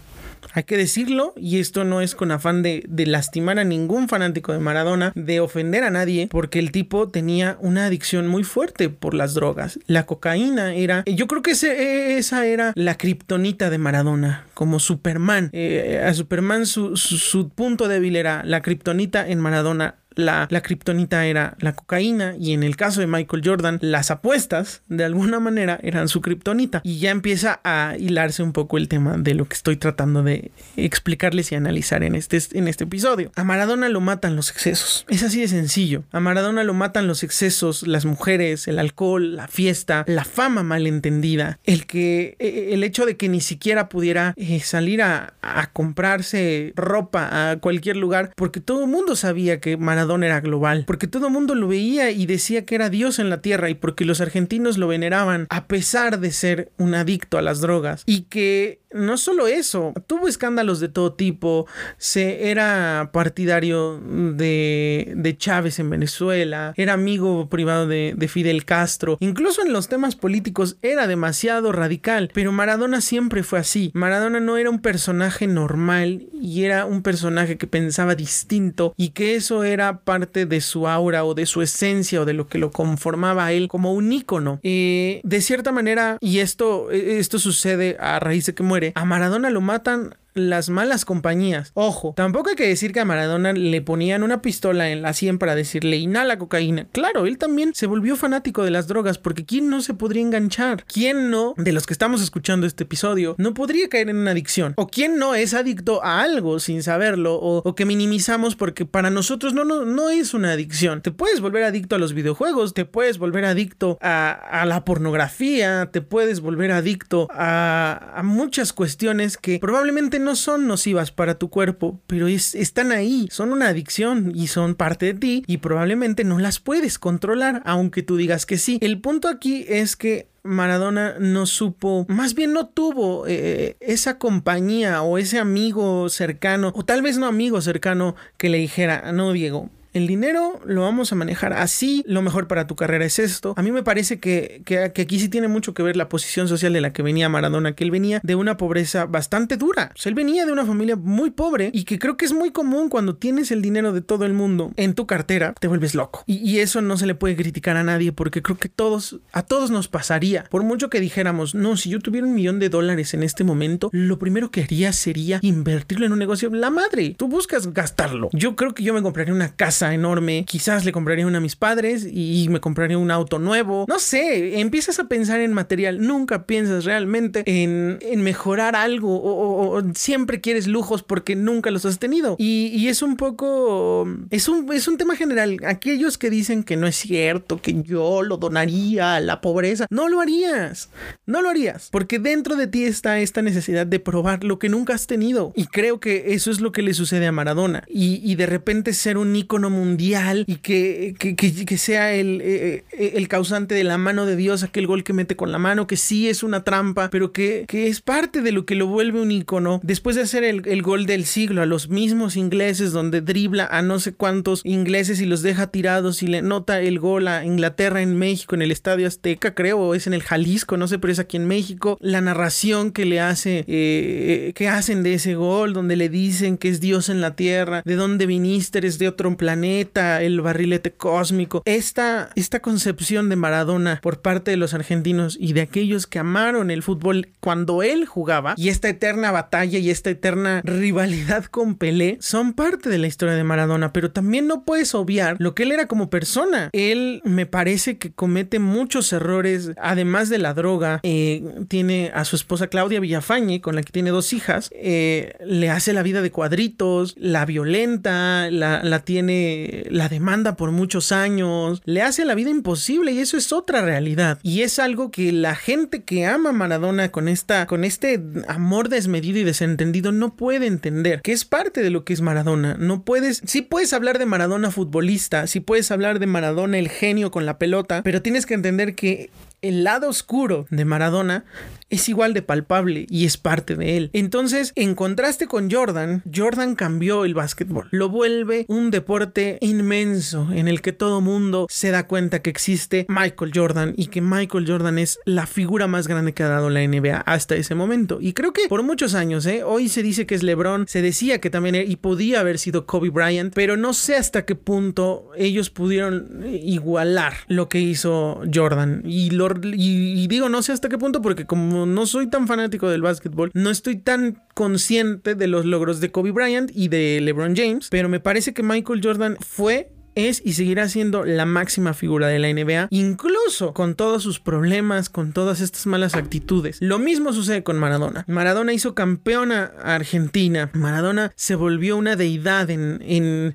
hay 0.53 0.63
que 0.63 0.77
decirlo, 0.77 1.33
y 1.37 1.59
esto 1.59 1.83
no 1.83 2.01
es 2.01 2.15
con 2.15 2.31
afán 2.31 2.61
de, 2.61 2.83
lastimar 3.05 3.59
a 3.59 3.63
ningún 3.63 4.09
fanático 4.09 4.51
de 4.51 4.59
Maradona, 4.59 5.11
de 5.15 5.39
ofender 5.39 5.83
a 5.83 5.89
nadie, 5.89 6.27
porque 6.29 6.59
el 6.59 6.71
tipo 6.71 7.07
tenía 7.07 7.57
una 7.59 7.85
adicción 7.85 8.27
muy 8.27 8.43
fuerte 8.43 8.89
por 8.89 9.13
las 9.13 9.33
drogas. 9.33 9.79
La 9.87 10.05
cocaína 10.05 10.73
era, 10.73 11.03
yo 11.05 11.27
creo 11.27 11.41
que 11.41 11.51
esa 11.51 12.45
era 12.45 12.73
la 12.75 12.97
kriptonita 12.97 13.69
de 13.69 13.77
Maradona, 13.77 14.47
como 14.53 14.79
Superman. 14.79 15.49
Eh, 15.53 16.03
a 16.05 16.13
Superman 16.13 16.65
su, 16.65 16.97
su 16.97 17.49
punto 17.49 17.87
débil 17.87 18.15
era 18.15 18.43
la 18.43 18.61
kriptonita 18.61 19.27
en 19.27 19.39
Maradona 19.39 19.95
la, 20.15 20.47
la 20.49 20.61
kriptonita 20.61 21.25
era 21.25 21.55
la 21.59 21.75
cocaína 21.75 22.35
y 22.39 22.53
en 22.53 22.63
el 22.63 22.75
caso 22.75 23.01
de 23.01 23.07
Michael 23.07 23.41
Jordan 23.45 23.79
las 23.81 24.11
apuestas 24.11 24.81
de 24.87 25.03
alguna 25.03 25.39
manera 25.39 25.79
eran 25.83 26.07
su 26.07 26.21
kriptonita 26.21 26.81
y 26.83 26.99
ya 26.99 27.11
empieza 27.11 27.59
a 27.63 27.95
hilarse 27.97 28.43
un 28.43 28.53
poco 28.53 28.77
el 28.77 28.87
tema 28.87 29.17
de 29.17 29.33
lo 29.33 29.45
que 29.45 29.55
estoy 29.55 29.77
tratando 29.77 30.23
de 30.23 30.51
explicarles 30.77 31.51
y 31.51 31.55
analizar 31.55 32.03
en 32.03 32.15
este, 32.15 32.39
en 32.53 32.67
este 32.67 32.85
episodio. 32.85 33.31
A 33.35 33.43
Maradona 33.43 33.89
lo 33.89 34.01
matan 34.01 34.35
los 34.35 34.49
excesos, 34.51 35.05
es 35.09 35.23
así 35.23 35.41
de 35.41 35.47
sencillo. 35.47 36.03
A 36.11 36.19
Maradona 36.19 36.63
lo 36.63 36.73
matan 36.73 37.07
los 37.07 37.23
excesos, 37.23 37.87
las 37.87 38.05
mujeres, 38.05 38.67
el 38.67 38.79
alcohol, 38.79 39.35
la 39.35 39.47
fiesta, 39.47 40.05
la 40.07 40.25
fama 40.25 40.63
malentendida, 40.63 41.59
el 41.63 41.85
que 41.85 42.35
e, 42.39 42.47
e, 42.47 42.73
el 42.73 42.83
hecho 42.83 43.05
de 43.05 43.17
que 43.17 43.29
ni 43.29 43.41
siquiera 43.41 43.89
pudiera 43.89 44.33
eh, 44.37 44.59
salir 44.59 45.01
a, 45.01 45.33
a 45.41 45.71
comprarse 45.71 46.73
ropa 46.75 47.51
a 47.51 47.57
cualquier 47.57 47.97
lugar 47.97 48.31
porque 48.35 48.59
todo 48.59 48.83
el 48.83 48.89
mundo 48.89 49.15
sabía 49.15 49.59
que 49.59 49.77
Era 50.25 50.39
global, 50.39 50.85
porque 50.87 51.07
todo 51.07 51.27
el 51.27 51.33
mundo 51.33 51.55
lo 51.55 51.67
veía 51.67 52.09
y 52.09 52.25
decía 52.25 52.65
que 52.65 52.75
era 52.75 52.89
Dios 52.89 53.19
en 53.19 53.29
la 53.29 53.41
tierra 53.41 53.69
y 53.69 53.75
porque 53.75 54.05
los 54.05 54.21
argentinos 54.21 54.77
lo 54.77 54.87
veneraban 54.87 55.45
a 55.49 55.67
pesar 55.67 56.19
de 56.19 56.31
ser 56.31 56.71
un 56.77 56.95
adicto 56.95 57.37
a 57.37 57.41
las 57.41 57.61
drogas. 57.61 58.03
Y 58.05 58.21
que 58.23 58.79
no 58.95 59.17
solo 59.17 59.47
eso, 59.47 59.93
tuvo 60.07 60.27
escándalos 60.27 60.79
de 60.79 60.87
todo 60.87 61.13
tipo, 61.13 61.67
se 61.97 62.49
era 62.49 63.09
partidario 63.11 63.99
de, 63.99 65.13
de 65.15 65.37
Chávez 65.37 65.79
en 65.79 65.89
Venezuela, 65.89 66.73
era 66.77 66.93
amigo 66.93 67.49
privado 67.49 67.87
de, 67.87 68.13
de, 68.15 68.27
Fidel 68.27 68.63
Castro, 68.63 69.17
incluso 69.19 69.61
en 69.61 69.73
los 69.73 69.89
temas 69.89 70.15
políticos 70.15 70.77
era 70.81 71.07
demasiado 71.07 71.73
radical, 71.73 72.31
pero 72.33 72.53
Maradona 72.53 73.01
siempre 73.01 73.43
fue 73.43 73.59
así, 73.59 73.91
Maradona 73.93 74.39
no 74.39 74.55
era 74.55 74.69
un 74.69 74.79
personaje 74.79 75.45
normal 75.45 76.27
y 76.33 76.63
era 76.63 76.85
un 76.85 77.01
personaje 77.01 77.57
que 77.57 77.67
pensaba 77.67 78.15
distinto 78.15 78.93
y 78.95 79.09
que 79.09 79.35
eso 79.35 79.65
era 79.65 79.94
parte 79.99 80.45
de 80.45 80.61
su 80.61 80.87
aura 80.87 81.25
o 81.25 81.33
de 81.33 81.45
su 81.45 81.61
esencia 81.61 82.21
o 82.21 82.25
de 82.25 82.33
lo 82.33 82.47
que 82.47 82.57
lo 82.57 82.71
conformaba 82.71 83.45
a 83.45 83.51
él 83.51 83.67
como 83.67 83.93
un 83.93 84.11
ícono. 84.11 84.59
Eh, 84.63 85.21
de 85.23 85.41
cierta 85.41 85.71
manera, 85.71 86.17
y 86.21 86.39
esto, 86.39 86.91
esto 86.91 87.39
sucede 87.39 87.97
a 87.99 88.19
raíz 88.19 88.45
de 88.45 88.53
que 88.53 88.63
muere, 88.63 88.91
a 88.95 89.05
Maradona 89.05 89.49
lo 89.49 89.61
matan 89.61 90.15
las 90.35 90.69
malas 90.69 91.05
compañías. 91.05 91.71
Ojo, 91.73 92.13
tampoco 92.15 92.49
hay 92.49 92.55
que 92.55 92.67
decir 92.67 92.91
que 92.91 92.99
a 92.99 93.05
Maradona 93.05 93.53
le 93.53 93.81
ponían 93.81 94.21
una 94.21 94.41
pistola 94.41 94.89
en 94.89 95.01
la 95.01 95.13
sien 95.13 95.39
para 95.39 95.55
decirle 95.55 95.97
inhala 95.97 96.37
cocaína. 96.37 96.87
Claro, 96.91 97.25
él 97.25 97.37
también 97.37 97.73
se 97.73 97.87
volvió 97.87 98.17
fanático 98.17 98.63
de 98.63 98.71
las 98.71 98.87
drogas 98.87 99.17
porque 99.17 99.45
¿quién 99.45 99.69
no 99.69 99.81
se 99.81 99.93
podría 99.93 100.21
enganchar? 100.21 100.83
¿Quién 100.85 101.31
no, 101.31 101.53
de 101.57 101.71
los 101.71 101.87
que 101.87 101.93
estamos 101.93 102.21
escuchando 102.21 102.67
este 102.67 102.83
episodio, 102.83 103.35
no 103.37 103.53
podría 103.53 103.87
caer 103.87 104.09
en 104.09 104.17
una 104.17 104.31
adicción? 104.31 104.73
¿O 104.75 104.87
quién 104.87 105.17
no 105.17 105.35
es 105.35 105.53
adicto 105.53 106.03
a 106.03 106.21
algo 106.21 106.59
sin 106.59 106.83
saberlo 106.83 107.35
o, 107.35 107.75
que 107.75 107.85
minimizamos 107.85 108.55
porque 108.55 108.85
para 108.85 109.09
nosotros 109.09 109.53
no, 109.53 109.63
no, 109.63 109.85
no 109.85 110.09
es 110.09 110.33
una 110.33 110.51
adicción? 110.51 111.01
Te 111.01 111.11
puedes 111.11 111.39
volver 111.39 111.63
adicto 111.63 111.95
a 111.95 111.99
los 111.99 112.13
videojuegos, 112.13 112.73
te 112.73 112.83
puedes 112.83 113.17
volver 113.19 113.45
adicto 113.45 113.97
a, 114.01 114.65
la 114.67 114.83
pornografía, 114.83 115.89
te 115.91 116.01
puedes 116.01 116.41
volver 116.41 116.71
adicto 116.71 117.29
a, 117.31 118.13
a 118.15 118.23
muchas 118.23 118.73
cuestiones 118.73 119.37
que 119.37 119.59
probablemente 119.59 120.19
no 120.24 120.24
son 120.33 120.65
nocivas 120.65 121.11
para 121.11 121.37
tu 121.37 121.51
cuerpo, 121.51 121.99
pero 122.07 122.27
están 122.27 122.91
ahí, 122.91 123.27
son 123.29 123.51
una 123.51 123.67
adicción 123.67 124.31
y 124.33 124.47
son 124.47 124.73
parte 124.73 125.05
de 125.05 125.13
ti 125.13 125.43
y 125.45 125.57
probablemente 125.57 126.23
no 126.23 126.39
las 126.39 126.59
puedes 126.59 126.97
controlar, 126.97 127.61
aunque 127.65 128.01
tú 128.01 128.17
digas 128.17 128.47
que 128.47 128.57
sí. 128.57 128.79
El 128.81 128.99
punto 128.99 129.27
aquí 129.27 129.65
es 129.69 129.95
que 129.95 130.29
Maradona 130.45 131.15
no 131.19 131.45
supo, 131.47 132.05
más 132.07 132.35
bien 132.35 132.53
no 132.53 132.67
tuvo 132.67 133.25
eh, 133.27 133.77
esa 133.79 134.17
compañía 134.19 135.01
o 135.01 135.17
ese 135.17 135.39
amigo 135.39 136.07
cercano, 136.09 136.71
o 136.75 136.85
tal 136.85 137.01
vez 137.01 137.17
no 137.17 137.25
amigo 137.25 137.59
cercano 137.61 138.15
que 138.37 138.49
le 138.49 138.59
dijera, 138.59 139.11
no, 139.11 139.33
Diego, 139.33 139.69
el 139.95 140.07
dinero 140.07 140.59
lo 140.65 140.81
vamos 140.81 141.13
a 141.13 141.15
manejar 141.15 141.53
así, 141.53 142.03
lo 142.05 142.21
mejor 142.21 142.47
para 142.47 142.67
tu 142.67 142.75
carrera 142.75 143.05
es 143.05 143.17
esto. 143.17 143.53
A 143.55 143.61
mí 143.61 143.71
me 143.71 143.81
parece 143.81 144.19
que, 144.19 144.61
que, 144.65 144.79
aquí 144.79 145.19
sí 145.19 145.29
tiene 145.29 145.47
mucho 145.47 145.73
que 145.73 145.83
ver 145.83 145.95
la 145.95 146.09
posición 146.09 146.49
social 146.49 146.73
de 146.73 146.81
la 146.81 146.91
que 146.91 147.01
venía 147.01 147.29
Maradona, 147.29 147.75
que 147.75 147.85
él 147.85 147.91
venía 147.91 148.19
de 148.21 148.35
una 148.35 148.57
pobreza 148.57 149.05
bastante 149.05 149.55
dura. 149.55 149.93
O 149.95 149.97
sea, 149.97 150.09
él 150.09 150.15
venía 150.15 150.45
de 150.45 150.51
una 150.51 150.65
familia 150.65 150.97
muy 150.97 151.31
pobre 151.31 151.69
y 151.73 151.85
que 151.85 151.97
creo 151.97 152.17
que 152.17 152.25
es 152.25 152.33
muy 152.33 152.51
común 152.51 152.89
cuando 152.89 153.15
tienes 153.15 153.51
el 153.51 153.61
dinero 153.61 153.93
de 153.93 154.01
todo 154.01 154.25
el 154.25 154.33
mundo 154.33 154.73
en 154.75 154.95
tu 154.95 155.07
cartera, 155.07 155.53
te 155.57 155.69
vuelves 155.69 155.95
loco. 155.95 156.25
Y, 156.25 156.37
y 156.39 156.59
eso 156.59 156.81
no 156.81 156.97
se 156.97 157.05
le 157.05 157.15
puede 157.15 157.37
criticar 157.37 157.77
a 157.77 157.83
nadie 157.83 158.11
porque 158.11 158.41
creo 158.41 158.57
que 158.57 158.67
todos, 158.67 159.21
a 159.31 159.43
todos 159.43 159.71
nos 159.71 159.87
pasaría. 159.87 160.43
Por 160.49 160.63
mucho 160.63 160.89
que 160.89 160.99
dijéramos, 160.99 161.55
no, 161.55 161.77
si 161.77 161.89
yo 161.89 161.99
tuviera 161.99 162.27
un 162.27 162.35
millón 162.35 162.59
de 162.59 162.67
dólares 162.67 163.13
en 163.13 163.23
este 163.23 163.45
momento, 163.45 163.89
lo 163.93 164.19
primero 164.19 164.51
que 164.51 164.63
haría 164.63 164.91
sería 164.91 165.39
invertirlo 165.41 166.05
en 166.05 166.11
un 166.11 166.19
negocio. 166.19 166.49
La 166.49 166.69
madre, 166.69 167.15
tú 167.17 167.29
buscas 167.29 167.73
gastarlo. 167.73 168.29
Yo 168.33 168.57
creo 168.57 168.73
que 168.73 168.83
yo 168.83 168.93
me 168.93 169.01
compraría 169.01 169.33
una 169.33 169.55
casa 169.55 169.84
enorme. 169.93 170.45
Quizás 170.47 170.85
le 170.85 170.91
compraría 170.91 171.27
una 171.27 171.37
a 171.37 171.41
mis 171.41 171.55
padres 171.55 172.07
y 172.09 172.47
me 172.49 172.59
compraría 172.59 172.97
un 172.97 173.11
auto 173.11 173.39
nuevo. 173.39 173.85
No 173.87 173.99
sé, 173.99 174.59
empiezas 174.59 174.99
a 174.99 175.07
pensar 175.07 175.39
en 175.39 175.53
material. 175.53 176.05
Nunca 176.05 176.45
piensas 176.45 176.85
realmente 176.85 177.43
en, 177.45 177.99
mejorar 178.21 178.75
algo 178.75 179.21
o, 179.23 179.81
siempre 179.93 180.41
quieres 180.41 180.67
lujos 180.67 181.03
porque 181.03 181.35
nunca 181.35 181.71
los 181.71 181.85
has 181.85 181.99
tenido. 181.99 182.35
Y, 182.39 182.87
es 182.87 183.01
un 183.01 183.17
poco... 183.17 184.07
Es 184.29 184.47
un, 184.47 184.71
es 184.71 184.87
un 184.87 184.97
tema 184.97 185.15
general. 185.15 185.57
Aquellos 185.65 186.17
que 186.17 186.29
dicen 186.29 186.63
que 186.63 186.77
no 186.77 186.87
es 186.87 186.95
cierto, 186.95 187.61
que 187.61 187.81
yo 187.83 188.21
lo 188.21 188.37
donaría 188.37 189.15
a 189.15 189.19
la 189.19 189.41
pobreza, 189.41 189.87
no 189.89 190.07
lo 190.07 190.21
harías. 190.21 190.89
No 191.25 191.41
lo 191.41 191.49
harías. 191.49 191.89
Porque 191.91 192.19
dentro 192.19 192.55
de 192.55 192.67
ti 192.67 192.85
está 192.85 193.19
esta 193.19 193.41
necesidad 193.41 193.87
de 193.87 193.99
probar 193.99 194.43
lo 194.43 194.59
que 194.59 194.69
nunca 194.69 194.93
has 194.93 195.07
tenido. 195.07 195.51
Y 195.55 195.65
creo 195.65 195.99
que 195.99 196.33
eso 196.33 196.51
es 196.51 196.61
lo 196.61 196.71
que 196.71 196.81
le 196.81 196.93
sucede 196.93 197.27
a 197.27 197.31
Maradona. 197.31 197.83
Y, 197.87 198.21
y 198.23 198.35
de 198.35 198.45
repente 198.45 198.93
ser 198.93 199.17
un 199.17 199.35
ícono 199.35 199.69
mundial 199.75 200.45
y 200.47 200.55
que, 200.55 201.15
que, 201.17 201.77
sea 201.77 202.13
el, 202.13 202.41
eh, 202.41 202.85
eh, 202.91 203.13
el, 203.15 203.27
causante 203.27 203.75
de 203.75 203.83
la 203.83 203.97
mano 203.97 204.25
de 204.25 204.35
Dios, 204.35 204.63
aquel 204.63 204.87
gol 204.87 205.03
que 205.03 205.13
mete 205.13 205.35
con 205.35 205.51
la 205.51 205.57
mano, 205.57 205.87
que 205.87 205.97
sí 205.97 206.29
es 206.29 206.43
una 206.43 206.63
trampa, 206.63 207.09
pero 207.09 207.31
que, 207.31 207.65
es 207.69 208.01
parte 208.01 208.41
de 208.41 208.51
lo 208.51 208.65
que 208.65 208.75
lo 208.75 208.87
vuelve 208.87 209.21
un 209.21 209.31
ícono. 209.31 209.79
Después 209.83 210.15
de 210.15 210.23
hacer 210.23 210.43
el, 210.43 210.81
gol 210.81 211.05
del 211.05 211.25
siglo 211.25 211.61
a 211.61 211.65
los 211.65 211.89
mismos 211.89 212.37
ingleses, 212.37 212.91
donde 212.91 213.21
dribla 213.21 213.65
a 213.65 213.81
no 213.81 213.99
sé 213.99 214.13
cuántos 214.13 214.61
ingleses 214.63 215.19
y 215.21 215.25
los 215.25 215.41
deja 215.41 215.67
tirados 215.67 216.23
y 216.23 216.27
le 216.27 216.41
nota 216.41 216.81
el 216.81 216.99
gol 216.99 217.27
a 217.27 217.45
Inglaterra 217.45 218.01
en 218.01 218.17
México, 218.17 218.55
en 218.55 218.61
el 218.61 218.71
Estadio 218.71 219.07
Azteca, 219.07 219.53
creo, 219.53 219.79
o 219.79 219.95
es 219.95 220.07
en 220.07 220.13
el 220.13 220.23
Jalisco, 220.23 220.77
no 220.77 220.87
sé, 220.87 220.99
pero 220.99 221.11
es 221.11 221.19
aquí 221.19 221.37
en 221.37 221.47
México. 221.47 221.97
La 221.99 222.21
narración 222.21 222.91
que 222.91 223.05
le 223.05 223.19
hace, 223.19 223.65
eh, 223.67 224.53
que 224.55 224.69
hacen 224.69 225.03
de 225.03 225.15
ese 225.15 225.35
gol, 225.35 225.73
donde 225.73 225.95
le 225.95 226.09
dicen 226.09 226.57
que 226.57 226.69
es 226.69 226.79
Dios 226.79 227.09
en 227.09 227.21
la 227.21 227.35
tierra, 227.35 227.81
de 227.83 227.95
dónde 227.95 228.25
viniste, 228.25 228.77
eres 228.77 228.97
de 228.97 229.07
otro 229.07 229.35
planeta 229.35 229.64
el 229.65 230.41
barrilete 230.41 230.91
cósmico. 230.91 231.61
Esta, 231.65 232.29
esta 232.35 232.61
concepción 232.61 233.29
de 233.29 233.35
Maradona 233.35 233.99
por 234.01 234.21
parte 234.21 234.51
de 234.51 234.57
los 234.57 234.73
argentinos 234.73 235.37
y 235.39 235.53
de 235.53 235.61
aquellos 235.61 236.07
que 236.07 236.19
amaron 236.19 236.71
el 236.71 236.83
fútbol 236.83 237.29
cuando 237.39 237.83
él 237.83 238.05
jugaba 238.05 238.53
y 238.57 238.69
esta 238.69 238.89
eterna 238.89 239.31
batalla 239.31 239.79
y 239.79 239.89
esta 239.89 240.09
eterna 240.09 240.61
rivalidad 240.63 241.45
con 241.45 241.75
Pelé 241.75 242.17
son 242.21 242.53
parte 242.53 242.89
de 242.89 242.97
la 242.97 243.07
historia 243.07 243.35
de 243.35 243.43
Maradona, 243.43 243.93
pero 243.93 244.11
también 244.11 244.47
no 244.47 244.63
puedes 244.63 244.93
obviar 244.95 245.37
lo 245.39 245.55
que 245.55 245.63
él 245.63 245.71
era 245.71 245.87
como 245.87 246.09
persona. 246.09 246.69
Él 246.73 247.21
me 247.23 247.45
parece 247.45 247.97
que 247.97 248.11
comete 248.11 248.59
muchos 248.59 249.11
errores, 249.13 249.71
además 249.77 250.29
de 250.29 250.37
la 250.37 250.53
droga, 250.53 250.99
eh, 251.03 251.43
tiene 251.67 252.11
a 252.13 252.25
su 252.25 252.35
esposa 252.35 252.67
Claudia 252.67 252.99
Villafañe, 252.99 253.61
con 253.61 253.75
la 253.75 253.83
que 253.83 253.91
tiene 253.91 254.09
dos 254.09 254.33
hijas, 254.33 254.69
eh, 254.73 255.33
le 255.45 255.69
hace 255.69 255.93
la 255.93 256.03
vida 256.03 256.21
de 256.21 256.31
cuadritos, 256.31 257.15
la 257.17 257.45
violenta, 257.45 258.49
la, 258.51 258.83
la 258.83 258.99
tiene 258.99 259.44
la 259.89 260.09
demanda 260.09 260.55
por 260.55 260.71
muchos 260.71 261.11
años, 261.11 261.81
le 261.85 262.01
hace 262.01 262.25
la 262.25 262.35
vida 262.35 262.49
imposible 262.49 263.11
y 263.11 263.19
eso 263.19 263.37
es 263.37 263.51
otra 263.53 263.81
realidad. 263.81 264.39
Y 264.43 264.61
es 264.61 264.79
algo 264.79 265.11
que 265.11 265.31
la 265.31 265.55
gente 265.55 266.03
que 266.03 266.25
ama 266.25 266.49
a 266.49 266.53
Maradona 266.53 267.11
con 267.11 267.27
esta, 267.27 267.67
con 267.67 267.83
este 267.83 268.21
amor 268.47 268.89
desmedido 268.89 269.39
y 269.39 269.43
desentendido 269.43 270.11
no 270.11 270.35
puede 270.35 270.67
entender, 270.67 271.21
que 271.21 271.31
es 271.31 271.45
parte 271.45 271.81
de 271.81 271.89
lo 271.89 272.03
que 272.03 272.13
es 272.13 272.21
Maradona. 272.21 272.75
No 272.79 273.03
puedes, 273.03 273.41
sí 273.45 273.61
puedes 273.61 273.93
hablar 273.93 274.19
de 274.19 274.25
Maradona 274.25 274.71
futbolista, 274.71 275.47
sí 275.47 275.59
puedes 275.59 275.91
hablar 275.91 276.19
de 276.19 276.27
Maradona 276.27 276.77
el 276.77 276.89
genio 276.89 277.31
con 277.31 277.45
la 277.45 277.57
pelota, 277.57 278.01
pero 278.03 278.21
tienes 278.21 278.45
que 278.45 278.53
entender 278.53 278.95
que 278.95 279.29
el 279.65 279.83
lado 279.83 280.09
oscuro 280.09 280.67
de 280.69 280.85
Maradona 280.85 281.45
es 281.89 282.09
igual 282.09 282.33
de 282.33 282.41
palpable 282.41 283.05
y 283.09 283.25
es 283.25 283.37
parte 283.37 283.75
de 283.75 283.97
él. 283.97 284.09
Entonces, 284.13 284.73
en 284.75 284.95
contraste 284.95 285.47
con 285.47 285.69
Jordan, 285.71 286.23
Jordan 286.33 286.75
cambió 286.75 287.25
el 287.25 287.33
básquetbol. 287.33 287.87
Lo 287.91 288.09
vuelve 288.09 288.65
un 288.67 288.91
deporte 288.91 289.57
inmenso 289.61 290.49
en 290.51 290.67
el 290.67 290.81
que 290.81 290.93
todo 290.93 291.21
mundo 291.21 291.67
se 291.69 291.91
da 291.91 292.07
cuenta 292.07 292.41
que 292.41 292.49
existe 292.49 293.05
Michael 293.07 293.51
Jordan 293.53 293.93
y 293.97 294.07
que 294.07 294.21
Michael 294.21 294.65
Jordan 294.67 294.97
es 294.97 295.19
la 295.25 295.45
figura 295.45 295.87
más 295.87 296.07
grande 296.07 296.33
que 296.33 296.43
ha 296.43 296.49
dado 296.49 296.69
la 296.69 296.85
NBA 296.85 297.17
hasta 297.17 297.55
ese 297.55 297.75
momento. 297.75 298.17
Y 298.19 298.33
creo 298.33 298.51
que 298.51 298.67
por 298.67 298.83
muchos 298.83 299.13
años, 299.13 299.45
¿eh? 299.45 299.63
hoy 299.63 299.89
se 299.89 300.03
dice 300.03 300.25
que 300.25 300.35
es 300.35 300.43
LeBron, 300.43 300.87
se 300.87 301.01
decía 301.01 301.39
que 301.39 301.49
también 301.49 301.75
y 301.75 301.95
podía 301.97 302.39
haber 302.39 302.57
sido 302.57 302.85
Kobe 302.85 303.09
Bryant, 303.09 303.53
pero 303.53 303.77
no 303.77 303.93
sé 303.93 304.15
hasta 304.15 304.45
qué 304.45 304.55
punto 304.55 305.29
ellos 305.37 305.69
pudieron 305.69 306.43
igualar 306.45 307.33
lo 307.47 307.69
que 307.69 307.79
hizo 307.79 308.41
Jordan. 308.53 309.03
Y, 309.05 309.29
y 309.63 310.27
digo 310.27 310.49
no 310.49 310.61
sé 310.61 310.71
hasta 310.71 310.89
qué 310.89 310.97
punto 310.97 311.21
porque 311.21 311.45
como 311.45 311.85
no 311.85 312.05
soy 312.05 312.27
tan 312.27 312.47
fanático 312.47 312.89
del 312.89 313.01
básquetbol, 313.01 313.51
no 313.53 313.69
estoy 313.69 313.97
tan 313.97 314.41
consciente 314.53 315.35
de 315.35 315.47
los 315.47 315.65
logros 315.65 315.99
de 315.99 316.11
Kobe 316.11 316.31
Bryant 316.31 316.71
y 316.73 316.87
de 316.87 317.19
LeBron 317.21 317.55
James, 317.55 317.87
pero 317.89 318.09
me 318.09 318.19
parece 318.19 318.53
que 318.53 318.63
Michael 318.63 319.01
Jordan 319.03 319.37
fue 319.39 319.91
es 320.15 320.41
y 320.43 320.53
seguirá 320.53 320.87
siendo 320.89 321.25
la 321.25 321.45
máxima 321.45 321.93
figura 321.93 322.27
de 322.27 322.39
la 322.39 322.51
NBA, 322.51 322.87
incluso 322.89 323.73
con 323.73 323.95
todos 323.95 324.23
sus 324.23 324.39
problemas, 324.39 325.09
con 325.09 325.33
todas 325.33 325.61
estas 325.61 325.85
malas 325.85 326.15
actitudes. 326.15 326.77
Lo 326.79 326.99
mismo 326.99 327.33
sucede 327.33 327.63
con 327.63 327.77
Maradona. 327.77 328.23
Maradona 328.27 328.73
hizo 328.73 328.95
campeona 328.95 329.73
a 329.83 329.95
Argentina. 329.95 330.71
Maradona 330.73 331.31
se 331.35 331.55
volvió 331.55 331.97
una 331.97 332.15
deidad 332.15 332.69
en, 332.69 333.01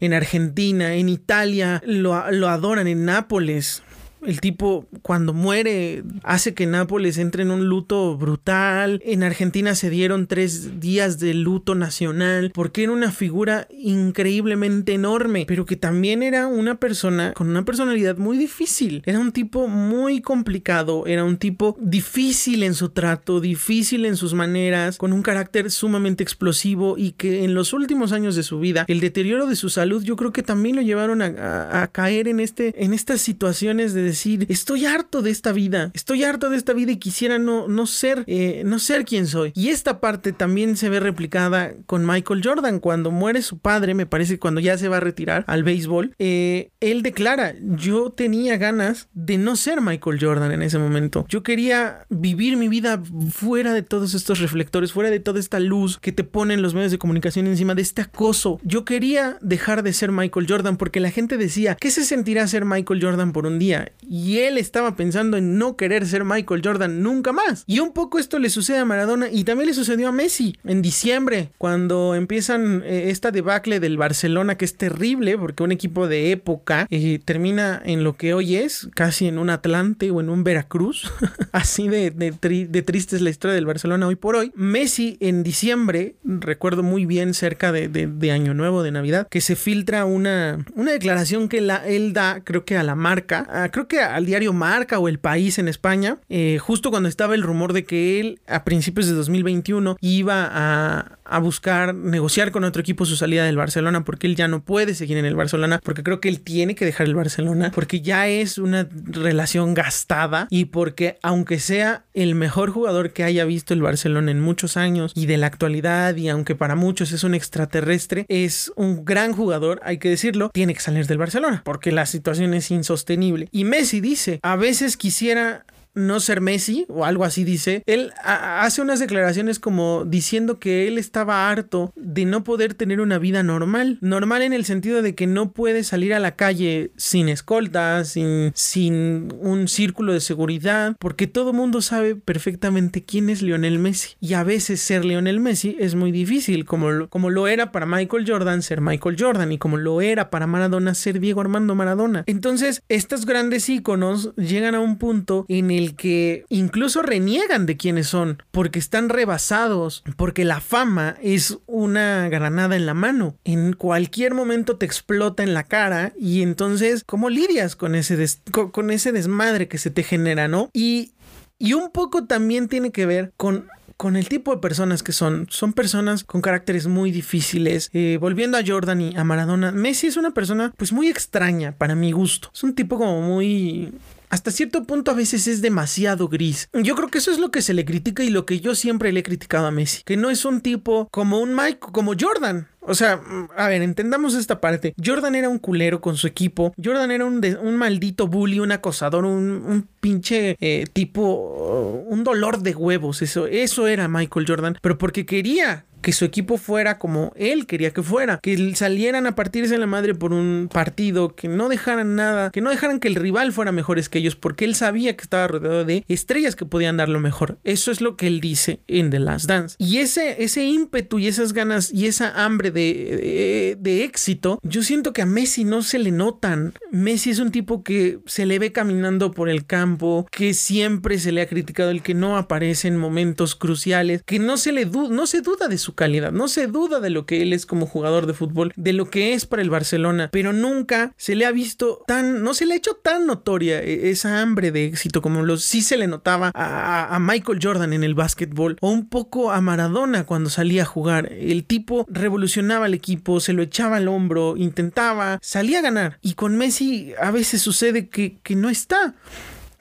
en, 0.01 0.13
Argentina, 0.13 0.95
en 0.95 1.09
Italia, 1.09 1.83
lo, 1.85 2.31
lo 2.31 2.49
adoran 2.49 2.87
en 2.87 3.05
Nápoles. 3.07 3.83
El 4.23 4.41
tipo 4.41 4.87
cuando 5.03 5.33
muere 5.33 6.05
hace 6.23 6.55
que 6.55 6.67
Nápoles 6.67 7.19
entre 7.19 7.43
en 7.43 7.51
un 7.51 7.67
luto 7.67 8.17
brutal. 8.17 9.01
En 9.05 9.23
Argentina 9.23 9.75
se 9.75 9.91
dieron 9.91 10.27
tres 10.27 10.81
días 10.81 11.19
de 11.19 11.35
luto 11.35 11.75
nacional 11.75 12.53
porque 12.55 12.85
era 12.85 12.93
una 12.93 13.13
figura 13.13 13.67
increíblemente 13.71 14.95
enorme, 14.95 15.45
pero 15.49 15.65
que 15.67 15.77
también 15.77 16.23
era 16.23 16.47
una 16.47 16.77
persona 16.77 17.33
con 17.33 17.49
una 17.49 17.65
personalidad 17.65 18.17
muy 18.19 18.37
difícil. 18.37 19.03
Era 19.07 19.19
un 19.19 19.33
tipo 19.33 19.69
muy 19.69 20.21
complicado, 20.21 21.07
era 21.07 21.25
un 21.25 21.39
tipo 21.39 21.77
difícil 21.81 22.63
en 22.63 22.75
su 22.75 22.91
trato, 22.91 23.41
difícil 23.41 24.05
en 24.05 24.17
sus 24.17 24.35
maneras, 24.35 24.99
con 24.99 25.13
un 25.13 25.23
carácter 25.23 25.71
sumamente 25.71 26.23
explosivo 26.23 26.97
y 26.97 27.13
que 27.13 27.45
en 27.45 27.55
los 27.55 27.73
últimos 27.73 28.13
años 28.13 28.37
de 28.37 28.43
su 28.43 28.61
vida, 28.61 28.85
el 28.89 29.01
deterioro 29.01 29.47
de 29.47 29.57
su 29.57 29.71
salud 29.71 30.03
yo 30.03 30.17
creo 30.17 30.33
que 30.33 30.43
también 30.43 30.77
lo 30.77 30.83
llevaron 30.83 31.23
a, 31.23 31.89
caer 31.93 32.29
en, 32.29 32.41
este, 32.41 32.85
en 32.85 32.95
estas 32.95 33.21
situaciones 33.21 33.95
de 33.95 34.03
decir, 34.11 34.47
estoy 34.49 34.87
harto 34.87 35.23
de 35.23 35.31
esta 35.31 35.53
vida, 35.53 35.91
estoy 35.95 36.25
harto 36.25 36.51
de 36.51 36.57
esta 36.57 36.73
vida 36.73 36.93
y 36.93 36.97
quisiera 36.97 37.39
no, 37.39 37.69
no 37.69 37.87
ser, 37.87 38.25
eh, 38.27 38.63
no 38.65 38.79
ser 38.79 39.05
quien 39.05 39.27
soy. 39.27 39.53
Y 39.55 39.69
esta 39.69 40.01
parte 40.01 40.33
también 40.33 40.77
se 40.77 40.89
ve 40.89 41.01
replicada 41.01 41.75
con 41.87 42.07
Michael 42.07 42.43
Jordan. 42.45 42.81
Cuando 42.81 43.11
muere 43.11 43.43
su 43.43 43.59
padre, 43.59 43.95
me 43.95 44.07
parece 44.07 44.39
cuando 44.39 44.61
ya 44.61 44.77
se 44.79 44.89
va 44.89 44.99
a 44.99 45.01
retirar 45.01 45.45
al 45.47 45.65
béisbol, 45.65 46.15
eh, 46.19 46.71
él 46.81 47.03
declara, 47.03 47.55
yo 47.61 48.11
tenía 48.11 48.57
ganas 48.57 49.09
de 49.15 49.39
no 49.39 49.57
ser 49.57 49.81
Michael 49.81 50.19
Jordan 50.21 50.53
en 50.53 50.63
ese 50.63 50.79
momento. 50.79 51.27
Yo 51.29 51.43
quería 51.43 52.07
vivir 52.09 52.57
mi 52.57 52.69
vida 52.69 53.03
fuera 53.31 53.73
de 53.73 53.83
todos 53.83 54.15
estos 54.15 54.41
reflectores, 54.41 54.93
fuera 54.93 55.11
de 55.11 55.21
toda 55.21 55.41
esta 55.41 55.61
luz 55.61 55.99
que 55.99 56.13
te 56.13 56.25
ponen 56.25 56.63
los 56.63 56.75
medios 56.75 56.93
de 56.93 56.99
comunicación 56.99 57.47
encima 57.47 57.75
de 57.75 57.83
este 57.83 58.03
acoso. 58.03 58.61
Yo 58.63 58.85
quería 58.85 59.39
dejar 59.41 59.83
de 59.83 59.93
ser 59.93 60.13
Michael 60.13 60.47
Jordan 60.49 60.77
porque 60.77 61.01
la 61.01 61.11
gente 61.11 61.37
decía, 61.37 61.77
¿qué 61.81 61.91
se 61.91 62.05
sentirá 62.05 62.47
ser 62.47 62.65
Michael 62.65 63.03
Jordan 63.03 63.33
por 63.33 63.47
un 63.47 63.59
día? 63.59 63.93
Y 64.09 64.39
él 64.39 64.59
estaba 64.59 64.97
pensando 64.97 65.37
en 65.37 65.59
no 65.59 65.77
querer 65.77 66.07
ser 66.07 66.25
Michael 66.25 66.63
Jordan 66.65 67.03
nunca 67.03 67.33
más. 67.33 67.65
Y 67.67 67.81
un 67.81 67.93
poco 67.93 68.19
esto 68.19 68.39
le 68.39 68.51
sucede 68.51 68.79
a 68.79 68.85
Maradona 68.85 69.29
y 69.31 69.45
también 69.45 69.69
le 69.69 69.75
sucedió 69.75 70.09
a 70.09 70.13
Messi 70.13 70.57
en 70.65 70.83
diciembre, 70.83 71.51
cuando 71.59 72.15
empiezan 72.15 72.83
eh, 72.85 73.11
esta 73.11 73.31
debacle 73.31 73.81
del 73.81 73.97
Barcelona, 73.97 74.57
que 74.57 74.65
es 74.65 74.77
terrible, 74.77 75.37
porque 75.39 75.63
un 75.63 75.73
equipo 75.73 76.09
de 76.09 76.33
época 76.33 76.87
eh, 76.91 77.21
termina 77.25 77.81
en 77.85 78.05
lo 78.05 78.17
que 78.17 78.35
hoy 78.35 78.57
es, 78.57 78.89
casi 78.95 79.27
en 79.27 79.39
un 79.39 79.51
Atlante 79.51 80.11
o 80.11 80.21
en 80.21 80.31
un 80.31 80.45
Veracruz. 80.45 81.11
Así 81.53 81.89
de, 81.89 82.11
de, 82.11 82.83
triste 82.83 83.17
es 83.17 83.23
la 83.23 83.31
historia 83.31 83.55
del 83.55 83.67
Barcelona 83.67 84.07
hoy 84.07 84.17
por 84.17 84.37
hoy. 84.37 84.53
Messi 84.55 85.17
en 85.21 85.43
diciembre, 85.43 86.15
recuerdo 86.25 86.83
muy 86.83 87.07
bien 87.07 87.35
cerca 87.35 87.73
de, 87.73 88.31
Año 88.31 88.55
Nuevo, 88.55 88.85
de 88.85 88.93
Navidad, 88.93 89.27
que 89.29 89.41
se 89.41 89.57
filtra 89.57 90.05
una, 90.05 90.65
una 90.77 90.93
declaración 90.93 91.49
que 91.49 91.61
la, 91.61 91.85
él 91.87 92.13
da, 92.13 92.43
creo 92.45 92.65
que 92.65 92.77
a 92.77 92.85
la 92.85 92.95
marca, 92.95 93.69
creo 93.73 93.89
que 93.91 94.01
al 94.01 94.25
diario 94.25 94.53
Marca 94.53 94.99
o 94.99 95.09
El 95.09 95.19
País 95.19 95.59
en 95.59 95.69
España, 95.69 96.19
eh, 96.31 96.59
justo 96.59 96.91
cuando 96.91 97.09
estaba 97.09 97.35
el 97.35 97.43
rumor 97.43 97.73
de 97.73 97.85
que 97.85 98.21
él 98.21 98.41
a 98.47 98.65
principios 98.65 99.09
de 99.09 99.15
2021 99.15 99.97
iba 100.01 100.49
a, 100.51 101.17
buscar 101.41 101.95
negociar 101.95 102.51
con 102.51 102.65
otro 102.65 102.83
equipo 102.83 103.05
su 103.05 103.15
salida 103.15 103.45
del 103.45 103.57
Barcelona 103.57 104.05
porque 104.05 104.27
él 104.27 104.35
ya 104.35 104.49
no 104.49 104.65
puede 104.65 104.97
seguir 104.97 105.17
en 105.17 105.25
el 105.25 105.37
Barcelona 105.37 105.81
porque 105.83 106.03
creo 106.03 106.21
que 106.21 106.29
él 106.29 106.41
tiene 106.41 106.75
que 106.75 106.85
dejar 106.85 107.07
el 107.07 107.15
Barcelona 107.15 107.71
porque 107.73 108.01
ya 108.01 108.27
es 108.27 108.59
una 108.59 108.89
relación 109.07 109.73
gastada 109.73 110.49
y 110.51 110.67
porque 110.67 111.19
aunque 111.23 111.61
sea 111.61 112.05
el 112.15 112.35
mejor 112.35 112.71
jugador 112.71 113.13
que 113.13 113.23
haya 113.23 113.45
visto 113.45 113.75
el 113.75 113.81
Barcelona 113.81 114.33
en 114.33 114.41
muchos 114.41 114.77
años 114.77 115.13
y 115.15 115.27
de 115.27 115.37
la 115.37 115.47
actualidad 115.47 116.17
y 116.17 116.29
aunque 116.29 116.57
para 116.57 116.75
muchos 116.75 117.13
es 117.13 117.23
un 117.23 117.35
extraterrestre 117.35 118.27
es 118.29 118.73
un 118.75 119.05
gran 119.05 119.33
jugador 119.33 119.81
hay 119.85 119.99
que 119.99 120.11
decirlo 120.11 120.51
tiene 120.53 120.75
que 120.75 120.81
salir 120.81 121.07
del 121.07 121.19
Barcelona 121.19 121.63
porque 121.65 121.93
la 121.93 122.07
situación 122.07 122.55
es 122.55 122.71
insostenible. 122.73 123.49
Y 123.53 123.65
Messi 123.65 123.80
dice 124.01 124.41
a 124.43 124.57
veces 124.57 124.97
quisiera 124.97 125.65
no 125.95 126.21
ser 126.21 126.41
Messi 126.41 126.87
o 126.89 127.05
algo 127.05 127.25
así 127.25 127.45
dice, 127.45 127.83
él 127.87 128.13
hace 128.25 128.83
unas 128.83 129.01
declaraciones 129.01 129.59
como 129.59 130.05
diciendo 130.05 130.59
que 130.59 130.89
él 130.89 130.99
estaba 130.99 131.51
harto 131.51 131.93
de 131.97 132.25
no 132.25 132.45
poder 132.45 132.75
tener 132.75 133.01
una 133.01 133.19
vida 133.19 133.43
normal. 133.43 133.99
Normal 134.01 134.43
en 134.43 134.53
el 134.53 134.65
sentido 134.65 135.03
de 135.03 135.15
que 135.15 135.27
no 135.27 135.53
puede 135.53 135.85
salir 135.85 136.15
a 136.15 136.21
la 136.21 136.37
calle 136.37 136.93
sin 136.97 137.29
escoltas, 137.29 138.09
sin, 138.09 138.53
sin 138.55 139.33
un 139.41 139.69
círculo 139.69 140.13
de 140.13 140.21
seguridad, 140.21 140.97
porque 140.99 141.27
todo 141.27 141.53
mundo 141.53 141.83
sabe 141.83 142.17
perfectamente 142.17 143.05
quién 143.05 143.31
es 143.31 143.43
Lionel 143.43 143.79
Messi. 143.79 144.17
Y 144.21 144.35
a 144.35 144.45
veces 144.45 144.81
ser 144.81 145.05
Lionel 145.05 145.41
Messi 145.41 145.77
es 145.79 145.95
muy 145.95 146.13
difícil, 146.13 146.65
como 146.65 146.91
lo, 146.91 147.09
como 147.09 147.31
lo 147.31 147.49
era 147.49 147.73
para 147.73 147.87
Michael 147.87 148.25
Jordan 148.27 148.63
ser 148.63 148.81
Michael 148.81 149.17
Jordan 149.19 149.53
y 149.53 149.59
como 149.59 149.77
lo 149.77 150.01
era 150.01 150.31
para 150.31 150.47
Maradona 150.47 150.95
ser 150.95 151.21
Diego 151.21 151.41
Armando 151.41 151.75
Maradona. 151.75 152.25
Entonces, 152.27 152.83
estos 152.89 153.27
grandes 153.27 153.69
íconos 153.69 154.35
llegan 154.37 154.75
a 154.75 154.81
un 154.81 154.99
punto 154.99 155.45
en 155.49 155.71
el 155.71 155.80
el 155.81 155.97
que 155.97 156.45
incluso 156.49 157.03
reniegan 157.03 157.67
de 157.67 157.77
quiénes 157.77 158.09
son, 158.09 158.43
porque 158.51 158.79
están 158.79 159.09
rebasados, 159.09 160.03
porque 160.17 160.45
la 160.45 160.61
fama 160.61 161.17
es 161.23 161.59
una 161.67 162.29
granada 162.29 162.77
en 162.77 162.87
la 162.87 162.95
mano. 162.95 163.37
En 163.45 163.73
cualquier 163.73 164.35
momento 164.35 164.77
te 164.77 164.87
explota 164.87 165.43
en 165.43 165.55
la 165.55 165.65
cara 165.65 166.13
y 166.19 166.43
entonces, 166.43 167.03
¿cómo 167.05 167.31
lidias 167.31 167.77
con 167.77 167.95
ese, 167.95 168.25
con 168.73 168.91
ese 168.91 169.13
desmadre 169.13 169.69
que 169.69 169.79
se 169.79 169.91
te 169.91 170.03
genera, 170.03 170.49
no? 170.49 170.71
Y, 170.73 171.13
y 171.59 171.75
un 171.75 171.91
poco 171.91 172.25
también 172.25 172.69
tiene 172.69 172.91
que 172.91 173.07
ver 173.07 173.33
con 173.37 173.67
con 174.01 174.17
el 174.17 174.31
tipo 174.31 174.55
de 174.55 174.63
personas 174.63 175.03
que 175.03 175.13
son. 175.13 175.47
Son 175.51 175.75
personas 175.75 176.25
con 176.25 176.41
caracteres 176.41 176.87
muy 176.87 177.11
difíciles. 177.11 177.91
Eh, 177.93 178.17
volviendo 178.19 178.57
a 178.57 178.63
Jordan 178.67 178.99
y 179.03 179.15
a 179.15 179.25
Maradona, 179.25 179.73
Messi 179.73 180.07
es 180.07 180.17
una 180.17 180.31
persona 180.31 180.73
pues 180.79 180.91
muy 180.91 181.09
extraña 181.09 181.73
para 181.73 181.95
mi 181.95 182.11
gusto. 182.11 182.49
Es 182.55 182.65
un 182.65 182.75
tipo 182.75 182.97
como 182.97 183.21
muy 183.21 183.93
hasta 184.31 184.51
cierto 184.51 184.85
punto 184.85 185.11
a 185.11 185.15
veces 185.15 185.47
es 185.47 185.61
demasiado 185.61 186.29
gris. 186.29 186.69
Yo 186.73 186.95
creo 186.95 187.09
que 187.09 187.19
eso 187.19 187.31
es 187.31 187.39
lo 187.39 187.51
que 187.51 187.63
se 187.63 187.75
le 187.75 187.85
critica 187.85 188.23
y 188.23 188.31
lo 188.31 188.47
que 188.47 188.61
yo 188.61 188.75
siempre 188.75 189.13
le 189.13 189.21
he 189.21 189.25
criticado 189.25 189.67
a 189.67 189.71
Messi, 189.71 190.03
que 190.05 190.17
no 190.17 190.31
es 190.31 190.45
un 190.45 190.61
tipo 190.61 191.09
como 191.11 191.41
un 191.41 191.55
Mike, 191.55 191.81
como 191.81 192.13
Jordan. 192.19 192.69
O 192.83 192.95
sea, 192.95 193.21
a 193.57 193.69
ver, 193.69 193.83
entendamos 193.83 194.35
esta 194.35 194.61
parte. 194.61 194.95
Jordan 195.05 195.35
era 195.35 195.49
un 195.49 195.59
culero 195.59 196.01
con 196.01 196.17
su 196.17 196.27
equipo. 196.27 196.73
Jordan 196.83 197.11
era 197.11 197.27
un, 197.27 197.45
un 197.63 197.77
maldito 197.77 198.27
bully, 198.27 198.59
un 198.59 198.73
acosador, 198.73 199.27
un, 199.27 199.87
pinche 200.01 200.57
eh, 200.61 200.87
tipo, 200.91 202.05
un 202.09 202.25
dolor 202.25 202.63
de 202.63 202.75
huevos. 202.75 203.21
Eso, 203.21 203.47
eso 203.47 203.87
era 203.87 204.09
Michael 204.09 204.47
Jordan. 204.49 204.79
Pero 204.81 204.97
porque 204.97 205.27
quería 205.27 205.85
que 206.01 206.13
su 206.13 206.25
equipo 206.25 206.57
fuera 206.57 206.99
como 206.99 207.33
él 207.37 207.67
quería 207.67 207.93
que 207.93 208.03
fuera, 208.03 208.39
que 208.43 208.75
salieran 208.75 209.27
a 209.27 209.35
partirse 209.35 209.79
la 209.79 209.87
madre 209.87 210.15
por 210.15 210.33
un 210.33 210.69
partido, 210.73 211.35
que 211.35 211.49
no 211.49 211.69
dejaran 211.69 212.17
nada, 212.17 212.51
que 212.51 212.61
no 212.61 212.71
dejaran 212.71 213.01
que 213.01 213.09
el 213.09 213.15
rival 213.15 213.53
fuera 213.53 213.73
mejores 213.73 214.09
que 214.09 214.19
ellos, 214.19 214.37
porque 214.37 214.65
él 214.65 214.75
sabía 214.75 215.17
que 215.17 215.23
estaba 215.23 215.49
rodeado 215.49 215.85
de 215.85 216.05
estrellas 216.09 216.57
que 216.57 216.67
podían 216.67 216.97
dar 216.97 217.09
lo 217.09 217.21
mejor. 217.21 217.59
Eso 217.65 217.91
es 217.91 218.01
lo 218.01 218.17
que 218.17 218.27
él 218.27 218.41
dice 218.41 218.81
en 218.87 219.11
The 219.11 219.19
Last 219.19 219.47
Dance. 219.47 219.77
Y 219.79 219.99
ese, 219.99 220.43
ese 220.43 220.65
ímpetu 220.65 221.19
y 221.19 221.29
esas 221.29 221.53
ganas 221.53 221.93
y 221.93 222.07
esa 222.07 222.45
hambre 222.45 222.71
de, 222.71 223.77
de, 223.79 224.05
éxito, 224.05 224.59
yo 224.63 224.83
siento 224.83 225.13
que 225.13 225.23
a 225.23 225.27
Messi 225.27 225.65
no 225.65 225.83
se 225.83 225.99
le 225.99 226.11
notan. 226.11 226.75
Messi 226.91 227.31
es 227.31 227.39
un 227.39 227.51
tipo 227.51 227.83
que 227.83 228.19
se 228.27 228.47
le 228.47 228.59
ve 228.59 228.73
caminando 228.73 229.31
por 229.31 229.49
el 229.49 229.67
campo, 229.67 230.27
que 230.31 230.55
siempre 230.55 231.19
se 231.19 231.33
le 231.33 231.43
ha 231.43 231.49
criticado 231.49 231.91
el 231.91 232.03
que 232.03 232.15
no 232.15 232.37
aparece 232.37 232.89
en 232.89 232.97
momentos 232.97 233.55
cruciales, 233.55 234.23
que 234.25 234.39
no 234.39 234.57
se 234.57 234.73
le 234.73 234.87
no 234.87 235.27
se 235.27 235.41
duda 235.43 235.69
de 235.69 235.79
su 235.79 235.90
su 235.91 235.95
calidad, 235.95 236.33
no 236.33 236.49
se 236.49 236.67
duda 236.67 237.01
de 237.01 237.11
lo 237.11 237.27
que 237.27 237.43
él 237.43 237.53
es 237.53 237.67
como 237.67 237.87
jugador 237.87 238.27
de 238.27 238.35
fútbol, 238.35 238.73
de 238.77 238.93
lo 238.93 239.11
que 239.11 239.35
es 239.35 239.47
para 239.47 239.63
el 239.63 239.71
Barcelona, 239.71 240.29
pero 240.33 240.53
nunca 240.53 241.13
se 241.17 241.35
le 241.35 241.47
ha 241.47 241.53
visto 241.53 242.05
tan, 242.07 242.43
no 242.43 242.55
se 242.55 242.67
le 242.67 242.75
ha 242.75 242.77
hecho 242.77 242.95
tan 242.95 243.27
notoria 243.27 243.83
e, 243.83 244.11
esa 244.11 244.41
hambre 244.41 244.71
de 244.73 244.85
éxito 244.85 245.23
como 245.23 245.43
los 245.43 245.65
sí 245.65 245.83
se 245.83 245.97
le 245.97 246.07
notaba 246.07 246.51
a, 246.55 247.15
a 247.15 247.19
Michael 247.19 247.59
Jordan 247.63 247.93
en 247.93 248.05
el 248.05 248.15
básquetbol 248.15 248.77
o 248.81 248.91
un 248.91 249.09
poco 249.09 249.51
a 249.51 249.61
Maradona 249.61 250.25
cuando 250.25 250.51
salía 250.51 250.83
a 250.83 250.87
jugar. 250.87 251.33
El 251.33 251.65
tipo 251.65 252.07
revolucionaba 252.09 252.87
el 252.87 252.95
equipo, 252.95 253.41
se 253.41 253.53
lo 253.53 253.63
echaba 253.63 253.97
al 253.97 254.09
hombro, 254.09 254.57
intentaba, 254.57 255.39
salía 255.43 255.81
a 255.81 255.83
ganar. 255.83 256.19
Y 256.23 256.35
con 256.35 256.57
Messi 256.57 257.13
a 257.21 257.31
veces 257.31 257.63
sucede 257.63 258.09
que, 258.09 258.39
que 258.43 258.55
no 258.55 258.69
está, 258.69 259.15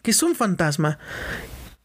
que 0.02 0.12
es 0.12 0.24
un 0.24 0.36
fantasma. 0.36 1.00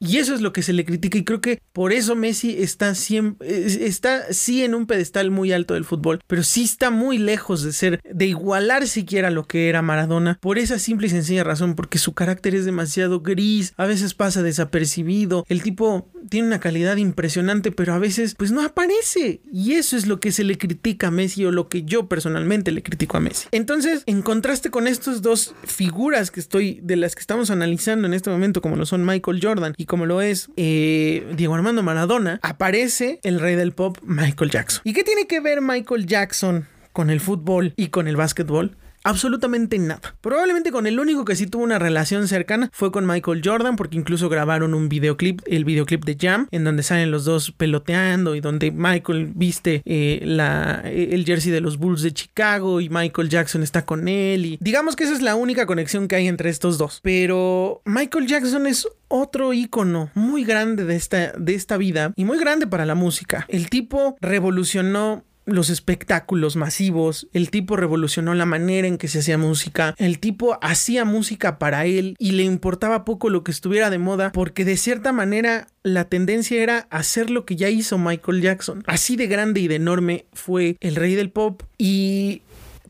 Y 0.00 0.18
eso 0.18 0.34
es 0.34 0.40
lo 0.40 0.52
que 0.52 0.62
se 0.62 0.72
le 0.72 0.84
critica 0.84 1.18
y 1.18 1.24
creo 1.24 1.40
que 1.40 1.60
por 1.72 1.92
eso 1.92 2.14
Messi 2.14 2.56
está 2.58 2.94
siempre 2.94 3.66
está 3.86 4.32
sí 4.32 4.62
en 4.62 4.74
un 4.74 4.86
pedestal 4.86 5.30
muy 5.30 5.52
alto 5.52 5.74
del 5.74 5.84
fútbol, 5.84 6.20
pero 6.26 6.42
sí 6.42 6.64
está 6.64 6.90
muy 6.90 7.18
lejos 7.18 7.62
de 7.62 7.72
ser 7.72 8.00
de 8.04 8.26
igualar 8.26 8.86
siquiera 8.86 9.30
lo 9.30 9.44
que 9.44 9.68
era 9.68 9.82
Maradona 9.82 10.38
por 10.40 10.58
esa 10.58 10.78
simple 10.78 11.06
y 11.06 11.10
sencilla 11.10 11.44
razón 11.44 11.74
porque 11.74 11.98
su 11.98 12.12
carácter 12.12 12.54
es 12.54 12.64
demasiado 12.64 13.20
gris, 13.20 13.72
a 13.76 13.86
veces 13.86 14.14
pasa 14.14 14.42
desapercibido, 14.42 15.44
el 15.48 15.62
tipo 15.62 16.10
tiene 16.28 16.48
una 16.48 16.60
calidad 16.60 16.96
impresionante, 16.96 17.70
pero 17.72 17.94
a 17.94 17.98
veces 17.98 18.34
pues 18.36 18.50
no 18.50 18.62
aparece 18.62 19.40
y 19.52 19.72
eso 19.72 19.96
es 19.96 20.06
lo 20.06 20.20
que 20.20 20.32
se 20.32 20.44
le 20.44 20.58
critica 20.58 21.08
a 21.08 21.10
Messi 21.10 21.44
o 21.44 21.50
lo 21.50 21.68
que 21.68 21.84
yo 21.84 22.08
personalmente 22.08 22.72
le 22.72 22.82
critico 22.82 23.16
a 23.16 23.20
Messi. 23.20 23.48
Entonces, 23.52 24.02
en 24.06 24.22
contraste 24.22 24.70
con 24.70 24.86
estas 24.86 25.22
dos 25.22 25.54
figuras 25.64 26.30
que 26.30 26.40
estoy 26.40 26.80
de 26.82 26.96
las 26.96 27.14
que 27.14 27.20
estamos 27.20 27.50
analizando 27.50 28.06
en 28.06 28.14
este 28.14 28.30
momento 28.30 28.60
como 28.60 28.76
lo 28.76 28.86
son 28.86 29.04
Michael 29.04 29.40
Jordan 29.42 29.74
y 29.76 29.83
como 29.86 30.06
lo 30.06 30.20
es 30.20 30.48
eh, 30.56 31.26
Diego 31.36 31.54
Armando 31.54 31.82
Maradona, 31.82 32.38
aparece 32.42 33.20
el 33.22 33.40
rey 33.40 33.56
del 33.56 33.72
pop 33.72 33.98
Michael 34.02 34.50
Jackson. 34.50 34.82
¿Y 34.84 34.92
qué 34.92 35.04
tiene 35.04 35.26
que 35.26 35.40
ver 35.40 35.60
Michael 35.60 36.06
Jackson 36.06 36.66
con 36.92 37.10
el 37.10 37.20
fútbol 37.20 37.72
y 37.76 37.88
con 37.88 38.08
el 38.08 38.16
básquetbol? 38.16 38.76
Absolutamente 39.04 39.78
nada. 39.78 40.16
Probablemente 40.20 40.72
con 40.72 40.86
el 40.86 40.98
único 40.98 41.24
que 41.24 41.36
sí 41.36 41.46
tuvo 41.46 41.62
una 41.62 41.78
relación 41.78 42.26
cercana 42.26 42.70
fue 42.72 42.90
con 42.90 43.06
Michael 43.06 43.42
Jordan, 43.44 43.76
porque 43.76 43.96
incluso 43.96 44.28
grabaron 44.28 44.74
un 44.74 44.88
videoclip, 44.88 45.42
el 45.46 45.64
videoclip 45.64 46.04
de 46.04 46.16
Jam, 46.18 46.48
en 46.50 46.64
donde 46.64 46.82
salen 46.82 47.10
los 47.10 47.24
dos 47.24 47.52
peloteando 47.52 48.34
y 48.34 48.40
donde 48.40 48.70
Michael 48.70 49.32
viste 49.34 49.82
eh, 49.84 50.20
la, 50.24 50.82
el 50.84 51.24
jersey 51.24 51.52
de 51.52 51.60
los 51.60 51.78
Bulls 51.78 52.02
de 52.02 52.12
Chicago 52.12 52.80
y 52.80 52.88
Michael 52.88 53.28
Jackson 53.28 53.62
está 53.62 53.84
con 53.84 54.08
él. 54.08 54.46
Y 54.46 54.58
digamos 54.60 54.96
que 54.96 55.04
esa 55.04 55.12
es 55.12 55.22
la 55.22 55.34
única 55.34 55.66
conexión 55.66 56.08
que 56.08 56.16
hay 56.16 56.26
entre 56.26 56.50
estos 56.50 56.78
dos. 56.78 57.00
Pero 57.02 57.82
Michael 57.84 58.26
Jackson 58.26 58.66
es 58.66 58.88
otro 59.08 59.52
ícono 59.52 60.10
muy 60.14 60.44
grande 60.44 60.84
de 60.84 60.96
esta, 60.96 61.32
de 61.32 61.54
esta 61.54 61.76
vida 61.76 62.12
y 62.16 62.24
muy 62.24 62.38
grande 62.38 62.66
para 62.66 62.86
la 62.86 62.94
música. 62.94 63.44
El 63.48 63.68
tipo 63.68 64.16
revolucionó 64.20 65.24
los 65.46 65.70
espectáculos 65.70 66.56
masivos, 66.56 67.28
el 67.32 67.50
tipo 67.50 67.76
revolucionó 67.76 68.34
la 68.34 68.46
manera 68.46 68.88
en 68.88 68.98
que 68.98 69.08
se 69.08 69.20
hacía 69.20 69.38
música, 69.38 69.94
el 69.98 70.18
tipo 70.18 70.58
hacía 70.62 71.04
música 71.04 71.58
para 71.58 71.86
él 71.86 72.16
y 72.18 72.32
le 72.32 72.44
importaba 72.44 73.04
poco 73.04 73.30
lo 73.30 73.44
que 73.44 73.50
estuviera 73.50 73.90
de 73.90 73.98
moda 73.98 74.32
porque 74.32 74.64
de 74.64 74.76
cierta 74.76 75.12
manera 75.12 75.68
la 75.82 76.04
tendencia 76.04 76.62
era 76.62 76.86
hacer 76.90 77.30
lo 77.30 77.44
que 77.44 77.56
ya 77.56 77.68
hizo 77.68 77.98
Michael 77.98 78.40
Jackson. 78.40 78.82
Así 78.86 79.16
de 79.16 79.26
grande 79.26 79.60
y 79.60 79.68
de 79.68 79.76
enorme 79.76 80.24
fue 80.32 80.76
el 80.80 80.96
rey 80.96 81.14
del 81.14 81.30
pop 81.30 81.62
y 81.76 82.42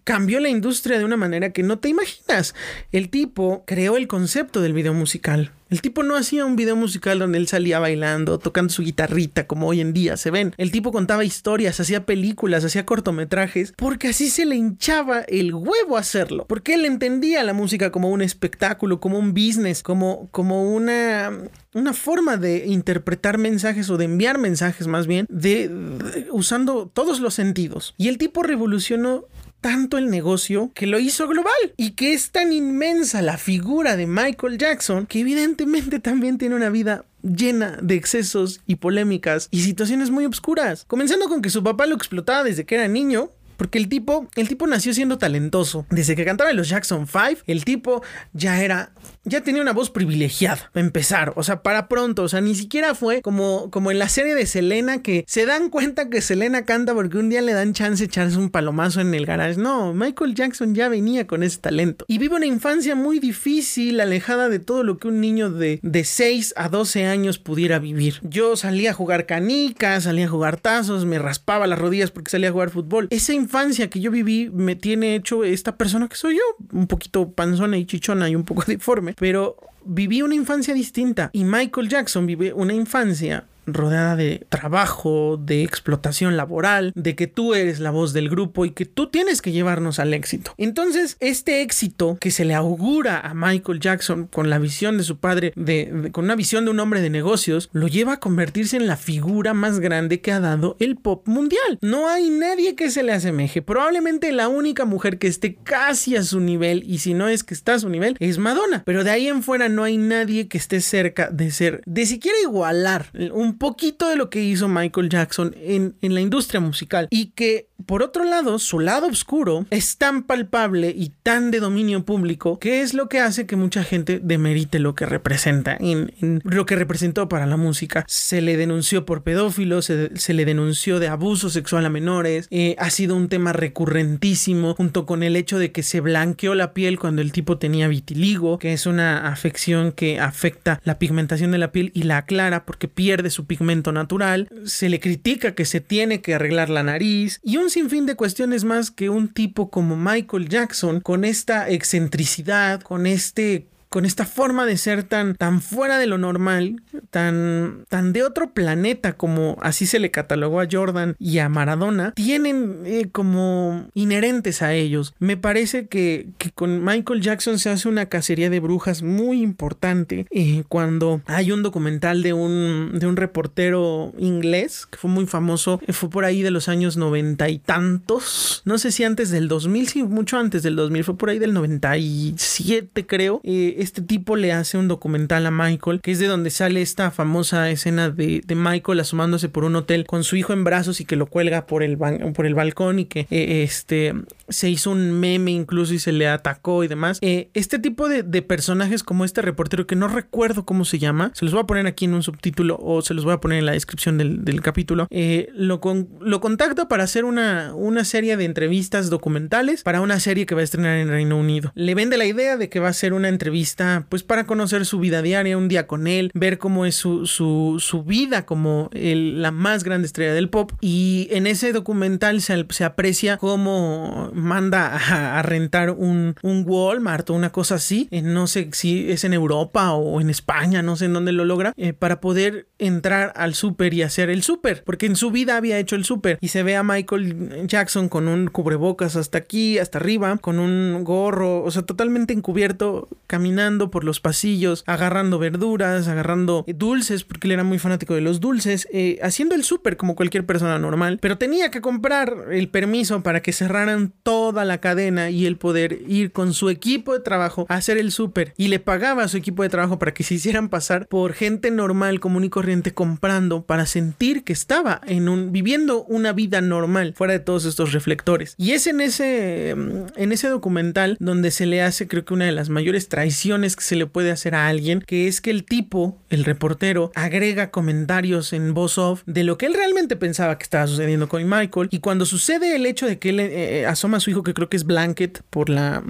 cambió 0.04 0.38
la 0.38 0.50
industria 0.50 0.98
de 0.98 1.04
una 1.04 1.16
manera 1.16 1.50
que 1.50 1.62
no 1.62 1.78
te 1.78 1.88
imaginas. 1.88 2.54
El 2.92 3.08
tipo 3.08 3.64
creó 3.66 3.96
el 3.96 4.06
concepto 4.06 4.60
del 4.60 4.74
video 4.74 4.94
musical. 4.94 5.50
El 5.70 5.80
tipo 5.80 6.04
no 6.04 6.14
hacía 6.14 6.44
un 6.44 6.54
video 6.54 6.76
musical 6.76 7.18
donde 7.18 7.38
él 7.38 7.48
salía 7.48 7.80
bailando, 7.80 8.38
tocando 8.38 8.72
su 8.72 8.82
guitarrita 8.82 9.48
como 9.48 9.66
hoy 9.66 9.80
en 9.80 9.92
día 9.92 10.16
se 10.16 10.30
ven. 10.30 10.54
El 10.56 10.70
tipo 10.70 10.92
contaba 10.92 11.24
historias, 11.24 11.80
hacía 11.80 12.06
películas, 12.06 12.64
hacía 12.64 12.86
cortometrajes, 12.86 13.72
porque 13.76 14.08
así 14.08 14.30
se 14.30 14.44
le 14.44 14.54
hinchaba 14.54 15.22
el 15.22 15.52
huevo 15.52 15.96
hacerlo. 15.96 16.46
Porque 16.46 16.74
él 16.74 16.84
entendía 16.84 17.42
la 17.42 17.54
música 17.54 17.90
como 17.90 18.10
un 18.10 18.22
espectáculo, 18.22 19.00
como 19.00 19.18
un 19.18 19.32
business, 19.32 19.82
como, 19.82 20.28
como 20.30 20.70
una, 20.72 21.32
una 21.72 21.92
forma 21.92 22.36
de 22.36 22.66
interpretar 22.66 23.38
mensajes 23.38 23.90
o 23.90 23.96
de 23.96 24.04
enviar 24.04 24.38
mensajes 24.38 24.86
más 24.86 25.08
bien, 25.08 25.26
de, 25.28 26.26
usando 26.30 26.86
todos 26.92 27.18
los 27.18 27.34
sentidos. 27.34 27.94
Y 27.96 28.08
el 28.08 28.18
tipo 28.18 28.44
revolucionó 28.44 29.24
tanto 29.64 29.96
el 29.96 30.10
negocio 30.10 30.70
que 30.74 30.86
lo 30.86 30.98
hizo 30.98 31.26
global 31.26 31.54
y 31.78 31.92
que 31.92 32.12
es 32.12 32.32
tan 32.32 32.52
inmensa 32.52 33.22
la 33.22 33.38
figura 33.38 33.96
de 33.96 34.06
Michael 34.06 34.58
Jackson 34.58 35.06
que 35.06 35.20
evidentemente 35.20 36.00
también 36.00 36.36
tiene 36.36 36.54
una 36.54 36.68
vida 36.68 37.06
llena 37.22 37.78
de 37.80 37.94
excesos 37.94 38.60
y 38.66 38.76
polémicas 38.76 39.48
y 39.50 39.62
situaciones 39.62 40.10
muy 40.10 40.26
obscuras. 40.26 40.84
Comenzando 40.86 41.30
con 41.30 41.40
que 41.40 41.48
su 41.48 41.64
papá 41.64 41.86
lo 41.86 41.94
explotaba 41.94 42.44
desde 42.44 42.66
que 42.66 42.74
era 42.74 42.88
niño 42.88 43.30
porque 43.56 43.78
el 43.78 43.88
tipo, 43.88 44.28
el 44.36 44.48
tipo 44.48 44.66
nació 44.66 44.94
siendo 44.94 45.18
talentoso. 45.18 45.86
Desde 45.90 46.16
que 46.16 46.24
cantaba 46.24 46.50
en 46.50 46.56
los 46.56 46.68
Jackson 46.68 47.06
5, 47.06 47.42
el 47.46 47.64
tipo 47.64 48.02
ya 48.32 48.62
era, 48.62 48.92
ya 49.24 49.42
tenía 49.42 49.62
una 49.62 49.72
voz 49.72 49.90
privilegiada. 49.90 50.70
Para 50.72 50.84
empezar, 50.86 51.32
o 51.36 51.42
sea, 51.42 51.62
para 51.62 51.88
pronto, 51.88 52.22
o 52.22 52.28
sea, 52.28 52.40
ni 52.40 52.54
siquiera 52.54 52.94
fue 52.94 53.22
como, 53.22 53.70
como 53.70 53.90
en 53.90 53.98
la 53.98 54.08
serie 54.08 54.34
de 54.34 54.46
Selena 54.46 55.02
que 55.02 55.24
se 55.26 55.46
dan 55.46 55.70
cuenta 55.70 56.08
que 56.10 56.20
Selena 56.20 56.64
canta 56.64 56.94
porque 56.94 57.18
un 57.18 57.28
día 57.28 57.42
le 57.42 57.52
dan 57.52 57.72
chance 57.72 58.04
echarse 58.04 58.38
un 58.38 58.50
palomazo 58.50 59.00
en 59.00 59.14
el 59.14 59.26
garage. 59.26 59.58
No, 59.58 59.94
Michael 59.94 60.34
Jackson 60.34 60.74
ya 60.74 60.88
venía 60.88 61.26
con 61.26 61.42
ese 61.42 61.58
talento. 61.58 62.04
Y 62.08 62.18
vive 62.18 62.36
una 62.36 62.46
infancia 62.46 62.94
muy 62.94 63.18
difícil, 63.18 64.00
alejada 64.00 64.48
de 64.48 64.58
todo 64.58 64.82
lo 64.82 64.98
que 64.98 65.08
un 65.08 65.20
niño 65.20 65.50
de, 65.50 65.80
de 65.82 66.04
6 66.04 66.54
a 66.56 66.68
12 66.68 67.06
años 67.06 67.38
pudiera 67.38 67.78
vivir. 67.78 68.20
Yo 68.22 68.56
salía 68.56 68.90
a 68.90 68.94
jugar 68.94 69.26
canicas, 69.26 70.04
salía 70.04 70.26
a 70.26 70.30
jugar 70.30 70.58
tazos, 70.58 71.04
me 71.04 71.18
raspaba 71.18 71.66
las 71.66 71.78
rodillas 71.78 72.10
porque 72.10 72.30
salía 72.30 72.48
a 72.48 72.52
jugar 72.52 72.70
fútbol. 72.70 73.08
Ese 73.10 73.34
infancia 73.44 73.88
que 73.88 74.00
yo 74.00 74.10
viví 74.10 74.50
me 74.50 74.74
tiene 74.74 75.14
hecho 75.14 75.44
esta 75.44 75.76
persona 75.76 76.08
que 76.08 76.16
soy 76.16 76.36
yo, 76.36 76.42
un 76.72 76.86
poquito 76.86 77.30
panzona 77.30 77.76
y 77.76 77.84
chichona 77.84 78.28
y 78.28 78.34
un 78.34 78.44
poco 78.44 78.64
deforme, 78.66 79.14
pero 79.18 79.56
viví 79.84 80.22
una 80.22 80.34
infancia 80.34 80.74
distinta. 80.74 81.30
Y 81.32 81.44
Michael 81.44 81.88
Jackson 81.88 82.26
vive 82.26 82.52
una 82.52 82.72
infancia 82.72 83.44
rodeada 83.66 84.16
de 84.16 84.46
trabajo, 84.48 85.36
de 85.36 85.62
explotación 85.62 86.36
laboral, 86.36 86.92
de 86.94 87.14
que 87.14 87.26
tú 87.26 87.54
eres 87.54 87.80
la 87.80 87.90
voz 87.90 88.12
del 88.12 88.28
grupo 88.28 88.64
y 88.64 88.70
que 88.70 88.86
tú 88.86 89.08
tienes 89.08 89.42
que 89.42 89.52
llevarnos 89.52 89.98
al 89.98 90.14
éxito. 90.14 90.54
Entonces, 90.56 91.16
este 91.20 91.62
éxito 91.62 92.16
que 92.20 92.30
se 92.30 92.44
le 92.44 92.54
augura 92.54 93.20
a 93.20 93.34
Michael 93.34 93.80
Jackson 93.80 94.26
con 94.26 94.50
la 94.50 94.58
visión 94.58 94.98
de 94.98 95.04
su 95.04 95.18
padre, 95.18 95.52
de, 95.56 96.10
con 96.12 96.24
una 96.24 96.36
visión 96.36 96.64
de 96.64 96.70
un 96.70 96.80
hombre 96.80 97.00
de 97.00 97.10
negocios, 97.10 97.70
lo 97.72 97.88
lleva 97.88 98.14
a 98.14 98.20
convertirse 98.20 98.76
en 98.76 98.86
la 98.86 98.96
figura 98.96 99.54
más 99.54 99.80
grande 99.80 100.20
que 100.20 100.32
ha 100.32 100.40
dado 100.40 100.76
el 100.78 100.96
pop 100.96 101.26
mundial. 101.26 101.78
No 101.80 102.08
hay 102.08 102.30
nadie 102.30 102.74
que 102.74 102.90
se 102.90 103.02
le 103.02 103.12
asemeje. 103.12 103.62
Probablemente 103.62 104.32
la 104.32 104.48
única 104.48 104.84
mujer 104.84 105.18
que 105.18 105.26
esté 105.26 105.54
casi 105.54 106.16
a 106.16 106.22
su 106.22 106.40
nivel, 106.40 106.84
y 106.86 106.98
si 106.98 107.14
no 107.14 107.28
es 107.28 107.44
que 107.44 107.54
está 107.54 107.74
a 107.74 107.78
su 107.78 107.88
nivel, 107.88 108.16
es 108.20 108.38
Madonna. 108.38 108.82
Pero 108.84 109.04
de 109.04 109.10
ahí 109.10 109.28
en 109.28 109.42
fuera 109.42 109.68
no 109.68 109.84
hay 109.84 109.96
nadie 109.96 110.48
que 110.48 110.58
esté 110.58 110.80
cerca 110.80 111.30
de 111.30 111.50
ser, 111.50 111.82
de 111.86 112.06
siquiera 112.06 112.36
igualar 112.42 113.06
un 113.32 113.53
poquito 113.58 114.08
de 114.08 114.16
lo 114.16 114.30
que 114.30 114.42
hizo 114.42 114.68
Michael 114.68 115.08
Jackson 115.08 115.54
en, 115.56 115.96
en 116.00 116.14
la 116.14 116.20
industria 116.20 116.60
musical 116.60 117.08
y 117.10 117.26
que 117.26 117.68
por 117.86 118.02
otro 118.02 118.24
lado, 118.24 118.58
su 118.58 118.78
lado 118.78 119.08
oscuro 119.08 119.66
es 119.70 119.98
tan 119.98 120.22
palpable 120.22 120.94
y 120.96 121.12
tan 121.22 121.50
de 121.50 121.60
dominio 121.60 122.04
público 122.04 122.58
que 122.58 122.80
es 122.80 122.94
lo 122.94 123.08
que 123.08 123.20
hace 123.20 123.46
que 123.46 123.56
mucha 123.56 123.84
gente 123.84 124.20
demerite 124.22 124.78
lo 124.78 124.94
que 124.94 125.06
representa, 125.06 125.76
en, 125.78 126.12
lo 126.44 126.66
que 126.66 126.76
representó 126.76 127.28
para 127.28 127.46
la 127.46 127.56
música. 127.56 128.04
Se 128.06 128.40
le 128.40 128.56
denunció 128.56 129.04
por 129.04 129.22
pedófilos, 129.22 129.86
se, 129.86 130.34
le 130.34 130.44
denunció 130.44 130.98
de 130.98 131.08
abuso 131.08 131.50
sexual 131.50 131.84
a 131.84 131.90
menores, 131.90 132.46
eh, 132.50 132.76
ha 132.78 132.90
sido 132.90 133.16
un 133.16 133.28
tema 133.28 133.52
recurrentísimo 133.52 134.74
junto 134.74 135.04
con 135.04 135.22
el 135.22 135.36
hecho 135.36 135.58
de 135.58 135.72
que 135.72 135.82
se 135.82 136.00
blanqueó 136.00 136.54
la 136.54 136.72
piel 136.72 136.98
cuando 136.98 137.22
el 137.22 137.32
tipo 137.32 137.58
tenía 137.58 137.88
vitiligo, 137.88 138.58
que 138.58 138.72
es 138.72 138.86
una 138.86 139.28
afección 139.28 139.92
que 139.92 140.20
afecta 140.20 140.80
la 140.84 140.98
pigmentación 140.98 141.50
de 141.50 141.58
la 141.58 141.72
piel 141.72 141.90
y 141.94 142.04
la 142.04 142.18
aclara 142.18 142.64
porque 142.64 142.88
pierde 142.88 143.30
su 143.30 143.46
pigmento 143.46 143.92
natural. 143.92 144.48
Se 144.64 144.88
le 144.88 145.00
critica 145.00 145.54
que 145.54 145.64
se 145.64 145.80
tiene 145.80 146.20
que 146.22 146.34
arreglar 146.34 146.70
la 146.70 146.82
nariz 146.82 147.40
y 147.42 147.56
un 147.56 147.63
sinfín 147.70 148.06
de 148.06 148.16
cuestiones 148.16 148.64
más 148.64 148.90
que 148.90 149.10
un 149.10 149.28
tipo 149.28 149.70
como 149.70 149.96
Michael 149.96 150.48
Jackson, 150.48 151.00
con 151.00 151.24
esta 151.24 151.68
excentricidad, 151.68 152.80
con 152.80 153.06
este 153.06 153.66
con 153.94 154.06
esta 154.06 154.26
forma 154.26 154.66
de 154.66 154.76
ser 154.76 155.04
tan, 155.04 155.36
tan 155.36 155.62
fuera 155.62 155.98
de 155.98 156.08
lo 156.08 156.18
normal, 156.18 156.82
tan, 157.10 157.84
tan 157.88 158.12
de 158.12 158.24
otro 158.24 158.52
planeta 158.52 159.12
como 159.12 159.56
así 159.62 159.86
se 159.86 160.00
le 160.00 160.10
catalogó 160.10 160.60
a 160.60 160.66
Jordan 160.68 161.14
y 161.20 161.38
a 161.38 161.48
Maradona, 161.48 162.10
tienen 162.10 162.82
eh, 162.86 163.06
como 163.12 163.86
inherentes 163.94 164.62
a 164.62 164.74
ellos. 164.74 165.14
Me 165.20 165.36
parece 165.36 165.86
que, 165.86 166.26
con 166.56 166.84
Michael 166.84 167.20
Jackson 167.20 167.60
se 167.60 167.70
hace 167.70 167.88
una 167.88 168.06
cacería 168.06 168.50
de 168.50 168.58
brujas 168.58 169.04
muy 169.04 169.40
importante 169.40 170.26
eh, 170.32 170.64
cuando 170.66 171.22
hay 171.26 171.52
un 171.52 171.62
documental 171.62 172.24
de 172.24 172.32
un, 172.32 172.98
de 172.98 173.06
un 173.06 173.14
reportero 173.14 174.12
inglés 174.18 174.86
que 174.86 174.98
fue 174.98 175.08
muy 175.08 175.26
famoso, 175.26 175.80
eh, 175.86 175.92
fue 175.92 176.10
por 176.10 176.24
ahí 176.24 176.42
de 176.42 176.50
los 176.50 176.68
años 176.68 176.96
noventa 176.96 177.48
y 177.48 177.60
tantos, 177.60 178.60
no 178.64 178.76
sé 178.78 178.90
si 178.90 179.04
antes 179.04 179.30
del 179.30 179.46
2000, 179.46 179.86
sí, 179.86 180.02
mucho 180.02 180.36
antes 180.36 180.64
del 180.64 180.74
2000, 180.74 181.04
fue 181.04 181.16
por 181.16 181.30
ahí 181.30 181.38
del 181.38 181.54
97 181.54 183.06
creo 183.06 183.40
este 183.84 184.02
tipo 184.02 184.36
le 184.36 184.52
hace 184.52 184.78
un 184.78 184.88
documental 184.88 185.46
a 185.46 185.50
Michael, 185.50 186.00
que 186.00 186.10
es 186.10 186.18
de 186.18 186.26
donde 186.26 186.50
sale 186.50 186.82
esta 186.82 187.10
famosa 187.10 187.70
escena 187.70 188.10
de, 188.10 188.42
Michael 188.54 189.00
asomándose 189.00 189.48
por 189.48 189.64
un 189.64 189.76
hotel 189.76 190.06
con 190.06 190.24
su 190.24 190.36
hijo 190.36 190.52
en 190.52 190.64
brazos 190.64 191.00
y 191.00 191.04
que 191.04 191.16
lo 191.16 191.26
cuelga 191.26 191.66
por 191.66 191.82
el, 191.82 191.98
por 191.98 192.46
el 192.46 192.54
balcón 192.54 192.98
y 192.98 193.04
que 193.06 193.26
eh, 193.30 193.62
este 193.62 194.14
se 194.48 194.68
hizo 194.68 194.90
un 194.90 195.10
meme 195.12 195.50
incluso 195.50 195.94
y 195.94 195.98
se 195.98 196.12
le 196.12 196.28
atacó 196.28 196.84
y 196.84 196.88
demás. 196.88 197.18
Eh, 197.22 197.48
este 197.54 197.78
tipo 197.78 198.08
de, 198.08 198.24
personajes 198.42 199.02
como 199.02 199.24
este 199.24 199.42
reportero 199.42 199.86
que 199.86 199.96
no 199.96 200.08
recuerdo 200.08 200.64
cómo 200.64 200.84
se 200.84 200.98
llama, 200.98 201.30
se 201.34 201.44
los 201.44 201.54
voy 201.54 201.62
a 201.62 201.66
poner 201.66 201.86
aquí 201.86 202.04
en 202.04 202.14
un 202.14 202.22
subtítulo 202.22 202.78
o 202.80 203.00
se 203.02 203.14
los 203.14 203.24
voy 203.24 203.34
a 203.34 203.38
poner 203.38 203.58
en 203.58 203.66
la 203.66 203.72
descripción 203.72 204.18
del, 204.18 204.60
capítulo, 204.62 205.06
eh, 205.10 205.48
lo, 205.54 205.80
lo 206.20 206.40
contacta 206.40 206.88
para 206.88 207.04
hacer 207.04 207.24
una, 207.24 207.74
una 207.74 208.04
serie 208.04 208.36
de 208.36 208.44
entrevistas 208.44 209.10
documentales 209.10 209.82
para 209.82 210.00
una 210.00 210.20
serie 210.20 210.46
que 210.46 210.54
va 210.54 210.60
a 210.60 210.64
estrenar 210.64 210.98
en 210.98 211.08
Reino 211.08 211.38
Unido. 211.38 211.72
Le 211.74 211.94
vende 211.94 212.16
la 212.16 212.26
idea 212.26 212.56
de 212.56 212.68
que 212.68 212.80
va 212.80 212.88
a 212.88 212.92
ser 212.92 213.12
una 213.12 213.28
entrevista 213.28 213.73
pues 214.08 214.22
para 214.22 214.44
conocer 214.44 214.86
su 214.86 214.98
vida 214.98 215.22
diaria, 215.22 215.58
un 215.58 215.68
día 215.68 215.86
con 215.86 216.06
él, 216.06 216.30
ver 216.34 216.58
cómo 216.58 216.86
es 216.86 216.94
su, 216.94 217.26
su, 217.26 218.04
vida 218.04 218.44
como 218.44 218.90
la 218.92 219.50
más 219.50 219.84
grande 219.84 220.06
estrella 220.06 220.34
del 220.34 220.50
pop. 220.50 220.72
Y 220.80 221.28
en 221.30 221.46
ese 221.46 221.72
documental 221.72 222.40
se, 222.40 222.66
se 222.70 222.84
aprecia 222.84 223.36
cómo 223.36 224.30
manda 224.34 225.38
a, 225.38 225.42
rentar 225.42 225.90
un, 225.90 226.36
un, 226.42 226.64
Walmart 226.66 227.28
o 227.30 227.34
una 227.34 227.50
cosa 227.50 227.76
así, 227.76 228.08
no 228.10 228.46
sé 228.46 228.70
si 228.72 229.10
es 229.10 229.24
en 229.24 229.32
Europa 229.32 229.92
o 229.92 230.20
en 230.20 230.30
España, 230.30 230.82
no 230.82 230.96
sé 230.96 231.06
en 231.06 231.12
dónde 231.12 231.32
lo 231.32 231.44
logra, 231.44 231.72
eh, 231.76 231.92
para 231.92 232.20
poder 232.20 232.68
entrar 232.78 233.32
al 233.36 233.54
súper 233.54 233.94
y 233.94 234.02
hacer 234.02 234.30
el 234.30 234.42
súper, 234.42 234.82
porque 234.84 235.06
en 235.06 235.16
su 235.16 235.30
vida 235.30 235.56
había 235.56 235.78
hecho 235.78 235.96
el 235.96 236.04
súper. 236.04 236.38
Y 236.40 236.48
se 236.48 236.62
ve 236.62 236.76
a 236.76 236.82
Michael 236.82 237.66
Jackson 237.66 238.08
con 238.08 238.28
un 238.28 238.48
cubrebocas 238.48 239.16
hasta 239.16 239.38
aquí, 239.38 239.78
hasta 239.78 239.98
arriba, 239.98 240.36
con 240.38 240.58
un 240.58 241.04
gorro, 241.04 241.62
o 241.62 241.70
sea, 241.70 241.82
totalmente 241.82 242.32
encubierto, 242.32 243.08
caminando 243.26 243.63
por 243.90 244.04
los 244.04 244.20
pasillos, 244.20 244.84
agarrando 244.86 245.38
verduras, 245.38 246.06
agarrando 246.08 246.64
dulces, 246.68 247.24
porque 247.24 247.48
él 247.48 247.52
era 247.52 247.64
muy 247.64 247.78
fanático 247.78 248.14
de 248.14 248.20
los 248.20 248.40
dulces, 248.40 248.86
eh, 248.92 249.18
haciendo 249.22 249.54
el 249.54 249.64
súper 249.64 249.96
como 249.96 250.14
cualquier 250.14 250.44
persona 250.44 250.78
normal, 250.78 251.18
pero 251.20 251.38
tenía 251.38 251.70
que 251.70 251.80
comprar 251.80 252.46
el 252.50 252.68
permiso 252.68 253.22
para 253.22 253.40
que 253.40 253.52
cerraran 253.52 254.12
toda 254.22 254.64
la 254.64 254.78
cadena 254.78 255.30
y 255.30 255.46
el 255.46 255.56
poder 255.56 256.00
ir 256.06 256.32
con 256.32 256.52
su 256.52 256.68
equipo 256.68 257.14
de 257.14 257.20
trabajo 257.20 257.66
a 257.68 257.76
hacer 257.76 257.96
el 257.96 258.12
súper 258.12 258.52
y 258.56 258.68
le 258.68 258.80
pagaba 258.80 259.22
a 259.22 259.28
su 259.28 259.36
equipo 259.36 259.62
de 259.62 259.68
trabajo 259.68 259.98
para 259.98 260.12
que 260.12 260.24
se 260.24 260.34
hicieran 260.34 260.68
pasar 260.68 261.06
por 261.08 261.32
gente 261.32 261.70
normal, 261.70 262.20
común 262.20 262.44
y 262.44 262.50
corriente 262.50 262.92
comprando 262.92 263.64
para 263.64 263.86
sentir 263.86 264.44
que 264.44 264.52
estaba 264.52 265.00
en 265.06 265.28
un 265.28 265.52
viviendo 265.52 266.04
una 266.04 266.32
vida 266.32 266.60
normal 266.60 267.14
fuera 267.16 267.32
de 267.32 267.40
todos 267.40 267.64
estos 267.64 267.92
reflectores. 267.92 268.54
Y 268.58 268.72
es 268.72 268.86
en 268.86 269.00
ese 269.00 269.74
mm, 269.76 270.04
en 270.16 270.32
ese 270.32 270.48
documental 270.48 271.16
donde 271.20 271.50
se 271.50 271.66
le 271.66 271.82
hace 271.82 272.08
creo 272.08 272.24
que 272.24 272.34
una 272.34 272.46
de 272.46 272.52
las 272.52 272.68
mayores 272.68 273.08
traiciones 273.08 273.43
que 273.44 273.82
se 273.82 273.96
le 273.96 274.06
puede 274.06 274.30
hacer 274.30 274.54
a 274.54 274.68
alguien, 274.68 275.02
que 275.06 275.28
es 275.28 275.40
que 275.40 275.50
el 275.50 275.64
tipo, 275.64 276.18
el 276.30 276.44
reportero, 276.44 277.12
agrega 277.14 277.70
comentarios 277.70 278.52
en 278.52 278.74
voz 278.74 278.98
off 278.98 279.22
de 279.26 279.44
lo 279.44 279.58
que 279.58 279.66
él 279.66 279.74
realmente 279.74 280.16
pensaba 280.16 280.56
que 280.58 280.64
estaba 280.64 280.86
sucediendo 280.86 281.28
con 281.28 281.46
Michael. 281.48 281.88
Y 281.90 282.00
cuando 282.00 282.24
sucede 282.26 282.74
el 282.74 282.86
hecho 282.86 283.06
de 283.06 283.18
que 283.18 283.30
él 283.30 283.40
eh, 283.40 283.80
eh, 283.80 283.86
asoma 283.86 284.16
a 284.16 284.20
su 284.20 284.30
hijo 284.30 284.42
que 284.42 284.54
creo 284.54 284.68
que 284.68 284.76
es 284.76 284.84
Blanket 284.84 285.42
por 285.50 285.68
la 285.68 286.02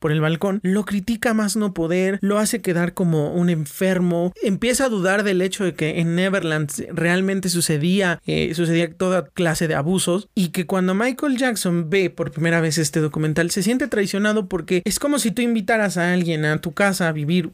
por 0.00 0.10
el 0.10 0.20
balcón, 0.20 0.58
lo 0.64 0.84
critica 0.84 1.34
más 1.34 1.56
no 1.56 1.72
poder, 1.74 2.18
lo 2.22 2.38
hace 2.38 2.60
quedar 2.60 2.94
como 2.94 3.32
un 3.32 3.50
enfermo, 3.50 4.32
empieza 4.42 4.86
a 4.86 4.88
dudar 4.88 5.22
del 5.22 5.42
hecho 5.42 5.64
de 5.64 5.74
que 5.74 6.00
en 6.00 6.16
Neverland 6.16 6.70
realmente 6.92 7.48
sucedía, 7.48 8.20
eh, 8.26 8.52
sucedía 8.54 8.92
toda 8.92 9.26
clase 9.26 9.68
de 9.68 9.74
abusos 9.74 10.28
y 10.34 10.48
que 10.48 10.66
cuando 10.66 10.94
Michael 10.94 11.36
Jackson 11.36 11.90
ve 11.90 12.10
por 12.10 12.32
primera 12.32 12.60
vez 12.60 12.78
este 12.78 13.00
documental 13.00 13.50
se 13.50 13.62
siente 13.62 13.86
traicionado 13.86 14.48
porque 14.48 14.82
es 14.84 14.98
como 14.98 15.18
si 15.18 15.30
tú 15.30 15.42
invitaras 15.42 15.96
a 15.96 16.12
alguien 16.12 16.44
a 16.44 16.60
tu 16.60 16.72
casa 16.72 17.08
a 17.08 17.12
vivir 17.12 17.50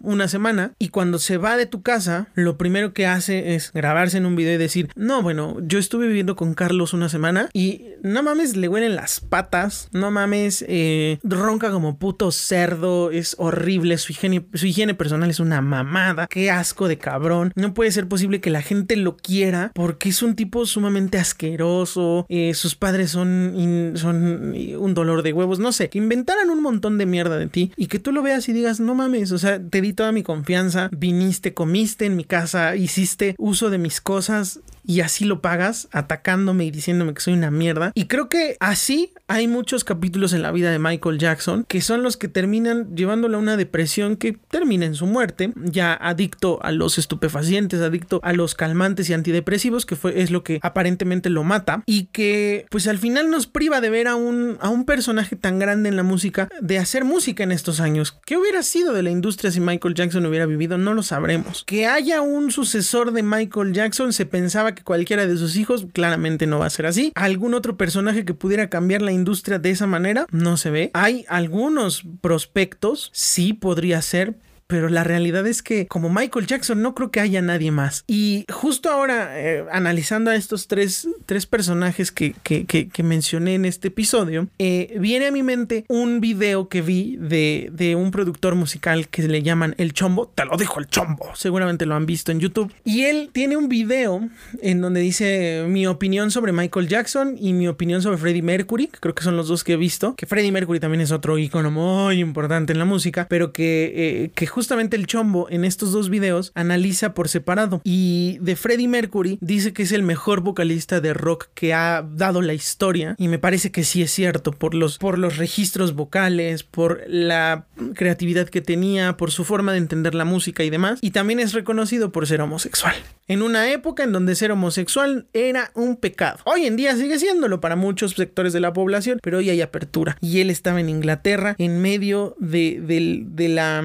una 0.00 0.28
semana 0.28 0.72
y 0.78 0.88
cuando 0.88 1.18
se 1.18 1.36
va 1.38 1.56
de 1.56 1.66
tu 1.66 1.82
casa, 1.82 2.28
lo 2.34 2.56
primero 2.56 2.92
que 2.92 3.06
hace 3.06 3.54
es 3.54 3.72
grabarse 3.72 4.18
en 4.18 4.26
un 4.26 4.36
video 4.36 4.54
y 4.54 4.58
decir, 4.58 4.90
no, 4.94 5.22
bueno, 5.22 5.56
yo 5.62 5.78
estuve 5.78 6.06
viviendo 6.06 6.36
con 6.36 6.54
Carlos 6.54 6.92
una 6.92 7.08
semana 7.08 7.48
y 7.52 7.86
no 8.02 8.22
mames, 8.22 8.56
le 8.56 8.68
huelen 8.68 8.96
las 8.96 9.20
patas, 9.20 9.88
no 9.92 10.10
mames, 10.10 10.64
eh, 10.68 11.18
ronca 11.22 11.70
como 11.70 11.98
puto 11.98 12.30
cerdo, 12.30 13.10
es 13.10 13.34
horrible, 13.38 13.98
su 13.98 14.12
higiene, 14.12 14.94
personal 14.94 15.30
es 15.30 15.40
una 15.40 15.60
mamada, 15.60 16.26
qué 16.28 16.50
asco 16.50 16.88
de 16.88 16.98
cabrón, 16.98 17.52
no 17.56 17.74
puede 17.74 17.90
ser 17.90 18.08
posible 18.08 18.40
que 18.40 18.50
la 18.50 18.62
gente 18.62 18.96
lo 18.96 19.16
quiera 19.16 19.72
porque 19.74 20.10
es 20.10 20.22
un 20.22 20.36
tipo 20.36 20.66
sumamente 20.66 21.18
asqueroso, 21.18 22.26
eh, 22.28 22.54
sus 22.54 22.74
padres 22.74 23.10
son, 23.10 23.92
son 23.96 24.54
un 24.78 24.94
dolor 24.94 25.22
de 25.22 25.32
huevos, 25.32 25.58
no 25.58 25.72
sé, 25.72 25.88
que 25.88 25.98
inventaran 25.98 26.50
un 26.50 26.62
montón 26.62 26.98
de 26.98 27.06
mierda 27.06 27.38
de 27.38 27.48
ti 27.48 27.72
y 27.76 27.86
que 27.86 27.98
tú 27.98 28.12
lo 28.12 28.22
veas 28.22 28.48
y 28.48 28.52
digas, 28.52 28.80
no 28.80 28.94
mames, 28.94 29.32
o 29.32 29.38
sea, 29.38 29.60
te 29.60 29.88
toda 29.92 30.12
mi 30.12 30.22
confianza, 30.22 30.88
viniste, 30.92 31.54
comiste 31.54 32.06
en 32.06 32.16
mi 32.16 32.24
casa, 32.24 32.76
hiciste 32.76 33.34
uso 33.38 33.70
de 33.70 33.78
mis 33.78 34.00
cosas 34.00 34.60
y 34.88 35.02
así 35.02 35.26
lo 35.26 35.42
pagas 35.42 35.86
atacándome 35.92 36.64
y 36.64 36.70
diciéndome 36.70 37.12
que 37.12 37.20
soy 37.20 37.34
una 37.34 37.50
mierda. 37.50 37.92
Y 37.94 38.06
creo 38.06 38.30
que 38.30 38.56
así 38.58 39.12
hay 39.26 39.46
muchos 39.46 39.84
capítulos 39.84 40.32
en 40.32 40.40
la 40.40 40.50
vida 40.50 40.72
de 40.72 40.78
Michael 40.78 41.18
Jackson 41.18 41.66
que 41.68 41.82
son 41.82 42.02
los 42.02 42.16
que 42.16 42.26
terminan 42.26 42.96
llevándole 42.96 43.36
a 43.36 43.38
una 43.38 43.58
depresión 43.58 44.16
que 44.16 44.32
termina 44.32 44.86
en 44.86 44.94
su 44.94 45.04
muerte, 45.04 45.52
ya 45.56 45.92
adicto 45.92 46.58
a 46.62 46.72
los 46.72 46.96
estupefacientes, 46.96 47.82
adicto 47.82 48.20
a 48.22 48.32
los 48.32 48.54
calmantes 48.54 49.10
y 49.10 49.12
antidepresivos, 49.12 49.84
que 49.84 49.94
fue, 49.94 50.22
es 50.22 50.30
lo 50.30 50.42
que 50.42 50.58
aparentemente 50.62 51.28
lo 51.28 51.44
mata 51.44 51.82
y 51.84 52.06
que 52.06 52.64
pues 52.70 52.88
al 52.88 52.96
final 52.96 53.30
nos 53.30 53.46
priva 53.46 53.82
de 53.82 53.90
ver 53.90 54.08
a 54.08 54.14
un, 54.14 54.56
a 54.62 54.70
un 54.70 54.86
personaje 54.86 55.36
tan 55.36 55.58
grande 55.58 55.90
en 55.90 55.96
la 55.96 56.02
música, 56.02 56.48
de 56.62 56.78
hacer 56.78 57.04
música 57.04 57.42
en 57.42 57.52
estos 57.52 57.80
años. 57.80 58.18
¿Qué 58.24 58.38
hubiera 58.38 58.62
sido 58.62 58.94
de 58.94 59.02
la 59.02 59.10
industria 59.10 59.50
si 59.50 59.60
Michael 59.60 59.92
Jackson 59.92 60.24
hubiera 60.24 60.46
vivido? 60.46 60.78
No 60.78 60.94
lo 60.94 61.02
sabremos. 61.02 61.64
Que 61.66 61.86
haya 61.86 62.22
un 62.22 62.50
sucesor 62.50 63.12
de 63.12 63.22
Michael 63.22 63.74
Jackson 63.74 64.14
se 64.14 64.24
pensaba 64.24 64.74
que 64.74 64.77
cualquiera 64.82 65.26
de 65.26 65.36
sus 65.36 65.56
hijos 65.56 65.86
claramente 65.92 66.46
no 66.46 66.58
va 66.58 66.66
a 66.66 66.70
ser 66.70 66.86
así. 66.86 67.12
¿Algún 67.14 67.54
otro 67.54 67.76
personaje 67.76 68.24
que 68.24 68.34
pudiera 68.34 68.68
cambiar 68.68 69.02
la 69.02 69.12
industria 69.12 69.58
de 69.58 69.70
esa 69.70 69.86
manera? 69.86 70.26
No 70.30 70.56
se 70.56 70.70
ve. 70.70 70.90
Hay 70.94 71.24
algunos 71.28 72.04
prospectos, 72.20 73.10
sí 73.12 73.52
podría 73.52 74.00
ser, 74.02 74.36
pero 74.68 74.90
la 74.90 75.02
realidad 75.02 75.46
es 75.46 75.62
que 75.62 75.86
como 75.86 76.10
Michael 76.10 76.46
Jackson 76.46 76.82
no 76.82 76.94
creo 76.94 77.10
que 77.10 77.20
haya 77.20 77.42
nadie 77.42 77.72
más. 77.72 78.04
Y 78.06 78.44
justo 78.52 78.90
ahora, 78.90 79.40
eh, 79.40 79.64
analizando 79.72 80.30
a 80.30 80.36
estos 80.36 80.68
tres, 80.68 81.08
tres 81.26 81.46
personajes 81.46 82.12
que, 82.12 82.34
que, 82.42 82.66
que, 82.66 83.02
mencioné 83.02 83.54
en 83.54 83.64
este 83.64 83.88
episodio, 83.88 84.48
eh, 84.58 84.94
viene 85.00 85.26
a 85.26 85.32
mi 85.32 85.42
mente 85.42 85.86
un 85.88 86.20
video 86.20 86.68
que 86.68 86.82
vi 86.82 87.16
de, 87.16 87.70
de, 87.72 87.96
un 87.96 88.10
productor 88.10 88.54
musical 88.54 89.08
que 89.08 89.26
le 89.26 89.42
llaman 89.42 89.74
El 89.78 89.94
Chombo. 89.94 90.30
Te 90.34 90.44
lo 90.44 90.58
dijo 90.58 90.80
el 90.80 90.86
Chombo, 90.88 91.30
seguramente 91.34 91.86
lo 91.86 91.94
han 91.94 92.04
visto 92.04 92.30
en 92.30 92.40
YouTube. 92.40 92.70
Y 92.84 93.04
él 93.04 93.30
tiene 93.32 93.56
un 93.56 93.70
video 93.70 94.28
en 94.60 94.82
donde 94.82 95.00
dice 95.00 95.64
mi 95.66 95.86
opinión 95.86 96.30
sobre 96.30 96.52
Michael 96.52 96.88
Jackson 96.88 97.36
y 97.40 97.54
mi 97.54 97.68
opinión 97.68 98.02
sobre 98.02 98.18
Freddie 98.18 98.42
Mercury, 98.42 98.88
que 98.88 98.98
creo 98.98 99.14
que 99.14 99.24
son 99.24 99.38
los 99.38 99.48
dos 99.48 99.64
que 99.64 99.72
he 99.72 99.76
visto. 99.76 100.14
Que 100.14 100.26
Freddie 100.26 100.52
Mercury 100.52 100.78
también 100.78 101.00
es 101.00 101.10
otro 101.10 101.38
icono 101.38 101.70
muy 101.70 102.20
importante 102.20 102.74
en 102.74 102.78
la 102.78 102.84
música, 102.84 103.26
pero 103.30 103.52
que, 103.52 103.92
eh, 103.94 104.30
que 104.34 104.46
justamente 104.58 104.96
el 104.96 105.06
chombo 105.06 105.46
en 105.50 105.64
estos 105.64 105.92
dos 105.92 106.10
videos 106.10 106.50
analiza 106.56 107.14
por 107.14 107.28
separado 107.28 107.80
y 107.84 108.38
de 108.40 108.56
Freddie 108.56 108.88
Mercury 108.88 109.38
dice 109.40 109.72
que 109.72 109.84
es 109.84 109.92
el 109.92 110.02
mejor 110.02 110.40
vocalista 110.40 111.00
de 111.00 111.14
rock 111.14 111.46
que 111.54 111.74
ha 111.74 112.02
dado 112.02 112.42
la 112.42 112.54
historia 112.54 113.14
y 113.18 113.28
me 113.28 113.38
parece 113.38 113.70
que 113.70 113.84
sí 113.84 114.02
es 114.02 114.10
cierto 114.10 114.50
por 114.50 114.74
los, 114.74 114.98
por 114.98 115.16
los 115.16 115.36
registros 115.36 115.94
vocales, 115.94 116.64
por 116.64 117.04
la 117.06 117.66
creatividad 117.94 118.48
que 118.48 118.60
tenía, 118.60 119.16
por 119.16 119.30
su 119.30 119.44
forma 119.44 119.70
de 119.70 119.78
entender 119.78 120.16
la 120.16 120.24
música 120.24 120.64
y 120.64 120.70
demás 120.70 120.98
y 121.02 121.12
también 121.12 121.38
es 121.38 121.52
reconocido 121.52 122.10
por 122.10 122.26
ser 122.26 122.40
homosexual. 122.40 122.96
En 123.28 123.42
una 123.42 123.70
época 123.70 124.02
en 124.02 124.10
donde 124.10 124.34
ser 124.34 124.50
homosexual 124.50 125.28
era 125.34 125.70
un 125.74 125.94
pecado. 125.96 126.38
Hoy 126.46 126.66
en 126.66 126.74
día 126.74 126.96
sigue 126.96 127.20
siéndolo 127.20 127.60
para 127.60 127.76
muchos 127.76 128.12
sectores 128.12 128.52
de 128.52 128.58
la 128.58 128.72
población, 128.72 129.20
pero 129.22 129.38
hoy 129.38 129.50
hay 129.50 129.60
apertura. 129.60 130.16
Y 130.20 130.40
él 130.40 130.50
estaba 130.50 130.80
en 130.80 130.88
Inglaterra 130.88 131.54
en 131.58 131.80
medio 131.80 132.34
de, 132.40 132.80
de 132.80 133.48
la 133.48 133.82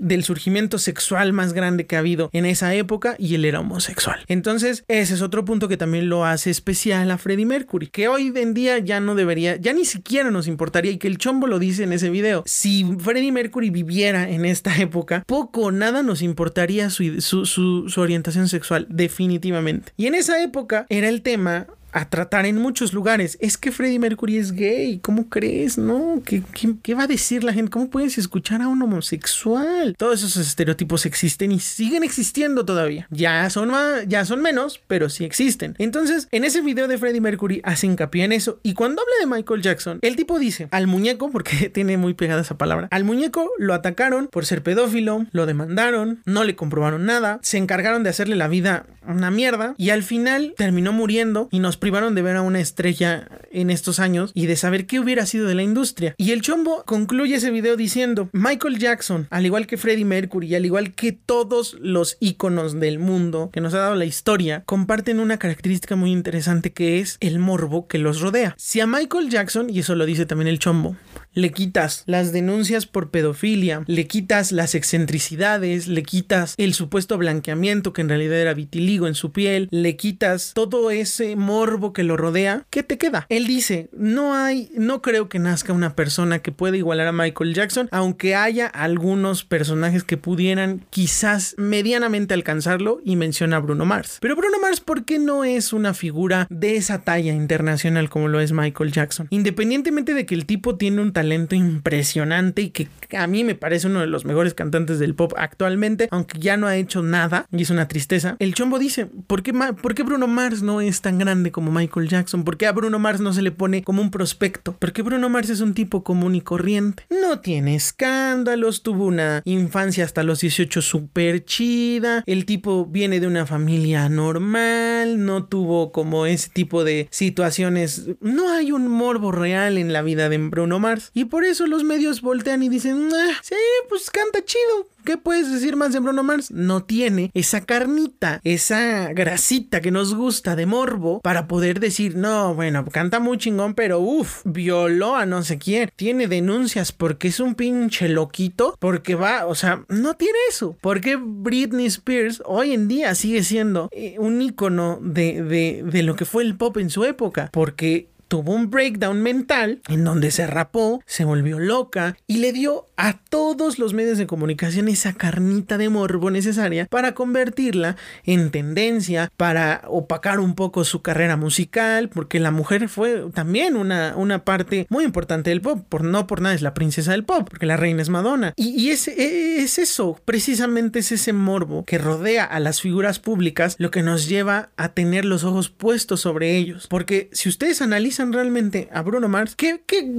del 0.00 0.24
surgimiento 0.24 0.78
sexual 0.78 1.32
más 1.32 1.52
grande 1.52 1.86
que 1.86 1.96
ha 1.96 2.00
habido 2.00 2.30
en 2.32 2.46
esa 2.46 2.74
época 2.74 3.16
y 3.18 3.34
él 3.34 3.44
era 3.44 3.60
homosexual. 3.60 4.20
Entonces, 4.28 4.84
ese 4.88 5.14
es 5.14 5.22
otro 5.22 5.44
punto 5.44 5.68
que 5.68 5.76
también 5.76 6.08
lo 6.08 6.24
hace 6.24 6.50
especial 6.50 7.10
a 7.10 7.18
Freddie 7.18 7.46
Mercury, 7.46 7.88
que 7.88 8.08
hoy 8.08 8.32
en 8.36 8.54
día 8.54 8.78
ya 8.78 9.00
no 9.00 9.14
debería, 9.14 9.56
ya 9.56 9.72
ni 9.72 9.84
siquiera 9.84 10.30
nos 10.30 10.46
importaría 10.46 10.92
y 10.92 10.98
que 10.98 11.08
el 11.08 11.18
chombo 11.18 11.46
lo 11.46 11.58
dice 11.58 11.84
en 11.84 11.92
ese 11.92 12.10
video. 12.10 12.42
Si 12.46 12.84
Freddie 12.98 13.32
Mercury 13.32 13.70
viviera 13.70 14.28
en 14.28 14.44
esta 14.44 14.76
época, 14.80 15.24
poco 15.26 15.62
o 15.62 15.72
nada 15.72 16.02
nos 16.02 16.22
importaría 16.22 16.90
su, 16.90 17.20
su, 17.20 17.46
su 17.46 18.00
orientación 18.00 18.48
sexual, 18.48 18.86
definitivamente. 18.90 19.92
Y 19.96 20.06
en 20.06 20.14
esa 20.14 20.42
época 20.42 20.86
era 20.88 21.08
el 21.08 21.22
tema 21.22 21.66
a 21.94 22.08
tratar 22.10 22.44
en 22.44 22.58
muchos 22.58 22.92
lugares. 22.92 23.38
Es 23.40 23.56
que 23.56 23.72
Freddie 23.72 23.98
Mercury 23.98 24.36
es 24.36 24.52
gay, 24.52 24.98
¿cómo 24.98 25.28
crees? 25.28 25.78
No, 25.78 26.20
¿qué, 26.24 26.42
qué, 26.82 26.94
va 26.94 27.04
a 27.04 27.06
decir 27.06 27.44
la 27.44 27.52
gente? 27.52 27.70
¿Cómo 27.70 27.88
puedes 27.88 28.18
escuchar 28.18 28.60
a 28.60 28.68
un 28.68 28.82
homosexual? 28.82 29.94
Todos 29.96 30.22
esos 30.22 30.46
estereotipos 30.46 31.06
existen 31.06 31.52
y 31.52 31.60
siguen 31.60 32.02
existiendo 32.02 32.64
todavía. 32.64 33.06
Ya 33.10 33.48
son 33.48 33.70
más, 33.70 34.06
ya 34.08 34.24
son 34.24 34.42
menos, 34.42 34.80
pero 34.86 35.08
sí 35.08 35.24
existen. 35.24 35.76
Entonces, 35.78 36.28
en 36.32 36.44
ese 36.44 36.60
video 36.60 36.88
de 36.88 36.98
Freddie 36.98 37.20
Mercury 37.20 37.60
hace 37.64 37.86
hincapié 37.86 38.24
en 38.24 38.32
eso 38.32 38.58
y 38.62 38.74
cuando 38.74 39.00
habla 39.00 39.14
de 39.20 39.36
Michael 39.36 39.62
Jackson, 39.62 39.98
el 40.02 40.16
tipo 40.16 40.38
dice 40.38 40.68
al 40.72 40.88
muñeco, 40.88 41.30
porque 41.30 41.68
tiene 41.74 41.96
muy 41.96 42.14
pegada 42.14 42.42
esa 42.42 42.58
palabra, 42.58 42.88
al 42.90 43.04
muñeco 43.04 43.50
lo 43.58 43.72
atacaron 43.72 44.26
por 44.26 44.46
ser 44.46 44.62
pedófilo, 44.62 45.26
lo 45.30 45.46
demandaron, 45.46 46.22
no 46.26 46.42
le 46.42 46.56
comprobaron 46.56 47.06
nada, 47.06 47.38
se 47.42 47.58
encargaron 47.58 48.02
de 48.02 48.10
hacerle 48.10 48.34
la 48.34 48.48
vida 48.48 48.86
una 49.06 49.30
mierda 49.30 49.74
y 49.76 49.90
al 49.90 50.02
final 50.02 50.54
terminó 50.56 50.92
muriendo 50.92 51.48
y 51.50 51.60
nos 51.60 51.76
privaron 51.84 52.14
de 52.14 52.22
ver 52.22 52.36
a 52.36 52.40
una 52.40 52.60
estrella 52.60 53.28
en 53.50 53.68
estos 53.68 54.00
años 54.00 54.30
y 54.32 54.46
de 54.46 54.56
saber 54.56 54.86
qué 54.86 55.00
hubiera 55.00 55.26
sido 55.26 55.46
de 55.46 55.54
la 55.54 55.62
industria. 55.62 56.14
Y 56.16 56.30
el 56.30 56.40
chombo 56.40 56.82
concluye 56.86 57.34
ese 57.34 57.50
video 57.50 57.76
diciendo, 57.76 58.30
Michael 58.32 58.78
Jackson, 58.78 59.26
al 59.28 59.44
igual 59.44 59.66
que 59.66 59.76
Freddie 59.76 60.06
Mercury 60.06 60.54
al 60.54 60.64
igual 60.64 60.94
que 60.94 61.12
todos 61.12 61.76
los 61.82 62.16
íconos 62.20 62.80
del 62.80 62.98
mundo 62.98 63.50
que 63.52 63.60
nos 63.60 63.74
ha 63.74 63.80
dado 63.80 63.96
la 63.96 64.06
historia, 64.06 64.62
comparten 64.64 65.20
una 65.20 65.38
característica 65.38 65.94
muy 65.94 66.10
interesante 66.10 66.72
que 66.72 67.00
es 67.00 67.18
el 67.20 67.38
morbo 67.38 67.86
que 67.86 67.98
los 67.98 68.22
rodea. 68.22 68.54
Si 68.56 68.80
a 68.80 68.86
Michael 68.86 69.28
Jackson, 69.28 69.68
y 69.68 69.80
eso 69.80 69.94
lo 69.94 70.06
dice 70.06 70.24
también 70.24 70.48
el 70.48 70.58
chombo, 70.58 70.96
le 71.34 71.50
quitas 71.50 72.04
las 72.06 72.32
denuncias 72.32 72.86
por 72.86 73.10
pedofilia, 73.10 73.82
le 73.86 74.06
quitas 74.06 74.52
las 74.52 74.74
excentricidades, 74.74 75.88
le 75.88 76.02
quitas 76.02 76.54
el 76.56 76.74
supuesto 76.74 77.18
blanqueamiento 77.18 77.92
que 77.92 78.02
en 78.02 78.08
realidad 78.08 78.38
era 78.38 78.54
vitiligo 78.54 79.06
en 79.06 79.14
su 79.14 79.32
piel, 79.32 79.68
le 79.70 79.96
quitas 79.96 80.52
todo 80.54 80.90
ese 80.90 81.36
morbo 81.36 81.92
que 81.92 82.04
lo 82.04 82.16
rodea, 82.16 82.66
¿qué 82.70 82.82
te 82.82 82.98
queda? 82.98 83.26
Él 83.28 83.46
dice, 83.46 83.88
no 83.92 84.34
hay, 84.34 84.70
no 84.76 85.02
creo 85.02 85.28
que 85.28 85.38
nazca 85.38 85.72
una 85.72 85.96
persona 85.96 86.38
que 86.38 86.52
pueda 86.52 86.76
igualar 86.76 87.08
a 87.08 87.12
Michael 87.12 87.54
Jackson, 87.54 87.88
aunque 87.90 88.34
haya 88.34 88.66
algunos 88.66 89.44
personajes 89.44 90.04
que 90.04 90.16
pudieran 90.16 90.84
quizás 90.90 91.54
medianamente 91.58 92.34
alcanzarlo 92.34 93.00
y 93.04 93.16
menciona 93.16 93.56
a 93.56 93.60
Bruno 93.60 93.84
Mars. 93.84 94.18
Pero 94.20 94.36
Bruno 94.36 94.58
Mars, 94.60 94.80
¿por 94.80 95.04
qué 95.04 95.18
no 95.18 95.44
es 95.44 95.72
una 95.72 95.94
figura 95.94 96.46
de 96.50 96.76
esa 96.76 97.02
talla 97.02 97.32
internacional 97.32 98.08
como 98.08 98.28
lo 98.28 98.40
es 98.40 98.52
Michael 98.52 98.92
Jackson? 98.92 99.26
Independientemente 99.30 100.14
de 100.14 100.26
que 100.26 100.34
el 100.34 100.46
tipo 100.46 100.76
tiene 100.76 101.02
un 101.02 101.12
talento 101.12 101.23
talento 101.24 101.54
impresionante 101.54 102.60
y 102.60 102.68
que 102.68 102.88
a 103.16 103.26
mí 103.26 103.44
me 103.44 103.54
parece 103.54 103.86
uno 103.86 104.00
de 104.00 104.06
los 104.06 104.26
mejores 104.26 104.52
cantantes 104.52 104.98
del 104.98 105.14
pop 105.14 105.32
actualmente, 105.38 106.06
aunque 106.10 106.38
ya 106.38 106.58
no 106.58 106.66
ha 106.66 106.76
hecho 106.76 107.02
nada 107.02 107.46
y 107.50 107.62
es 107.62 107.70
una 107.70 107.88
tristeza. 107.88 108.36
El 108.40 108.54
chombo 108.54 108.78
dice, 108.78 109.06
¿por 109.06 109.42
qué, 109.42 109.54
¿por 109.54 109.94
qué 109.94 110.02
Bruno 110.02 110.26
Mars 110.26 110.62
no 110.62 110.82
es 110.82 111.00
tan 111.00 111.18
grande 111.18 111.50
como 111.50 111.72
Michael 111.72 112.08
Jackson? 112.08 112.44
¿Por 112.44 112.58
qué 112.58 112.66
a 112.66 112.72
Bruno 112.72 112.98
Mars 112.98 113.20
no 113.20 113.32
se 113.32 113.40
le 113.40 113.52
pone 113.52 113.82
como 113.82 114.02
un 114.02 114.10
prospecto? 114.10 114.76
Porque 114.78 115.00
Bruno 115.00 115.30
Mars 115.30 115.48
es 115.48 115.60
un 115.60 115.72
tipo 115.72 116.04
común 116.04 116.34
y 116.34 116.42
corriente. 116.42 117.06
No 117.22 117.40
tiene 117.40 117.74
escándalos, 117.74 118.82
tuvo 118.82 119.06
una 119.06 119.40
infancia 119.46 120.04
hasta 120.04 120.24
los 120.24 120.40
18 120.40 120.82
súper 120.82 121.46
chida, 121.46 122.22
el 122.26 122.44
tipo 122.44 122.84
viene 122.84 123.18
de 123.18 123.26
una 123.26 123.46
familia 123.46 124.10
normal, 124.10 125.24
no 125.24 125.44
tuvo 125.44 125.90
como 125.90 126.26
ese 126.26 126.50
tipo 126.50 126.84
de 126.84 127.08
situaciones, 127.10 128.08
no 128.20 128.52
hay 128.52 128.72
un 128.72 128.88
morbo 128.88 129.32
real 129.32 129.78
en 129.78 129.94
la 129.94 130.02
vida 130.02 130.28
de 130.28 130.36
Bruno 130.36 130.78
Mars. 130.78 131.10
Y 131.14 131.26
por 131.26 131.44
eso 131.44 131.66
los 131.66 131.84
medios 131.84 132.20
voltean 132.20 132.62
y 132.64 132.68
dicen, 132.68 133.08
ah, 133.14 133.38
sí, 133.42 133.54
pues 133.88 134.10
canta 134.10 134.44
chido. 134.44 134.88
¿Qué 135.04 135.16
puedes 135.16 135.52
decir 135.52 135.76
más 135.76 135.92
de 135.92 136.00
Bruno 136.00 136.22
Mars? 136.22 136.50
No 136.50 136.82
tiene 136.82 137.30
esa 137.34 137.60
carnita, 137.60 138.40
esa 138.42 139.12
grasita 139.12 139.80
que 139.80 139.90
nos 139.90 140.14
gusta 140.14 140.56
de 140.56 140.66
morbo 140.66 141.20
para 141.20 141.46
poder 141.46 141.78
decir, 141.78 142.16
no, 142.16 142.54
bueno, 142.54 142.84
canta 142.86 143.20
muy 143.20 143.36
chingón, 143.36 143.74
pero 143.74 144.00
uff, 144.00 144.40
violó 144.44 145.14
a 145.14 145.26
no 145.26 145.42
sé 145.42 145.58
quién. 145.58 145.90
Tiene 145.94 146.26
denuncias 146.26 146.90
porque 146.90 147.28
es 147.28 147.38
un 147.38 147.54
pinche 147.54 148.08
loquito, 148.08 148.76
porque 148.80 149.14
va, 149.14 149.46
o 149.46 149.54
sea, 149.54 149.84
no 149.88 150.14
tiene 150.14 150.38
eso. 150.48 150.76
Porque 150.80 151.16
Britney 151.16 151.86
Spears 151.86 152.42
hoy 152.46 152.72
en 152.72 152.88
día 152.88 153.14
sigue 153.14 153.44
siendo 153.44 153.90
eh, 153.92 154.16
un 154.18 154.40
icono 154.40 154.98
de, 155.02 155.42
de, 155.42 155.84
de 155.84 156.02
lo 156.02 156.16
que 156.16 156.24
fue 156.24 156.42
el 156.42 156.56
pop 156.56 156.78
en 156.78 156.88
su 156.88 157.04
época? 157.04 157.50
Porque 157.52 158.08
tuvo 158.34 158.52
un 158.52 158.68
breakdown 158.68 159.22
mental 159.22 159.80
en 159.86 160.02
donde 160.02 160.32
se 160.32 160.48
rapó, 160.48 161.00
se 161.06 161.24
volvió 161.24 161.60
loca 161.60 162.16
y 162.26 162.38
le 162.38 162.52
dio 162.52 162.88
a 162.96 163.18
todos 163.18 163.78
los 163.78 163.94
medios 163.94 164.18
de 164.18 164.26
comunicación 164.26 164.88
esa 164.88 165.12
carnita 165.12 165.78
de 165.78 165.88
morbo 165.88 166.32
necesaria 166.32 166.86
para 166.86 167.14
convertirla 167.14 167.96
en 168.24 168.50
tendencia, 168.50 169.30
para 169.36 169.82
opacar 169.86 170.40
un 170.40 170.56
poco 170.56 170.82
su 170.82 171.00
carrera 171.00 171.36
musical, 171.36 172.08
porque 172.08 172.40
la 172.40 172.50
mujer 172.50 172.88
fue 172.88 173.26
también 173.32 173.76
una, 173.76 174.14
una 174.16 174.44
parte 174.44 174.86
muy 174.90 175.04
importante 175.04 175.50
del 175.50 175.60
pop, 175.60 175.84
por 175.88 176.02
no 176.02 176.26
por 176.26 176.40
nada 176.40 176.56
es 176.56 176.62
la 176.62 176.74
princesa 176.74 177.12
del 177.12 177.24
pop, 177.24 177.48
porque 177.48 177.66
la 177.66 177.76
reina 177.76 178.02
es 178.02 178.08
Madonna. 178.08 178.52
Y, 178.56 178.90
es, 178.90 179.06
es 179.06 179.78
eso, 179.78 180.20
precisamente 180.24 180.98
es 180.98 181.12
ese 181.12 181.32
morbo 181.32 181.84
que 181.84 181.98
rodea 181.98 182.44
a 182.44 182.58
las 182.58 182.80
figuras 182.80 183.20
públicas 183.20 183.76
lo 183.78 183.92
que 183.92 184.02
nos 184.02 184.28
lleva 184.28 184.70
a 184.76 184.88
tener 184.88 185.24
los 185.24 185.44
ojos 185.44 185.68
puestos 185.68 186.20
sobre 186.20 186.56
ellos, 186.56 186.88
porque 186.88 187.28
si 187.32 187.48
ustedes 187.48 187.80
analizan 187.80 188.23
realmente 188.32 188.88
a 188.92 189.02
Bruno 189.02 189.28
Mars, 189.28 189.54
¿qué, 189.56 189.82
qué, 189.86 190.10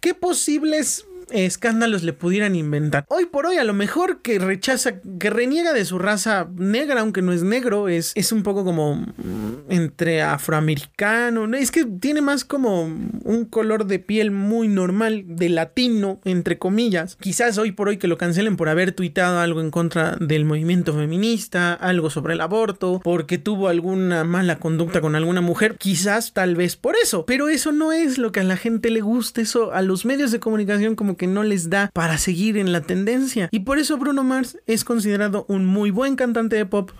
qué 0.00 0.14
posibles 0.14 1.06
escándalos 1.32 2.02
le 2.02 2.12
pudieran 2.12 2.54
inventar. 2.54 3.04
Hoy 3.08 3.26
por 3.26 3.46
hoy, 3.46 3.56
a 3.56 3.64
lo 3.64 3.72
mejor 3.72 4.20
que 4.22 4.38
rechaza, 4.38 5.00
que 5.18 5.30
reniega 5.30 5.72
de 5.72 5.84
su 5.84 5.98
raza 5.98 6.48
negra, 6.56 7.00
aunque 7.00 7.22
no 7.22 7.32
es 7.32 7.42
negro, 7.42 7.88
es, 7.88 8.12
es 8.14 8.32
un 8.32 8.42
poco 8.42 8.64
como 8.64 8.96
mm, 8.96 9.70
entre 9.70 10.22
afroamericano. 10.22 11.46
Es 11.54 11.70
que 11.70 11.84
tiene 11.84 12.20
más 12.22 12.44
como 12.44 12.82
un 12.82 13.44
color 13.48 13.86
de 13.86 13.98
piel 13.98 14.30
muy 14.30 14.68
normal, 14.68 15.24
de 15.26 15.48
latino, 15.48 16.20
entre 16.24 16.58
comillas. 16.58 17.16
Quizás 17.20 17.58
hoy 17.58 17.72
por 17.72 17.88
hoy 17.88 17.96
que 17.96 18.08
lo 18.08 18.18
cancelen 18.18 18.56
por 18.56 18.68
haber 18.68 18.92
tuitado 18.92 19.38
algo 19.38 19.60
en 19.60 19.70
contra 19.70 20.16
del 20.16 20.44
movimiento 20.44 20.94
feminista, 20.94 21.74
algo 21.74 22.10
sobre 22.10 22.34
el 22.34 22.40
aborto, 22.40 23.00
porque 23.02 23.38
tuvo 23.38 23.68
alguna 23.68 24.24
mala 24.24 24.58
conducta 24.58 25.00
con 25.00 25.14
alguna 25.14 25.40
mujer. 25.40 25.76
Quizás 25.78 26.32
tal 26.32 26.56
vez 26.56 26.76
por 26.76 26.94
eso. 27.02 27.24
Pero 27.26 27.48
eso 27.48 27.72
no 27.72 27.92
es 27.92 28.18
lo 28.18 28.32
que 28.32 28.40
a 28.40 28.44
la 28.44 28.56
gente 28.56 28.90
le 28.90 29.00
gusta. 29.00 29.40
Eso 29.40 29.72
a 29.72 29.82
los 29.82 30.04
medios 30.04 30.32
de 30.32 30.40
comunicación 30.40 30.96
como 30.96 31.16
que 31.20 31.26
no 31.26 31.42
les 31.42 31.68
da 31.68 31.90
para 31.92 32.16
seguir 32.16 32.56
en 32.56 32.72
la 32.72 32.80
tendencia. 32.80 33.50
Y 33.52 33.60
por 33.60 33.78
eso 33.78 33.98
Bruno 33.98 34.24
Mars 34.24 34.56
es 34.66 34.84
considerado 34.84 35.44
un 35.48 35.66
muy 35.66 35.90
buen 35.90 36.16
cantante 36.16 36.56
de 36.56 36.64
pop, 36.64 36.92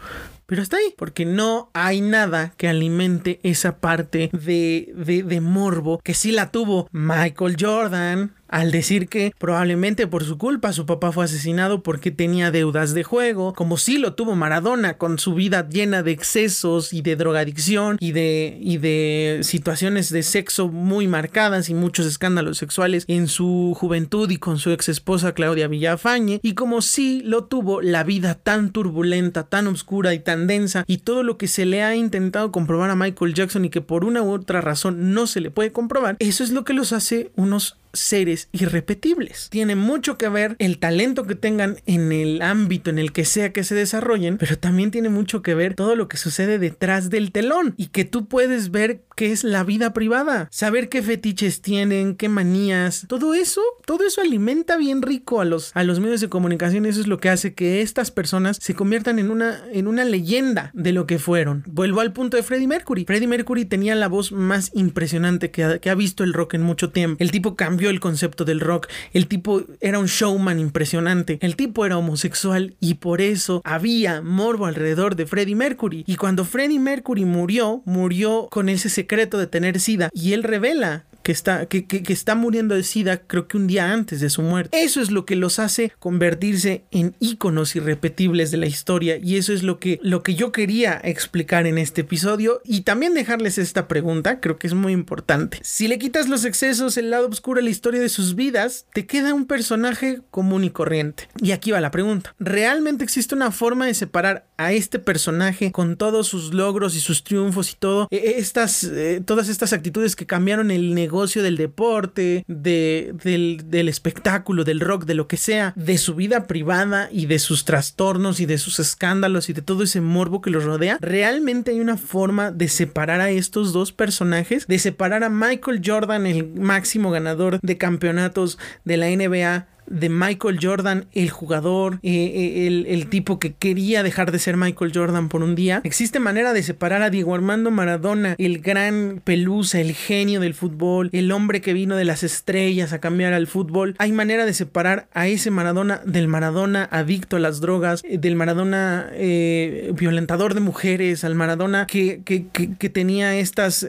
pero 0.45 0.61
está 0.61 0.77
ahí, 0.77 0.95
porque 0.99 1.25
no 1.25 1.71
hay 1.73 2.03
nada 2.03 2.53
que 2.59 2.69
alimente 2.69 3.41
esa 3.43 3.79
parte 3.79 4.29
de, 4.35 4.93
de, 4.95 5.23
de 5.23 5.41
morbo 5.41 6.01
que 6.05 6.13
sí 6.13 6.33
la 6.33 6.51
tuvo 6.51 6.87
Michael 6.93 7.57
Jordan, 7.59 8.35
al 8.51 8.73
decir 8.73 9.09
que 9.09 9.33
probablemente 9.39 10.07
por 10.07 10.25
su 10.25 10.37
culpa 10.37 10.73
su 10.73 10.85
papá 10.85 11.13
fue 11.13 11.25
asesinado 11.25 11.83
porque 11.83 12.11
tenía 12.11 12.51
deudas 12.51 12.95
de 12.95 13.05
juego, 13.05 13.55
como 13.55 13.79
si 13.79 13.99
lo 13.99 14.15
tuvo 14.15 14.35
Maradona 14.35 14.99
con 14.99 15.19
su 15.19 15.35
vida 15.35 15.69
llena 15.69 16.03
de 16.03 16.11
excesos 16.11 16.93
y 16.93 17.03
de 17.03 17.17
drogadicción 17.17 17.97
y 18.01 18.13
de, 18.13 18.59
y 18.61 18.79
de 18.79 19.41
situaciones 19.43 20.11
de 20.11 20.23
sexo 20.23 20.69
muy 20.69 21.07
marcadas 21.07 21.69
y 21.69 21.75
muchos 21.75 22.07
escándalos 22.07 22.59
sexuales 22.59 23.05
en 23.07 23.29
su 23.29 23.75
juventud 23.77 24.31
y 24.31 24.37
con 24.37 24.59
su 24.59 24.71
ex 24.73 24.89
esposa 24.89 25.33
Claudia 25.33 25.69
Villafañe, 25.69 26.41
y 26.43 26.55
como 26.55 26.83
si 26.83 27.23
lo 27.23 27.45
tuvo 27.45 27.81
la 27.81 28.03
vida 28.03 28.35
tan 28.35 28.71
turbulenta, 28.71 29.45
tan 29.45 29.69
oscura 29.69 30.13
y 30.15 30.19
tan 30.19 30.47
densa 30.47 30.85
y 30.87 30.99
todo 30.99 31.23
lo 31.23 31.39
que 31.39 31.47
se 31.47 31.67
le 31.67 31.83
ha 31.83 31.95
intentado 31.95 32.51
comprobar 32.51 32.91
a 32.91 32.97
Michael 32.97 33.35
Jackson 33.35 33.65
y 33.65 33.71
que 33.71 33.81
por 33.81 34.05
una 34.05 34.23
u 34.23 34.33
otra 34.33 34.61
razón 34.61 35.15
no 35.15 35.27
se 35.27 35.41
le 35.41 35.51
puede 35.51 35.73
comprobar, 35.73 36.17
eso 36.19 36.43
es 36.43 36.51
lo 36.51 36.65
que 36.65 36.73
los 36.73 36.93
hace 36.93 37.31
unos 37.37 37.77
seres 37.93 38.49
irrepetibles. 38.53 39.49
Tiene 39.51 39.77
mucho 39.77 40.19
que 40.19 40.29
ver 40.29 40.57
el 40.59 40.79
talento 40.79 41.25
que 41.25 41.35
tengan 41.35 41.77
en 41.87 42.13
el 42.13 42.43
ámbito 42.43 42.91
en 42.91 42.99
el 42.99 43.13
que 43.13 43.25
sea 43.25 43.53
que 43.53 43.65
se 43.65 43.75
desarrollen, 43.75 44.39
pero 44.39 44.59
también 44.59 44.91
tiene 44.91 45.09
mucho 45.09 45.43
que 45.43 45.55
ver 45.55 45.75
todo 45.75 45.97
lo 45.97 46.09
que 46.09 46.17
sucede 46.17 46.59
detrás 46.59 47.11
del 47.11 47.33
telón 47.33 47.75
y 47.77 47.89
que 47.89 48.05
tú 48.05 48.27
puedes 48.27 48.71
ver 48.71 49.03
qué 49.17 49.33
es 49.33 49.45
la 49.45 49.65
vida 49.65 49.93
privada, 49.93 50.49
saber 50.51 50.89
qué 50.89 51.03
fetiches 51.03 51.61
tienen, 51.61 52.17
qué 52.17 52.29
manías, 52.29 53.05
todo 53.09 53.35
eso, 53.35 53.61
todo 53.85 54.07
eso 54.07 54.21
alimenta 54.21 54.77
bien 54.77 55.03
rico 55.03 55.41
a 55.41 55.45
los, 55.45 55.73
a 55.75 55.85
los 55.85 56.01
medios 56.01 56.21
de 56.21 56.29
comunicación, 56.29 56.87
eso 56.87 57.01
es 57.01 57.07
lo 57.07 57.19
que 57.19 57.29
hace 57.29 57.55
que 57.55 57.83
estas 57.83 58.11
personas 58.11 58.59
se 58.61 58.75
conviertan 58.75 59.19
en 59.19 59.31
una, 59.31 59.63
en 59.73 59.89
una 59.89 60.05
leyenda 60.05 60.71
de 60.75 60.93
lo 60.93 61.07
que 61.07 61.19
fueron. 61.19 61.65
Vuelvo 61.67 62.01
al 62.01 62.13
punto 62.13 62.37
de 62.37 62.43
Freddie 62.43 62.69
Mercury. 62.69 63.05
Freddie 63.05 63.29
Mercury 63.29 63.65
tenía 63.65 63.95
la 63.95 64.09
voz 64.09 64.33
más 64.33 64.71
impresionante 64.75 65.51
que 65.51 65.65
ha, 65.65 65.79
que 65.79 65.91
ha 65.91 65.95
visto 65.95 66.25
el 66.25 66.33
rock 66.33 66.55
en 66.55 66.63
mucho 66.63 66.91
tiempo. 66.91 67.23
El 67.23 67.31
tipo 67.31 67.57
cambió 67.57 67.80
el 67.89 68.01
concepto 68.01 68.45
del 68.45 68.61
rock. 68.61 68.89
El 69.15 69.27
tipo 69.27 69.63
era 69.81 69.99
un 69.99 70.07
showman 70.07 70.59
impresionante. 70.59 71.39
El 71.41 71.57
tipo 71.57 71.87
era 71.87 71.97
homosexual 71.97 72.75
y 72.81 72.95
por 72.95 73.23
eso 73.23 73.63
había 73.65 74.21
morbo 74.21 74.67
alrededor 74.67 75.17
de 75.17 75.25
Freddie 75.25 75.57
Mercury. 75.57 76.05
Y 76.07 76.17
cuando 76.17 76.45
Freddie 76.45 76.79
Mercury 76.79 77.25
murió, 77.25 77.83
murió 77.87 78.49
con 78.51 78.69
ese 78.69 78.89
secreto 78.89 79.39
de 79.39 79.47
tener 79.47 79.81
sida. 79.81 80.11
Y 80.13 80.33
él 80.35 80.43
revela 80.43 81.05
que 81.23 81.33
está, 81.33 81.67
que, 81.67 81.87
que, 81.87 82.13
está 82.13 82.35
muriendo 82.35 82.75
de 82.75 82.83
SIDA, 82.83 83.19
creo 83.19 83.47
que 83.47 83.57
un 83.57 83.67
día 83.67 83.93
antes 83.93 84.21
de 84.21 84.31
su 84.31 84.43
muerte. 84.43 84.83
Eso 84.83 85.01
es 85.01 85.11
lo 85.11 85.25
que 85.25 85.37
los 85.37 85.59
hace 85.59 85.93
convertirse 85.99 86.85
en 86.91 87.15
íconos 87.21 87.77
irrepetibles 87.77 88.51
de 88.51 88.57
la 88.57 88.67
historia 88.67 89.17
y 89.17 89.37
eso 89.37 89.53
es 89.53 89.63
lo 89.63 89.79
que, 89.79 89.99
lo 90.03 90.23
que 90.23 90.35
yo 90.35 90.53
quería 90.53 91.01
explicar 91.03 91.67
en 91.67 91.79
este 91.79 92.03
episodio 92.03 92.61
y 92.65 92.83
también 92.83 93.15
dejarles 93.15 93.59
esta 93.59 93.89
pregunta, 93.89 94.41
creo 94.41 94.59
que 94.59 94.67
es 94.67 94.75
muy 94.75 94.93
importante. 94.93 95.59
Si 95.63 95.89
le 95.89 95.99
quitas 95.99 96.29
los 96.29 96.45
excesos, 96.45 96.97
el 96.97 97.11
lado 97.11 97.29
oscuro 97.29 97.59
de 97.59 97.65
la 97.65 97.71
historia 97.71 98.01
de 98.01 98.09
sus 98.09 98.35
vidas, 98.35 98.87
te 98.93 99.07
queda 99.07 99.35
un 99.35 99.47
personaje 99.47 100.21
común 100.31 100.65
y 100.65 100.71
corriente. 100.71 101.29
Y 101.43 101.53
aquí 101.53 101.71
va 101.71 101.81
la 101.81 101.91
pregunta. 101.91 102.35
¿Realmente 102.39 103.05
existe 103.05 103.35
una 103.35 103.51
forma 103.51 103.87
de 103.87 103.95
separar 103.95 104.47
a 104.57 104.73
este 104.73 104.99
personaje 104.99 105.73
con 105.73 105.97
todos 105.97 106.27
sus 106.27 106.55
logros 106.55 106.97
y 106.97 107.01
sus 107.01 107.25
triunfos 107.25 107.73
y 107.73 107.77
todo, 107.77 108.09
e, 108.11 108.17
e, 108.17 108.39
estas, 108.39 108.85
eh, 108.85 109.23
todas 109.25 109.49
estas 109.49 109.73
actitudes 109.73 110.17
que 110.17 110.27
cambiaron 110.27 110.71
el 110.71 110.95
negocio 110.95 111.10
del 111.11 111.57
deporte, 111.57 112.45
de, 112.47 113.13
del, 113.23 113.63
del 113.67 113.89
espectáculo, 113.89 114.65
del 114.65 114.81
rock, 114.81 115.05
de 115.05 115.15
lo 115.15 115.27
que 115.27 115.37
sea, 115.37 115.73
de 115.77 115.99
su 115.99 116.15
vida 116.15 116.47
privada 116.47 117.09
y 117.11 117.27
de 117.27 117.39
sus 117.39 117.65
trastornos 117.65 118.41
y 118.41 118.47
de 118.47 118.59
sus 118.59 118.79
escándalos 118.79 119.51
y 119.51 119.53
de 119.53 119.63
todo 119.63 119.83
ese 119.83 120.01
morbo 120.01 120.41
que 120.41 120.51
los 120.51 120.65
rodea, 120.65 120.99
realmente 121.01 121.73
hay 121.73 121.81
una 121.81 121.97
forma 121.97 122.53
de 122.53 122.69
separar 122.69 123.21
a 123.21 123.31
estos 123.31 123.73
dos 123.73 123.93
personajes, 123.93 124.67
de 124.67 124.79
separar 124.79 125.25
a 125.25 125.31
Michael 125.31 125.83
Jordan, 125.85 126.27
el 126.27 126.47
máximo 126.55 127.11
ganador 127.11 127.59
de 127.61 127.77
campeonatos 127.77 128.59
de 128.85 128.97
la 128.97 129.09
NBA, 129.09 129.67
de 129.91 130.09
Michael 130.09 130.59
Jordan, 130.63 131.07
el 131.13 131.31
jugador, 131.31 131.99
eh, 132.03 132.11
eh, 132.13 132.67
el, 132.67 132.87
el, 132.87 133.09
tipo 133.09 133.39
que 133.39 133.53
quería 133.53 134.03
dejar 134.03 134.31
de 134.31 134.39
ser 134.39 134.57
Michael 134.57 134.93
Jordan 134.95 135.29
por 135.29 135.43
un 135.43 135.55
día. 135.55 135.81
Existe 135.85 136.21
manera 136.21 136.53
de 136.53 136.63
separar 136.63 137.03
a 137.03 137.11
Diego 137.11 137.35
Armando 137.35 137.71
Maradona, 137.71 138.37
el 138.39 138.61
gran 138.61 139.21
pelusa, 139.23 139.81
el 139.81 139.93
genio 139.93 140.41
del 140.41 140.55
fútbol, 140.55 141.11
el 141.13 141.33
hombre 141.33 141.61
que 141.61 141.73
vino 141.73 141.97
de 141.97 142.05
las 142.05 142.23
estrellas 142.23 142.93
a 142.93 143.01
cambiar 143.01 143.33
al 143.33 143.49
fútbol. 143.49 143.97
Hay 143.99 144.13
manera 144.13 144.47
de 144.47 144.55
separar 144.55 145.09
a 145.13 145.27
ese 145.27 145.51
Maradona 145.51 146.01
del 146.07 146.29
Maradona 146.29 146.89
adicto 146.91 147.37
a 147.37 147.41
las 147.41 147.61
drogas, 147.61 148.03
eh, 148.05 148.19
del 148.19 148.37
Maradona 148.37 149.11
violentador 149.11 150.55
de 150.55 150.61
mujeres, 150.61 151.25
al 151.25 151.35
Maradona 151.35 151.87
que, 151.87 152.23
que, 152.25 152.47
que, 152.49 152.91
tenía 152.91 153.37
estas 153.37 153.87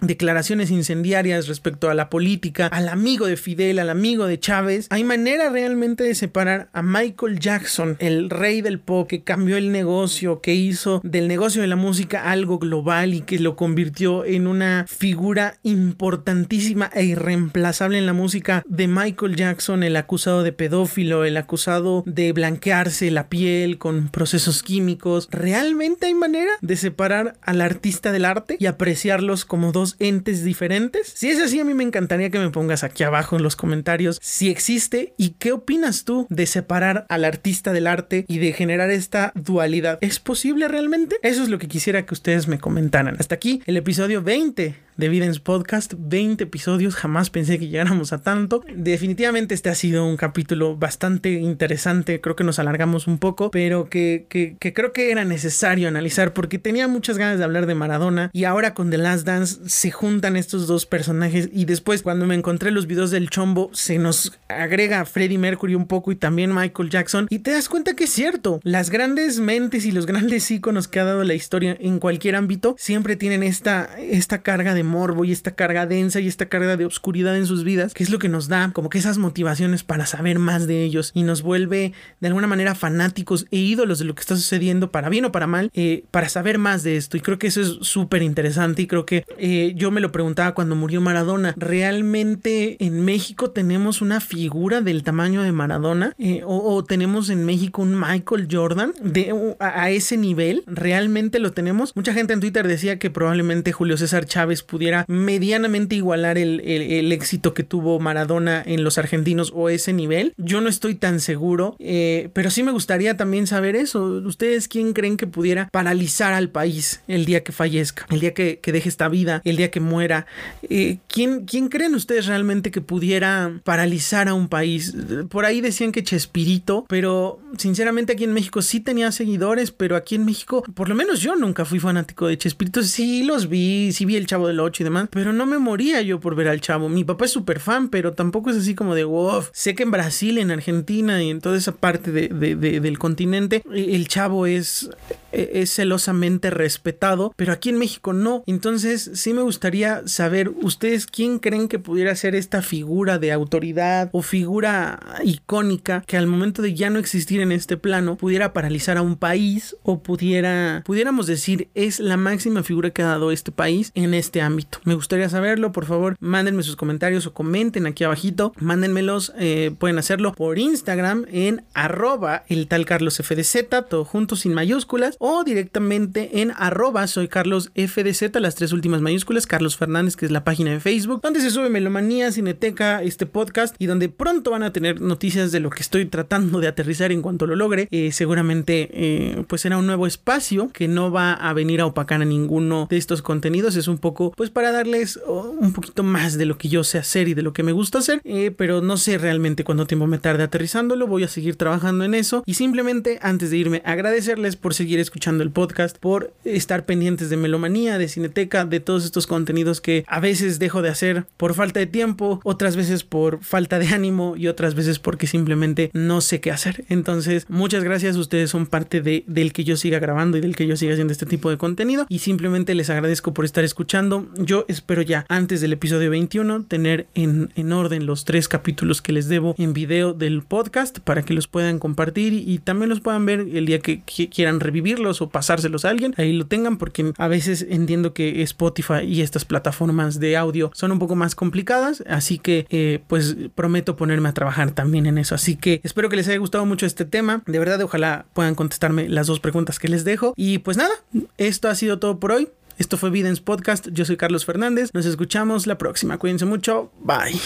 declaraciones 0.00 0.70
incendiarias 0.70 1.48
respecto 1.48 1.88
a 1.88 1.94
la 1.94 2.10
política, 2.10 2.66
al 2.66 2.88
amigo 2.88 3.26
de 3.26 3.36
Fidel, 3.36 3.78
al 3.78 3.90
amigo 3.90 4.26
de 4.26 4.38
Chávez. 4.38 4.86
Hay 4.90 5.04
manera 5.04 5.37
realmente 5.48 6.04
de 6.04 6.14
separar 6.14 6.68
a 6.72 6.82
Michael 6.82 7.38
Jackson, 7.38 7.96
el 8.00 8.30
rey 8.30 8.60
del 8.60 8.80
pop, 8.80 9.08
que 9.08 9.22
cambió 9.22 9.56
el 9.56 9.70
negocio, 9.72 10.40
que 10.40 10.54
hizo 10.54 11.00
del 11.04 11.28
negocio 11.28 11.62
de 11.62 11.68
la 11.68 11.76
música 11.76 12.30
algo 12.30 12.58
global 12.58 13.14
y 13.14 13.20
que 13.20 13.38
lo 13.38 13.56
convirtió 13.56 14.24
en 14.24 14.46
una 14.46 14.84
figura 14.88 15.54
importantísima 15.62 16.90
e 16.92 17.04
irreemplazable 17.04 17.98
en 17.98 18.06
la 18.06 18.12
música 18.12 18.62
de 18.66 18.88
Michael 18.88 19.36
Jackson, 19.36 19.82
el 19.82 19.96
acusado 19.96 20.42
de 20.42 20.52
pedófilo, 20.52 21.24
el 21.24 21.36
acusado 21.36 22.02
de 22.06 22.32
blanquearse 22.32 23.10
la 23.10 23.28
piel 23.28 23.78
con 23.78 24.08
procesos 24.08 24.62
químicos. 24.62 25.28
¿Realmente 25.30 26.06
hay 26.06 26.14
manera 26.14 26.52
de 26.60 26.76
separar 26.76 27.38
al 27.42 27.60
artista 27.60 28.12
del 28.12 28.24
arte 28.24 28.56
y 28.58 28.66
apreciarlos 28.66 29.44
como 29.44 29.72
dos 29.72 29.96
entes 29.98 30.44
diferentes? 30.44 31.12
Si 31.14 31.30
es 31.30 31.40
así, 31.40 31.60
a 31.60 31.64
mí 31.64 31.74
me 31.74 31.84
encantaría 31.84 32.30
que 32.30 32.38
me 32.38 32.50
pongas 32.50 32.84
aquí 32.84 33.04
abajo 33.04 33.36
en 33.36 33.42
los 33.42 33.56
comentarios 33.56 34.18
si 34.22 34.50
existe 34.50 35.14
y 35.16 35.27
¿Y 35.28 35.32
qué 35.32 35.52
opinas 35.52 36.04
tú 36.04 36.26
de 36.30 36.46
separar 36.46 37.04
al 37.10 37.22
artista 37.22 37.74
del 37.74 37.86
arte 37.86 38.24
y 38.28 38.38
de 38.38 38.54
generar 38.54 38.88
esta 38.88 39.30
dualidad? 39.34 39.98
¿Es 40.00 40.20
posible 40.20 40.68
realmente? 40.68 41.16
Eso 41.20 41.42
es 41.42 41.50
lo 41.50 41.58
que 41.58 41.68
quisiera 41.68 42.06
que 42.06 42.14
ustedes 42.14 42.48
me 42.48 42.58
comentaran. 42.58 43.14
Hasta 43.18 43.34
aquí 43.34 43.62
el 43.66 43.76
episodio 43.76 44.22
20 44.22 44.87
de 44.98 45.08
Videns 45.08 45.38
Podcast, 45.38 45.94
20 45.96 46.44
episodios, 46.44 46.96
jamás 46.96 47.30
pensé 47.30 47.58
que 47.58 47.68
llegáramos 47.68 48.12
a 48.12 48.20
tanto. 48.20 48.64
Definitivamente 48.74 49.54
este 49.54 49.70
ha 49.70 49.74
sido 49.76 50.04
un 50.04 50.16
capítulo 50.16 50.76
bastante 50.76 51.32
interesante, 51.34 52.20
creo 52.20 52.34
que 52.34 52.42
nos 52.42 52.58
alargamos 52.58 53.06
un 53.06 53.18
poco, 53.18 53.50
pero 53.52 53.88
que, 53.88 54.26
que, 54.28 54.56
creo 54.74 54.92
que 54.92 55.12
era 55.12 55.24
necesario 55.24 55.88
analizar 55.88 56.34
porque 56.34 56.58
tenía 56.58 56.88
muchas 56.88 57.16
ganas 57.16 57.38
de 57.38 57.44
hablar 57.44 57.66
de 57.66 57.76
Maradona 57.76 58.30
y 58.32 58.44
ahora 58.44 58.74
con 58.74 58.90
The 58.90 58.98
Last 58.98 59.24
Dance 59.24 59.60
se 59.66 59.92
juntan 59.92 60.36
estos 60.36 60.66
dos 60.66 60.84
personajes 60.84 61.48
y 61.52 61.64
después 61.64 62.02
cuando 62.02 62.26
me 62.26 62.34
encontré 62.34 62.72
los 62.72 62.88
videos 62.88 63.12
del 63.12 63.30
chombo 63.30 63.70
se 63.72 63.98
nos 63.98 64.38
agrega 64.48 65.04
Freddie 65.04 65.38
Mercury 65.38 65.76
un 65.76 65.86
poco 65.86 66.10
y 66.10 66.16
también 66.16 66.52
Michael 66.52 66.90
Jackson 66.90 67.28
y 67.30 67.38
te 67.38 67.52
das 67.52 67.68
cuenta 67.68 67.94
que 67.94 68.04
es 68.04 68.10
cierto, 68.10 68.58
las 68.64 68.90
grandes 68.90 69.38
mentes 69.38 69.86
y 69.86 69.92
los 69.92 70.06
grandes 70.06 70.50
íconos 70.50 70.88
que 70.88 70.98
ha 70.98 71.04
dado 71.04 71.22
la 71.22 71.34
historia 71.34 71.76
en 71.78 72.00
cualquier 72.00 72.34
ámbito 72.34 72.74
siempre 72.78 73.14
tienen 73.14 73.44
esta, 73.44 73.96
esta 73.98 74.42
carga 74.42 74.74
de 74.74 74.87
morbo 74.88 75.24
y 75.24 75.32
esta 75.32 75.52
carga 75.52 75.86
densa 75.86 76.20
y 76.20 76.26
esta 76.26 76.46
carga 76.46 76.76
de 76.76 76.84
obscuridad 76.84 77.36
en 77.36 77.46
sus 77.46 77.62
vidas, 77.62 77.94
que 77.94 78.02
es 78.02 78.10
lo 78.10 78.18
que 78.18 78.28
nos 78.28 78.48
da 78.48 78.72
como 78.72 78.88
que 78.88 78.98
esas 78.98 79.18
motivaciones 79.18 79.84
para 79.84 80.06
saber 80.06 80.38
más 80.38 80.66
de 80.66 80.82
ellos 80.82 81.12
y 81.14 81.22
nos 81.22 81.42
vuelve 81.42 81.92
de 82.20 82.26
alguna 82.28 82.46
manera 82.46 82.74
fanáticos 82.74 83.46
e 83.50 83.58
ídolos 83.58 83.98
de 83.98 84.04
lo 84.04 84.14
que 84.14 84.20
está 84.20 84.36
sucediendo, 84.36 84.90
para 84.90 85.08
bien 85.08 85.24
o 85.24 85.32
para 85.32 85.46
mal, 85.46 85.70
eh, 85.74 86.04
para 86.10 86.28
saber 86.28 86.58
más 86.58 86.82
de 86.82 86.96
esto. 86.96 87.16
Y 87.16 87.20
creo 87.20 87.38
que 87.38 87.46
eso 87.46 87.60
es 87.60 87.78
súper 87.82 88.22
interesante 88.22 88.82
y 88.82 88.86
creo 88.86 89.06
que 89.06 89.24
eh, 89.38 89.72
yo 89.76 89.90
me 89.90 90.00
lo 90.00 90.12
preguntaba 90.12 90.54
cuando 90.54 90.74
murió 90.74 91.00
Maradona, 91.00 91.54
¿realmente 91.56 92.82
en 92.84 93.04
México 93.04 93.50
tenemos 93.50 94.00
una 94.00 94.20
figura 94.20 94.80
del 94.80 95.02
tamaño 95.02 95.42
de 95.42 95.52
Maradona? 95.52 96.14
Eh, 96.18 96.42
o, 96.44 96.84
tenemos 96.84 97.28
en 97.30 97.44
México 97.44 97.82
un 97.82 97.98
Michael 97.98 98.48
Jordan 98.50 98.92
de, 99.02 99.34
a, 99.58 99.90
ese 99.90 100.16
nivel? 100.16 100.62
¿Realmente 100.66 101.38
lo 101.38 101.52
tenemos? 101.52 101.94
Mucha 101.94 102.12
gente 102.12 102.32
en 102.32 102.40
Twitter 102.40 102.66
decía 102.66 102.98
que 102.98 103.10
probablemente 103.10 103.72
Julio 103.72 103.96
César 103.96 104.24
Chávez 104.24 104.62
pudiera 104.78 105.04
medianamente 105.08 105.96
igualar 105.96 106.38
el, 106.38 107.10
éxito 107.10 107.52
que 107.52 107.64
tuvo 107.64 107.98
Maradona 107.98 108.62
en 108.64 108.84
los 108.84 108.96
argentinos 108.96 109.50
o 109.52 109.68
ese 109.68 109.92
nivel. 109.92 110.34
Yo 110.36 110.60
no 110.60 110.68
estoy 110.68 110.94
tan 110.94 111.18
seguro, 111.18 111.74
eh, 111.80 112.30
pero 112.32 112.48
sí 112.50 112.62
me 112.62 112.70
gustaría 112.70 113.16
también 113.16 113.48
saber 113.48 113.74
eso. 113.74 114.04
¿Ustedes 114.04 114.68
quién 114.68 114.92
creen 114.92 115.16
que 115.16 115.26
pudiera 115.26 115.68
paralizar 115.72 116.32
al 116.32 116.48
país 116.50 117.00
el 117.08 117.24
día 117.24 117.42
que 117.42 117.50
fallezca, 117.50 118.06
el 118.10 118.20
día 118.20 118.34
que, 118.34 118.60
deje 118.64 118.88
esta 118.88 119.08
vida, 119.08 119.42
el 119.44 119.56
día 119.56 119.72
que 119.72 119.80
muera? 119.80 120.26
Eh, 120.62 120.98
¿quién, 121.08 121.44
¿Quién 121.44 121.68
creen 121.68 121.96
ustedes 121.96 122.26
realmente 122.26 122.70
que 122.70 122.80
pudiera 122.80 123.60
paralizar 123.64 124.28
a 124.28 124.34
un 124.34 124.46
país? 124.46 124.94
Por 125.28 125.44
ahí 125.44 125.60
decían 125.60 125.90
que 125.90 126.04
Chespirito, 126.04 126.86
pero 126.88 127.40
sinceramente 127.56 128.12
aquí 128.12 128.22
en 128.22 128.32
México 128.32 128.62
sí 128.62 128.78
tenía 128.78 129.10
seguidores, 129.10 129.72
pero 129.72 129.96
aquí 129.96 130.14
en 130.14 130.24
México, 130.24 130.62
por 130.74 130.88
lo 130.88 130.94
menos 130.94 131.20
yo 131.20 131.34
nunca 131.34 131.64
fui 131.64 131.80
fanático 131.80 132.28
de 132.28 132.38
Chespirito. 132.38 132.84
Sí 132.84 133.24
los 133.24 133.48
vi, 133.48 133.90
sí 133.92 134.04
vi 134.04 134.14
el 134.14 134.28
Chavo 134.28 134.46
del 134.46 134.60
y 134.78 134.84
demás, 134.84 135.08
pero 135.10 135.32
no 135.32 135.46
me 135.46 135.58
moría 135.58 136.00
yo 136.02 136.20
por 136.20 136.34
ver 136.34 136.48
al 136.48 136.60
chavo. 136.60 136.88
Mi 136.88 137.04
papá 137.04 137.24
es 137.24 137.30
súper 137.30 137.60
fan, 137.60 137.88
pero 137.88 138.12
tampoco 138.12 138.50
es 138.50 138.56
así 138.56 138.74
como 138.74 138.94
de 138.94 139.04
wow. 139.04 139.44
Sé 139.52 139.74
que 139.74 139.82
en 139.82 139.90
Brasil, 139.90 140.38
en 140.38 140.50
Argentina 140.50 141.22
y 141.22 141.30
en 141.30 141.40
toda 141.40 141.56
esa 141.56 141.72
parte 141.72 142.12
de, 142.12 142.28
del 142.28 142.98
continente, 142.98 143.62
el 143.72 144.08
chavo 144.08 144.46
es, 144.46 144.90
es 145.32 145.70
celosamente 145.70 146.50
respetado, 146.50 147.32
pero 147.36 147.52
aquí 147.52 147.70
en 147.70 147.78
México 147.78 148.12
no. 148.12 148.42
Entonces, 148.46 149.10
sí 149.14 149.34
me 149.34 149.42
gustaría 149.42 150.06
saber, 150.06 150.50
¿ustedes 150.62 151.06
quién 151.06 151.38
creen 151.38 151.68
que 151.68 151.78
pudiera 151.78 152.14
ser 152.16 152.34
esta 152.34 152.62
figura 152.62 153.18
de 153.18 153.32
autoridad 153.32 154.10
o 154.12 154.22
figura 154.22 155.00
icónica 155.24 156.02
que 156.06 156.16
al 156.16 156.26
momento 156.26 156.62
de 156.62 156.74
ya 156.74 156.90
no 156.90 156.98
existir 156.98 157.40
en 157.40 157.52
este 157.52 157.76
plano 157.76 158.16
pudiera 158.16 158.52
paralizar 158.52 158.96
a 158.96 159.02
un 159.02 159.16
país 159.16 159.76
o 159.82 160.02
pudiera, 160.02 160.82
pudiéramos 160.84 161.26
decir, 161.26 161.68
es 161.74 162.00
la 162.00 162.16
máxima 162.16 162.62
figura 162.62 162.90
que 162.90 163.02
ha 163.02 163.06
dado 163.06 163.30
este 163.30 163.52
país 163.52 163.92
en 163.94 164.14
este 164.14 164.40
ámbito? 164.40 164.78
Me 164.84 164.94
gustaría 164.94 165.28
saberlo, 165.28 165.72
por 165.72 165.86
favor, 165.86 166.16
mándenme 166.20 166.62
sus 166.62 166.76
comentarios 166.76 167.26
o 167.26 167.34
comenten 167.34 167.86
aquí 167.86 168.04
abajito, 168.04 168.52
mándenmelos, 168.58 169.32
eh, 169.38 169.72
pueden 169.78 169.98
hacerlo 169.98 170.32
por 170.32 170.58
Instagram 170.58 171.26
en 171.30 171.64
arroba 171.74 172.44
el 172.48 172.68
tal 172.68 172.84
Carlos 172.84 173.16
FDZ, 173.16 173.68
todo 173.88 174.04
junto 174.04 174.36
sin 174.36 174.54
mayúsculas, 174.54 175.16
o 175.18 175.44
directamente 175.44 176.40
en 176.40 176.52
arroba 176.56 177.06
soy 177.06 177.28
Carlos 177.28 177.70
FDZ, 177.74 178.34
las 178.40 178.54
tres 178.54 178.72
últimas 178.72 179.00
mayúsculas, 179.00 179.46
Carlos 179.46 179.76
Fernández, 179.76 180.16
que 180.16 180.26
es 180.26 180.32
la 180.32 180.44
página 180.44 180.70
de 180.70 180.80
Facebook, 180.80 181.20
donde 181.22 181.40
se 181.40 181.50
sube 181.50 181.70
Melomanía, 181.70 182.32
Cineteca, 182.32 183.02
este 183.02 183.26
podcast, 183.26 183.74
y 183.78 183.86
donde 183.86 184.08
pronto 184.08 184.50
van 184.50 184.62
a 184.62 184.72
tener 184.72 185.00
noticias 185.00 185.52
de 185.52 185.60
lo 185.60 185.70
que 185.70 185.82
estoy 185.82 186.06
tratando 186.06 186.60
de 186.60 186.68
aterrizar 186.68 187.12
en 187.12 187.22
cuanto 187.22 187.46
lo 187.46 187.56
logre. 187.56 187.88
Eh, 187.90 188.12
seguramente, 188.12 188.88
eh, 188.92 189.44
pues 189.46 189.62
será 189.62 189.78
un 189.78 189.86
nuevo 189.86 190.06
espacio 190.06 190.70
que 190.72 190.88
no 190.88 191.10
va 191.10 191.32
a 191.32 191.52
venir 191.52 191.80
a 191.80 191.86
opacar 191.86 192.22
a 192.22 192.24
ninguno 192.24 192.86
de 192.90 192.96
estos 192.96 193.22
contenidos, 193.22 193.76
es 193.76 193.88
un 193.88 193.98
poco, 193.98 194.32
pues 194.36 194.50
para 194.50 194.72
darles 194.72 195.20
oh, 195.26 195.54
un 195.58 195.72
poquito 195.72 196.02
más 196.02 196.38
de 196.38 196.46
lo 196.46 196.58
que 196.58 196.68
yo 196.68 196.84
sé 196.84 196.98
hacer 196.98 197.28
y 197.28 197.34
de 197.34 197.42
lo 197.42 197.52
que 197.52 197.62
me 197.62 197.72
gusta 197.72 197.98
hacer, 197.98 198.20
eh, 198.24 198.52
pero 198.56 198.80
no 198.80 198.96
sé 198.96 199.18
realmente 199.18 199.64
cuánto 199.64 199.86
tiempo 199.86 200.06
me 200.06 200.18
tarde 200.18 200.42
aterrizándolo, 200.42 201.06
voy 201.06 201.24
a 201.24 201.28
seguir 201.28 201.56
trabajando 201.56 202.04
en 202.04 202.14
eso 202.14 202.42
y 202.46 202.54
simplemente 202.54 203.18
antes 203.22 203.50
de 203.50 203.56
irme 203.56 203.82
agradecerles 203.84 204.56
por 204.56 204.74
seguir 204.74 205.00
el 205.12 205.50
podcast, 205.50 205.98
por 205.98 206.32
estar 206.44 206.86
pendientes 206.86 207.30
de 207.30 207.36
Melomanía, 207.36 207.98
de 207.98 208.08
Cineteca, 208.08 208.64
de 208.64 208.80
todos 208.80 209.04
estos 209.04 209.26
contenidos 209.26 209.80
que 209.80 210.04
a 210.06 210.20
veces 210.20 210.58
dejo 210.58 210.82
de 210.82 210.88
hacer 210.88 211.26
por 211.36 211.54
falta 211.54 211.80
de 211.80 211.86
tiempo, 211.86 212.40
otras 212.44 212.76
veces 212.76 213.04
por 213.04 213.42
falta 213.42 213.78
de 213.78 213.88
ánimo 213.88 214.36
y 214.36 214.48
otras 214.48 214.74
veces 214.74 214.98
porque 214.98 215.26
simplemente 215.26 215.90
no 215.92 216.20
sé 216.20 216.40
qué 216.40 216.50
hacer. 216.50 216.84
Entonces, 216.88 217.46
muchas 217.48 217.84
gracias, 217.84 218.16
ustedes 218.16 218.50
son 218.50 218.66
parte 218.66 219.00
de, 219.00 219.24
del 219.26 219.52
que 219.52 219.64
yo 219.64 219.76
siga 219.76 219.98
grabando 219.98 220.38
y 220.38 220.40
del 220.40 220.56
que 220.56 220.66
yo 220.66 220.76
siga 220.76 220.92
haciendo 220.92 221.12
este 221.12 221.26
tipo 221.26 221.50
de 221.50 221.58
contenido 221.58 222.06
y 222.08 222.20
simplemente 222.20 222.74
les 222.74 222.90
agradezco 222.90 223.34
por 223.34 223.44
estar 223.44 223.64
escuchando. 223.64 224.28
Yo 224.38 224.64
espero 224.68 225.02
ya 225.02 225.26
antes 225.28 225.60
del 225.60 225.72
episodio 225.72 226.10
21 226.10 226.64
tener 226.64 227.06
en, 227.14 227.50
en 227.56 227.72
orden 227.72 228.06
los 228.06 228.24
tres 228.24 228.48
capítulos 228.48 229.02
que 229.02 229.12
les 229.12 229.28
debo 229.28 229.54
en 229.58 229.72
video 229.72 230.12
del 230.12 230.42
podcast 230.42 231.00
para 231.00 231.22
que 231.22 231.34
los 231.34 231.48
puedan 231.48 231.78
compartir 231.78 232.32
y, 232.32 232.58
también 232.58 232.88
los 232.88 233.00
puedan 233.00 233.24
ver 233.26 233.40
el 233.40 233.66
día 233.66 233.78
que, 233.78 234.02
quieran 234.02 234.60
revivirlos 234.98 235.22
o 235.22 235.28
pasárselos 235.28 235.84
a 235.84 235.90
alguien. 235.90 236.14
Ahí 236.16 236.32
lo 236.32 236.46
tengan 236.46 236.76
porque 236.78 237.12
a 237.16 237.28
veces 237.28 237.66
entiendo 237.68 238.12
que 238.12 238.42
Spotify 238.42 239.04
y 239.04 239.22
estas 239.22 239.44
plataformas 239.44 240.20
de 240.20 240.36
audio 240.36 240.70
son 240.74 240.92
un 240.92 240.98
poco 240.98 241.14
más 241.14 241.34
complicadas. 241.34 242.02
Así 242.08 242.38
que 242.38 242.66
eh, 242.70 243.00
pues 243.06 243.36
prometo 243.54 243.96
ponerme 243.96 244.28
a 244.28 244.32
trabajar 244.32 244.72
también 244.72 245.06
en 245.06 245.18
eso. 245.18 245.34
Así 245.34 245.56
que 245.56 245.80
espero 245.82 246.08
que 246.08 246.16
les 246.16 246.28
haya 246.28 246.38
gustado 246.38 246.66
mucho 246.66 246.86
este 246.86 247.04
tema. 247.04 247.42
De 247.46 247.58
verdad, 247.58 247.80
ojalá 247.80 248.26
puedan 248.32 248.54
contestarme 248.54 249.08
las 249.08 249.26
dos 249.26 249.40
preguntas 249.40 249.78
que 249.78 249.88
les 249.88 250.04
dejo. 250.04 250.34
Y 250.36 250.58
pues 250.58 250.76
nada, 250.76 250.94
esto 251.36 251.68
ha 251.68 251.74
sido 251.74 251.98
todo 251.98 252.18
por 252.18 252.32
hoy. 252.32 252.48
Esto 252.78 252.96
fue 252.96 253.10
Videns 253.10 253.40
Podcast. 253.40 253.88
Yo 253.90 254.04
soy 254.04 254.16
Carlos 254.16 254.44
Fernández. 254.44 254.90
Nos 254.94 255.04
escuchamos 255.04 255.66
la 255.66 255.78
próxima. 255.78 256.16
Cuídense 256.16 256.44
mucho. 256.44 256.92
Bye. 257.00 257.40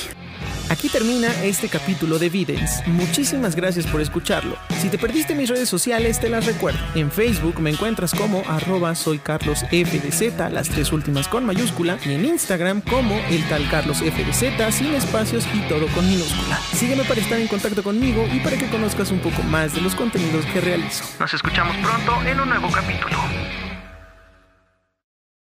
Aquí 0.68 0.90
termina 0.90 1.28
este 1.42 1.70
capítulo 1.70 2.18
de 2.18 2.28
Videns. 2.28 2.86
Muchísimas 2.86 3.56
gracias 3.56 3.86
por 3.86 4.02
escucharlo. 4.02 4.56
Si 4.80 4.90
te 4.90 4.98
perdiste 4.98 5.34
mis 5.34 5.48
redes 5.48 5.70
sociales, 5.70 6.20
te 6.20 6.28
las 6.28 6.44
recuerdo. 6.44 6.78
En 6.94 7.10
Facebook 7.10 7.60
me 7.60 7.70
encuentras 7.70 8.14
como 8.14 8.42
arroba 8.46 8.94
soy 8.94 9.18
Carlos 9.18 9.60
FDZ, 9.70 10.38
las 10.52 10.68
tres 10.68 10.92
últimas 10.92 11.28
con 11.28 11.46
mayúscula, 11.46 11.98
y 12.04 12.12
en 12.12 12.26
Instagram 12.26 12.82
como 12.82 13.18
el 13.30 13.42
tal 13.48 13.68
Carlos 13.70 13.98
FDZ, 13.98 14.74
sin 14.74 14.94
espacios 14.94 15.46
y 15.54 15.60
todo 15.68 15.86
con 15.88 16.08
minúscula. 16.08 16.58
Sígueme 16.74 17.04
para 17.04 17.20
estar 17.20 17.40
en 17.40 17.48
contacto 17.48 17.82
conmigo 17.82 18.28
y 18.32 18.40
para 18.40 18.58
que 18.58 18.68
conozcas 18.68 19.10
un 19.10 19.20
poco 19.20 19.42
más 19.44 19.74
de 19.74 19.80
los 19.80 19.94
contenidos 19.94 20.44
que 20.46 20.60
realizo. 20.60 21.04
Nos 21.18 21.32
escuchamos 21.32 21.74
pronto 21.78 22.22
en 22.26 22.38
un 22.38 22.50
nuevo 22.50 22.70
capítulo. 22.70 23.16